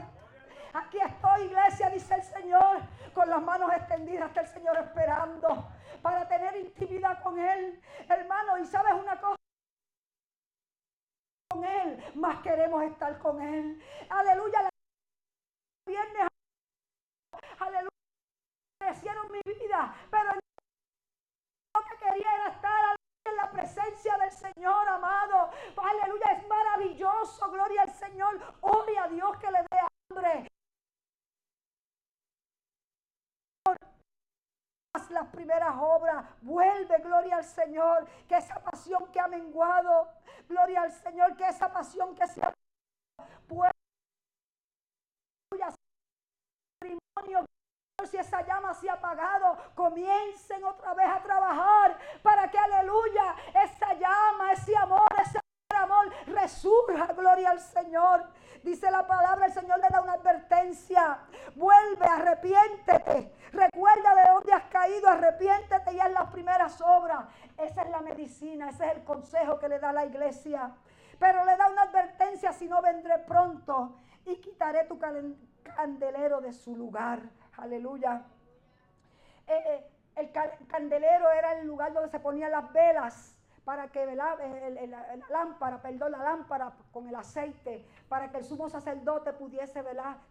Aquí 0.72 0.98
estoy, 0.98 1.42
iglesia, 1.42 1.88
dice 1.90 2.14
el 2.14 2.22
Señor, 2.22 2.82
con 3.14 3.30
las 3.30 3.40
manos 3.40 3.72
extendidas, 3.72 4.28
está 4.28 4.40
el 4.40 4.48
Señor 4.48 4.76
esperando 4.78 5.68
para 6.02 6.26
tener 6.26 6.56
intimidad 6.56 7.22
con 7.22 7.38
Él. 7.38 7.80
Hermano, 8.08 8.58
y 8.58 8.66
sabes 8.66 8.94
una 8.94 9.20
cosa 9.20 9.36
con 11.48 11.64
Él, 11.64 12.12
más 12.16 12.42
queremos 12.42 12.82
estar 12.82 13.18
con 13.20 13.40
Él. 13.40 13.80
Aleluya. 14.10 14.68
Viernes, 15.86 16.28
aleluya. 17.60 17.88
Hicieron 18.90 19.30
mi 19.30 19.40
vida, 19.46 19.94
pero 20.10 20.32
lo 20.34 21.84
que 21.84 21.96
quería 21.98 22.34
era 22.34 22.48
estar 22.48 22.70
la 22.70 23.03
presencia 23.64 24.16
del 24.18 24.30
Señor, 24.30 24.88
amado. 24.88 25.50
Aleluya, 25.76 26.32
es 26.36 26.46
maravilloso. 26.46 27.50
Gloria 27.50 27.82
al 27.82 27.92
Señor. 27.92 28.40
Ore 28.60 28.98
a 28.98 29.08
Dios 29.08 29.38
que 29.38 29.50
le 29.50 29.58
dé 29.58 29.78
hambre. 30.10 30.48
las 35.10 35.28
primeras 35.28 35.74
obras. 35.78 36.24
Vuelve, 36.40 36.98
gloria 36.98 37.36
al 37.36 37.44
Señor, 37.44 38.08
que 38.26 38.36
esa 38.36 38.60
pasión 38.64 39.12
que 39.12 39.20
ha 39.20 39.28
menguado, 39.28 40.08
gloria 40.48 40.82
al 40.82 40.90
Señor, 40.90 41.36
que 41.36 41.46
esa 41.46 41.72
pasión 41.72 42.16
que 42.16 42.26
se 42.26 42.42
ha 42.42 42.52
vuelve, 43.48 43.72
si 48.06 48.16
esa 48.16 48.33
llama 48.44 48.74
se 48.74 48.88
ha 48.88 48.94
apagado, 48.94 49.56
comiencen 49.74 50.64
otra 50.64 50.94
vez 50.94 51.08
a 51.08 51.22
trabajar 51.22 51.98
para 52.22 52.50
que, 52.50 52.58
aleluya, 52.58 53.34
esa 53.62 53.94
llama, 53.94 54.52
ese 54.52 54.76
amor, 54.76 55.08
ese 55.20 55.38
amor 55.76 56.10
resurja, 56.26 57.06
gloria 57.12 57.50
al 57.50 57.60
Señor. 57.60 58.26
Dice 58.62 58.90
la 58.90 59.06
palabra, 59.06 59.46
el 59.46 59.52
Señor 59.52 59.78
le 59.78 59.88
da 59.90 60.00
una 60.00 60.14
advertencia. 60.14 61.18
Vuelve, 61.54 62.06
arrepiéntete. 62.06 63.34
Recuerda 63.52 64.14
de 64.14 64.32
dónde 64.32 64.52
has 64.54 64.64
caído, 64.64 65.08
arrepiéntete 65.08 65.92
y 65.92 66.00
haz 66.00 66.10
las 66.10 66.30
primeras 66.30 66.80
obras. 66.80 67.26
Esa 67.58 67.82
es 67.82 67.90
la 67.90 68.00
medicina, 68.00 68.70
ese 68.70 68.86
es 68.86 68.92
el 68.96 69.04
consejo 69.04 69.58
que 69.58 69.68
le 69.68 69.78
da 69.78 69.92
la 69.92 70.06
iglesia. 70.06 70.72
Pero 71.18 71.44
le 71.44 71.56
da 71.56 71.68
una 71.68 71.82
advertencia, 71.82 72.52
si 72.52 72.66
no 72.66 72.80
vendré 72.80 73.18
pronto 73.18 73.96
y 74.24 74.36
quitaré 74.36 74.84
tu 74.84 74.98
candelero 74.98 76.40
de 76.40 76.52
su 76.52 76.74
lugar. 76.74 77.20
Aleluya. 77.58 78.24
Eh, 79.46 79.62
eh, 79.66 79.90
el 80.16 80.30
candelero 80.68 81.30
era 81.32 81.58
el 81.58 81.66
lugar 81.66 81.92
donde 81.92 82.08
se 82.08 82.20
ponían 82.20 82.52
las 82.52 82.72
velas 82.72 83.36
para 83.64 83.88
que 83.88 84.14
la 84.14 84.36
lámpara, 85.30 85.80
perdón, 85.80 86.12
la 86.12 86.18
lámpara 86.18 86.72
con 86.92 87.08
el 87.08 87.14
aceite, 87.14 87.84
para 88.08 88.30
que 88.30 88.38
el 88.38 88.44
sumo 88.44 88.68
sacerdote 88.68 89.32
pudiese 89.32 89.82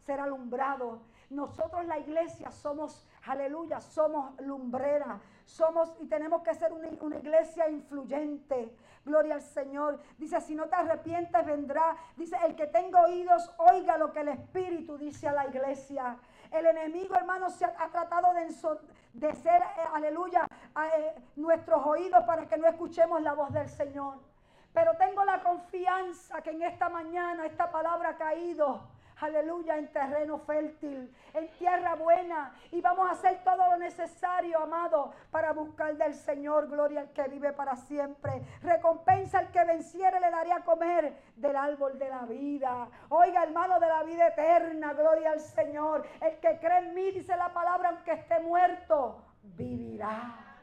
ser 0.02 0.20
alumbrado. 0.20 1.02
Nosotros 1.32 1.86
la 1.86 1.98
iglesia 1.98 2.52
somos, 2.52 3.08
aleluya, 3.26 3.82
somos 3.82 4.40
lumbrera, 4.40 5.20
somos 5.46 5.96
y 6.00 6.06
tenemos 6.06 6.44
que 6.44 6.54
ser 6.54 6.72
una, 6.72 6.88
una 7.02 7.18
iglesia 7.18 7.68
influyente. 7.70 8.76
Gloria 9.04 9.36
al 9.36 9.42
Señor. 9.42 10.00
Dice, 10.18 10.40
si 10.40 10.56
no 10.56 10.68
te 10.68 10.76
arrepientes, 10.76 11.46
vendrá. 11.46 11.98
Dice, 12.16 12.38
el 12.46 12.56
que 12.56 12.68
tenga 12.68 13.02
oídos, 13.02 13.52
oiga 13.58 13.98
lo 13.98 14.14
que 14.14 14.22
el 14.22 14.30
Espíritu 14.30 14.98
dice 14.98 15.28
a 15.28 15.34
la 15.34 15.48
iglesia. 15.48 16.18
El 16.52 16.68
enemigo, 16.68 17.16
hermano, 17.16 17.50
se 17.50 17.66
ha, 17.66 17.90
tratado 17.92 18.32
de, 18.34 18.48
de 19.14 19.34
ser, 19.36 19.62
eh, 19.62 19.88
aleluya, 19.94 20.48
eh, 20.76 21.16
nuestros 21.36 21.86
oídos 21.86 22.24
para 22.26 22.48
que 22.48 22.58
no 22.58 22.68
escuchemos 22.68 23.22
la 23.22 23.34
voz 23.34 23.54
del 23.54 23.70
Señor. 23.70 24.18
Pero 24.74 24.98
tengo 24.98 25.24
la 25.24 25.42
confianza 25.42 26.42
que 26.42 26.50
en 26.50 26.64
esta 26.64 26.90
mañana 26.90 27.46
esta 27.46 27.72
palabra 27.72 28.10
ha 28.10 28.18
caído 28.18 28.82
aleluya, 29.24 29.78
en 29.78 29.88
terreno 29.92 30.38
fértil, 30.40 31.14
en 31.34 31.48
tierra 31.58 31.96
buena. 31.96 32.54
Y 32.72 32.82
vamos 32.82 33.08
a 33.08 33.12
hacer 33.12 33.44
todo 33.44 33.70
lo 33.72 33.78
necesario, 33.78 34.60
amado, 34.60 35.14
para 35.32 35.54
buscar 35.54 35.96
del 35.96 36.14
Señor, 36.14 36.68
gloria 36.70 37.02
al 37.02 37.14
que 37.14 37.24
vive 37.28 37.54
para 37.54 37.76
siempre. 37.76 38.42
Recompensa 38.62 39.40
al 39.40 39.52
que 39.52 39.64
venciere, 39.64 40.20
le 40.20 40.32
daría 40.32 40.58
a 40.58 40.64
comer 40.64 41.14
del 41.36 41.56
árbol 41.56 41.98
de 41.98 42.10
la 42.10 42.26
vida. 42.26 42.88
Oiga, 43.10 43.44
hermano, 43.44 43.80
de 43.80 43.88
la 43.88 44.04
vida 44.04 44.28
eterna, 44.28 44.94
gloria 44.94 45.32
al 45.32 45.40
Señor. 45.40 46.06
El 46.22 46.40
que 46.40 46.60
cree 46.60 46.80
en 46.80 46.94
mí, 46.94 47.12
dice 47.12 47.36
la 47.36 47.54
palabra, 47.54 47.90
aunque 47.90 48.12
esté 48.12 48.40
muerto, 48.40 49.24
vivirá. 49.42 50.54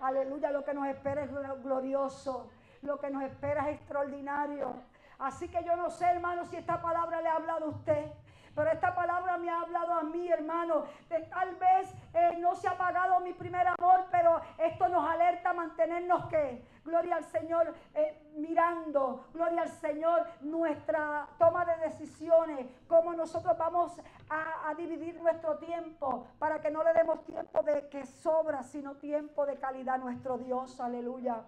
Aleluya, 0.00 0.50
lo 0.50 0.64
que 0.64 0.74
nos 0.74 0.86
espera 0.86 1.24
es 1.24 1.30
glorioso. 1.62 2.50
Lo 2.82 2.98
que 2.98 3.10
nos 3.10 3.24
espera 3.24 3.68
es 3.68 3.76
extraordinario. 3.76 4.74
Así 5.18 5.48
que 5.48 5.64
yo 5.64 5.76
no 5.76 5.90
sé, 5.90 6.06
hermano, 6.06 6.44
si 6.44 6.56
esta 6.56 6.80
palabra 6.80 7.20
le 7.20 7.28
ha 7.28 7.34
hablado 7.34 7.66
a 7.66 7.68
usted. 7.70 8.12
Pero 8.58 8.72
esta 8.72 8.92
palabra 8.92 9.38
me 9.38 9.48
ha 9.50 9.60
hablado 9.60 9.92
a 9.92 10.02
mí, 10.02 10.28
hermano. 10.28 10.84
De 11.08 11.20
tal 11.26 11.54
vez 11.54 11.94
eh, 12.12 12.36
no 12.40 12.56
se 12.56 12.66
ha 12.66 12.72
apagado 12.72 13.20
mi 13.20 13.32
primer 13.32 13.64
amor, 13.68 14.06
pero 14.10 14.40
esto 14.58 14.88
nos 14.88 15.08
alerta 15.08 15.50
a 15.50 15.52
mantenernos 15.54 16.26
que, 16.26 16.66
gloria 16.84 17.16
al 17.16 17.24
Señor, 17.24 17.72
eh, 17.94 18.20
mirando, 18.34 19.28
gloria 19.32 19.62
al 19.62 19.68
Señor, 19.68 20.26
nuestra 20.40 21.28
toma 21.38 21.64
de 21.66 21.76
decisiones, 21.76 22.66
cómo 22.88 23.12
nosotros 23.12 23.56
vamos 23.56 23.96
a, 24.28 24.68
a 24.68 24.74
dividir 24.74 25.20
nuestro 25.20 25.58
tiempo 25.58 26.26
para 26.40 26.60
que 26.60 26.72
no 26.72 26.82
le 26.82 26.94
demos 26.94 27.24
tiempo 27.24 27.62
de 27.62 27.88
que 27.88 28.06
sobra, 28.06 28.64
sino 28.64 28.96
tiempo 28.96 29.46
de 29.46 29.56
calidad 29.58 29.94
a 29.94 29.98
nuestro 29.98 30.36
Dios. 30.36 30.80
Aleluya. 30.80 31.44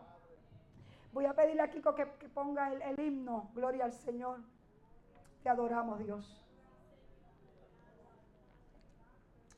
Voy 1.12 1.26
a 1.26 1.34
pedirle 1.34 1.62
a 1.62 1.70
Kiko 1.70 1.94
que, 1.94 2.06
ponga 2.06 2.72
el, 2.72 2.82
el 2.82 3.00
himno. 3.00 3.50
Gloria 3.54 3.84
al 3.84 3.92
Señor. 3.92 4.40
Te 5.42 5.48
adoramos, 5.48 5.98
Dios. 5.98 6.40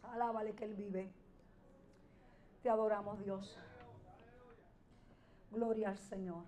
Alábale 0.03 0.55
que 0.55 0.65
Él 0.65 0.75
vive. 0.75 1.13
Te 2.63 2.71
adoramos, 2.71 3.19
Dios. 3.23 3.59
Gloria 5.51 5.91
al 5.91 5.99
Señor. 5.99 6.45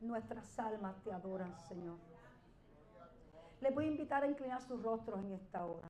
Nuestras 0.00 0.58
almas 0.58 1.00
te 1.02 1.12
adoran, 1.12 1.56
Señor. 1.68 1.98
Les 3.60 3.72
voy 3.72 3.84
a 3.84 3.88
invitar 3.88 4.24
a 4.24 4.26
inclinar 4.26 4.60
sus 4.60 4.82
rostros 4.82 5.20
en 5.20 5.32
esta 5.32 5.64
hora. 5.64 5.88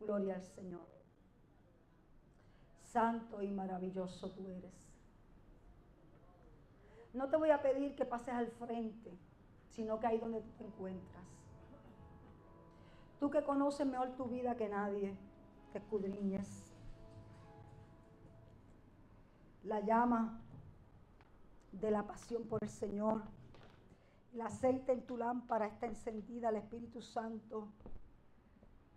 Gloria 0.00 0.34
al 0.34 0.42
Señor. 0.42 0.86
Santo 2.82 3.40
y 3.42 3.50
maravilloso 3.52 4.30
tú 4.32 4.48
eres. 4.50 4.85
No 7.16 7.30
te 7.30 7.38
voy 7.38 7.48
a 7.48 7.62
pedir 7.62 7.94
que 7.96 8.04
pases 8.04 8.34
al 8.34 8.48
frente, 8.48 9.10
sino 9.70 9.98
que 9.98 10.06
ahí 10.06 10.18
donde 10.18 10.42
tú 10.42 10.50
te 10.58 10.64
encuentras. 10.64 11.24
Tú 13.18 13.30
que 13.30 13.42
conoces 13.42 13.86
mejor 13.86 14.10
tu 14.16 14.26
vida 14.26 14.54
que 14.54 14.68
nadie, 14.68 15.16
te 15.72 15.78
escudriñes. 15.78 16.74
La 19.64 19.80
llama 19.80 20.42
de 21.72 21.90
la 21.90 22.06
pasión 22.06 22.44
por 22.44 22.62
el 22.62 22.68
Señor. 22.68 23.22
El 24.34 24.42
aceite 24.42 24.92
en 24.92 25.06
tu 25.06 25.16
lámpara 25.16 25.68
está 25.68 25.86
encendida, 25.86 26.50
el 26.50 26.56
Espíritu 26.56 27.00
Santo 27.00 27.68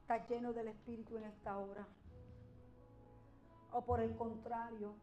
está 0.01 0.27
lleno 0.27 0.51
del 0.51 0.67
Espíritu 0.67 1.15
en 1.15 1.23
esta 1.23 1.57
hora. 1.57 1.87
O 3.71 3.85
por 3.85 4.01
el 4.01 4.13
contrario, 4.17 4.93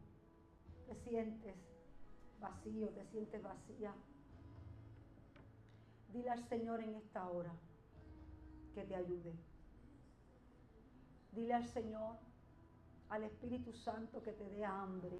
te 0.85 0.93
sientes 0.93 1.76
vacío, 2.39 2.89
te 2.89 3.05
sientes 3.05 3.41
vacía, 3.41 3.93
dile 6.11 6.29
al 6.29 6.43
Señor 6.43 6.81
en 6.81 6.95
esta 6.95 7.27
hora 7.29 7.51
que 8.73 8.83
te 8.83 8.95
ayude. 8.95 9.33
Dile 11.33 11.53
al 11.53 11.67
Señor, 11.67 12.15
al 13.09 13.23
Espíritu 13.23 13.73
Santo 13.73 14.21
que 14.21 14.31
te 14.31 14.49
dé 14.49 14.65
hambre 14.65 15.19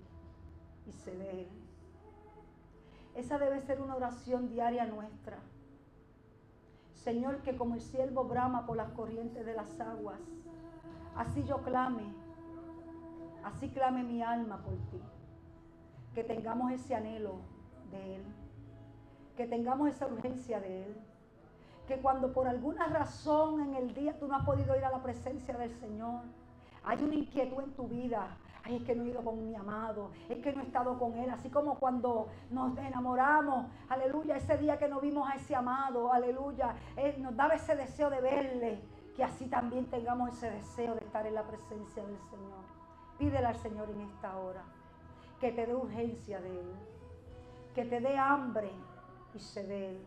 y 0.88 0.92
se 0.92 1.16
dé. 1.16 1.48
Esa 3.16 3.38
debe 3.38 3.60
ser 3.62 3.82
una 3.82 3.96
oración 3.96 4.50
diaria 4.50 4.86
nuestra. 4.86 5.40
Señor, 6.94 7.42
que 7.42 7.56
como 7.56 7.76
el 7.76 7.82
siervo 7.82 8.26
brama 8.26 8.66
por 8.66 8.78
las 8.78 8.92
corrientes 8.92 9.46
de 9.46 9.54
las 9.54 9.80
aguas, 9.80 10.20
así 11.16 11.44
yo 11.46 11.62
clame, 11.64 12.04
así 13.44 13.70
clame 13.70 14.04
mi 14.04 14.22
alma 14.22 14.62
por 14.64 14.76
ti 14.90 15.02
que 16.18 16.24
tengamos 16.24 16.72
ese 16.72 16.96
anhelo 16.96 17.36
de 17.92 18.16
Él, 18.16 18.24
que 19.36 19.46
tengamos 19.46 19.88
esa 19.88 20.08
urgencia 20.08 20.60
de 20.60 20.86
Él, 20.86 20.98
que 21.88 21.98
cuando 22.00 22.34
por 22.34 22.48
alguna 22.48 22.88
razón 22.88 23.62
en 23.62 23.76
el 23.76 23.94
día 23.94 24.18
tú 24.18 24.28
no 24.28 24.36
has 24.36 24.44
podido 24.44 24.76
ir 24.76 24.84
a 24.84 24.90
la 24.90 25.04
presencia 25.04 25.56
del 25.56 25.70
Señor, 25.76 26.22
hay 26.84 27.04
una 27.04 27.14
inquietud 27.14 27.62
en 27.62 27.72
tu 27.74 27.88
vida, 27.88 28.36
Ay, 28.64 28.78
es 28.78 28.84
que 28.84 28.96
no 28.96 29.04
he 29.04 29.10
ido 29.10 29.24
con 29.24 29.48
mi 29.48 29.56
amado, 29.56 30.10
es 30.28 30.40
que 30.40 30.54
no 30.54 30.64
he 30.64 30.66
estado 30.66 30.98
con 30.98 31.14
él. 31.20 31.30
Así 31.30 31.52
como 31.52 31.78
cuando 31.78 32.30
nos 32.50 32.76
enamoramos, 32.80 33.68
aleluya, 33.88 34.38
ese 34.38 34.58
día 34.58 34.80
que 34.80 34.88
no 34.88 35.00
vimos 35.00 35.30
a 35.30 35.36
ese 35.36 35.56
amado, 35.56 36.12
aleluya, 36.12 36.74
nos 37.20 37.36
daba 37.36 37.54
ese 37.54 37.76
deseo 37.76 38.10
de 38.10 38.22
verle, 38.22 38.82
que 39.16 39.24
así 39.24 39.46
también 39.46 39.86
tengamos 39.86 40.32
ese 40.32 40.50
deseo 40.50 40.96
de 40.96 41.06
estar 41.06 41.28
en 41.28 41.36
la 41.36 41.44
presencia 41.44 42.04
del 42.04 42.18
Señor. 42.32 42.66
Pídele 43.20 43.46
al 43.46 43.56
Señor 43.58 43.88
en 43.92 44.02
esta 44.02 44.36
hora 44.36 44.64
que 45.40 45.52
te 45.52 45.66
dé 45.66 45.76
urgencia 45.76 46.40
de 46.42 46.60
Él, 46.60 46.68
que 47.76 47.86
te 47.86 48.00
dé 48.00 48.18
hambre 48.18 48.72
y 49.34 49.40
se 49.40 49.64
de 49.64 49.90
Él. 49.92 50.06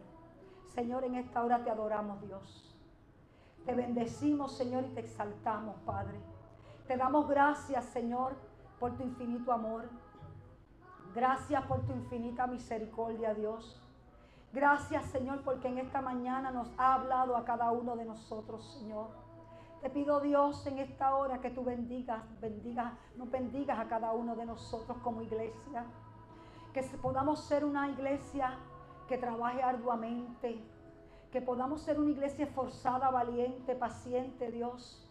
Señor, 0.74 1.05
en 1.05 1.16
esta 1.16 1.43
hora 1.43 1.62
te 1.62 1.70
adoramos, 1.70 2.20
Dios. 2.22 2.74
Te 3.64 3.74
bendecimos, 3.74 4.57
Señor, 4.57 4.85
y 4.85 4.95
te 4.95 5.01
exaltamos, 5.01 5.76
Padre. 5.85 6.18
Te 6.87 6.97
damos 6.97 7.28
gracias, 7.28 7.85
Señor, 7.87 8.35
por 8.78 8.97
tu 8.97 9.03
infinito 9.03 9.53
amor. 9.53 9.89
Gracias 11.14 11.64
por 11.66 11.85
tu 11.87 11.93
infinita 11.93 12.47
misericordia, 12.47 13.35
Dios. 13.35 13.81
Gracias, 14.53 15.05
Señor, 15.07 15.43
porque 15.43 15.68
en 15.68 15.78
esta 15.78 16.01
mañana 16.01 16.51
nos 16.51 16.68
ha 16.78 16.95
hablado 16.95 17.37
a 17.37 17.45
cada 17.45 17.70
uno 17.70 17.95
de 17.97 18.05
nosotros, 18.05 18.64
Señor. 18.78 19.09
Te 19.81 19.89
pido 19.89 20.20
Dios 20.20 20.66
en 20.66 20.78
esta 20.78 21.14
hora 21.14 21.41
que 21.41 21.49
tú 21.49 21.64
bendigas, 21.64 22.22
bendigas, 22.39 22.93
nos 23.16 23.31
bendigas 23.31 23.78
a 23.78 23.89
cada 23.89 24.12
uno 24.12 24.37
de 24.37 24.45
nosotros 24.45 24.99
como 24.99 25.22
iglesia. 25.22 25.87
Que 26.74 26.83
podamos 27.01 27.45
ser 27.45 27.64
una 27.64 27.89
iglesia 27.89 28.59
que 29.09 29.16
trabaje 29.16 29.62
arduamente. 29.62 30.62
Que 31.33 31.41
podamos 31.41 31.81
ser 31.81 31.99
una 31.99 32.11
iglesia 32.11 32.45
esforzada, 32.45 33.11
valiente, 33.11 33.74
paciente, 33.74 34.51
Dios. 34.51 35.11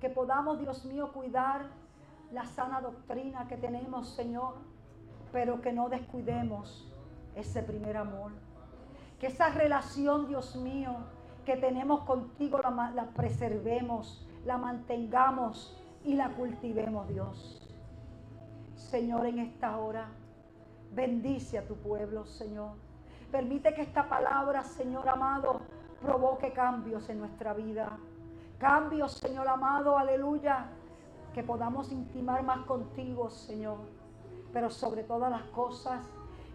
Que 0.00 0.08
podamos, 0.08 0.60
Dios 0.60 0.84
mío, 0.84 1.12
cuidar 1.12 1.66
la 2.30 2.44
sana 2.44 2.80
doctrina 2.80 3.48
que 3.48 3.56
tenemos, 3.56 4.10
Señor. 4.10 4.54
Pero 5.32 5.60
que 5.60 5.72
no 5.72 5.88
descuidemos 5.88 6.92
ese 7.34 7.60
primer 7.60 7.96
amor. 7.96 8.30
Que 9.18 9.26
esa 9.26 9.48
relación, 9.48 10.28
Dios 10.28 10.54
mío, 10.54 10.94
que 11.46 11.56
tenemos 11.56 12.00
contigo 12.00 12.58
la, 12.58 13.08
preservemos, 13.14 14.26
la 14.44 14.58
mantengamos 14.58 15.80
y 16.04 16.14
la 16.14 16.30
cultivemos, 16.30 17.08
Dios. 17.08 17.62
Señor, 18.74 19.26
en 19.26 19.38
esta 19.38 19.78
hora, 19.78 20.08
bendice 20.92 21.58
a 21.58 21.66
tu 21.66 21.76
pueblo, 21.76 22.26
Señor. 22.26 22.72
Permite 23.30 23.72
que 23.74 23.82
esta 23.82 24.08
palabra, 24.08 24.64
Señor 24.64 25.08
amado, 25.08 25.60
provoque 26.02 26.52
cambios 26.52 27.08
en 27.08 27.20
nuestra 27.20 27.54
vida. 27.54 27.96
Cambios, 28.58 29.12
Señor 29.12 29.46
amado, 29.46 29.96
aleluya. 29.96 30.66
Que 31.32 31.44
podamos 31.44 31.92
intimar 31.92 32.42
más 32.42 32.66
contigo, 32.66 33.30
Señor. 33.30 33.78
Pero 34.52 34.68
sobre 34.68 35.04
todas 35.04 35.30
las 35.30 35.44
cosas, 35.50 36.04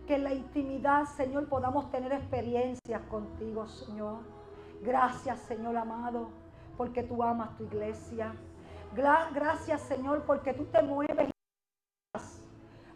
que 0.05 0.15
en 0.15 0.25
la 0.25 0.33
intimidad, 0.33 1.05
Señor, 1.05 1.47
podamos 1.47 1.89
tener 1.91 2.11
experiencias 2.11 3.01
contigo, 3.03 3.67
Señor 3.67 4.40
Gracias, 4.81 5.39
Señor 5.41 5.77
amado, 5.77 6.29
porque 6.75 7.03
tú 7.03 7.21
amas 7.21 7.55
tu 7.55 7.65
iglesia. 7.65 8.33
Gracias, 8.93 9.81
Señor, 9.81 10.23
porque 10.25 10.53
tú 10.53 10.65
te 10.65 10.81
mueves. 10.81 11.29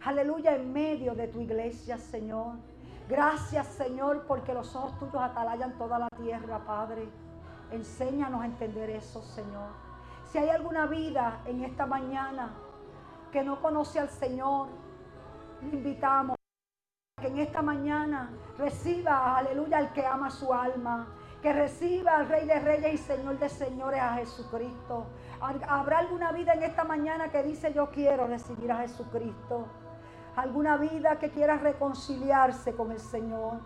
Aleluya, 0.04 0.56
en 0.56 0.72
medio 0.72 1.14
de 1.14 1.28
tu 1.28 1.40
iglesia, 1.40 1.96
Señor. 1.96 2.56
Gracias, 3.08 3.68
Señor, 3.68 4.24
porque 4.26 4.52
los 4.52 4.74
ojos 4.74 4.98
tuyos 4.98 5.22
atalayan 5.22 5.78
toda 5.78 5.98
la 5.98 6.08
tierra, 6.08 6.58
Padre. 6.66 7.08
Enséñanos 7.70 8.42
a 8.42 8.46
entender 8.46 8.90
eso, 8.90 9.22
Señor. 9.22 9.70
Si 10.24 10.38
hay 10.38 10.48
alguna 10.48 10.86
vida 10.86 11.40
en 11.46 11.62
esta 11.62 11.86
mañana 11.86 12.52
que 13.30 13.44
no 13.44 13.60
conoce 13.62 14.00
al 14.00 14.10
Señor, 14.10 14.68
le 15.62 15.76
invitamos 15.76 16.36
que 17.20 17.28
en 17.28 17.38
esta 17.38 17.62
mañana 17.62 18.30
reciba, 18.58 19.36
aleluya, 19.36 19.78
al 19.78 19.92
que 19.92 20.04
ama 20.04 20.30
su 20.30 20.52
alma 20.52 21.06
que 21.42 21.52
reciba 21.52 22.16
al 22.16 22.28
Rey 22.28 22.46
de 22.46 22.58
Reyes 22.58 22.94
y 22.94 22.98
Señor 22.98 23.38
de 23.38 23.48
Señores 23.48 24.00
a 24.00 24.14
Jesucristo. 24.14 25.06
¿Habrá 25.40 25.98
alguna 25.98 26.32
vida 26.32 26.54
en 26.54 26.62
esta 26.62 26.84
mañana 26.84 27.28
que 27.28 27.42
dice 27.42 27.72
yo 27.72 27.90
quiero 27.90 28.26
recibir 28.26 28.72
a 28.72 28.78
Jesucristo? 28.78 29.66
¿Alguna 30.34 30.76
vida 30.76 31.18
que 31.18 31.30
quiera 31.30 31.56
reconciliarse 31.56 32.74
con 32.74 32.92
el 32.92 33.00
Señor? 33.00 33.60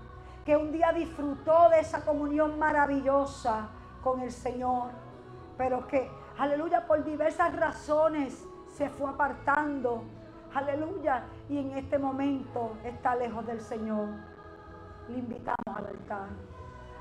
Que 0.45 0.57
un 0.57 0.73
día 0.73 0.93
disfrutó 0.93 1.69
de 1.69 1.81
esa 1.81 2.05
comunión 2.05 2.59
maravillosa 2.59 3.69
con 4.03 4.21
el 4.21 4.33
Señor, 4.33 4.91
pero 5.57 5.87
que, 5.87 6.11
aleluya, 6.39 6.87
por 6.87 7.05
diversas 7.05 7.55
razones 7.57 8.47
se 8.69 8.89
fue 8.89 9.11
apartando. 9.11 10.05
Aleluya. 10.55 11.25
Y 11.49 11.59
en 11.59 11.73
este 11.73 11.99
momento 11.99 12.77
está 12.85 13.15
lejos 13.15 13.47
del 13.47 13.61
Señor. 13.61 14.09
Le 15.09 15.19
invitamos 15.19 15.77
al 15.77 15.87
altar. 15.87 16.29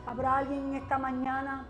Habrá 0.09 0.37
alguien 0.37 0.69
en 0.69 0.75
esta 0.77 0.97
mañana 0.97 1.67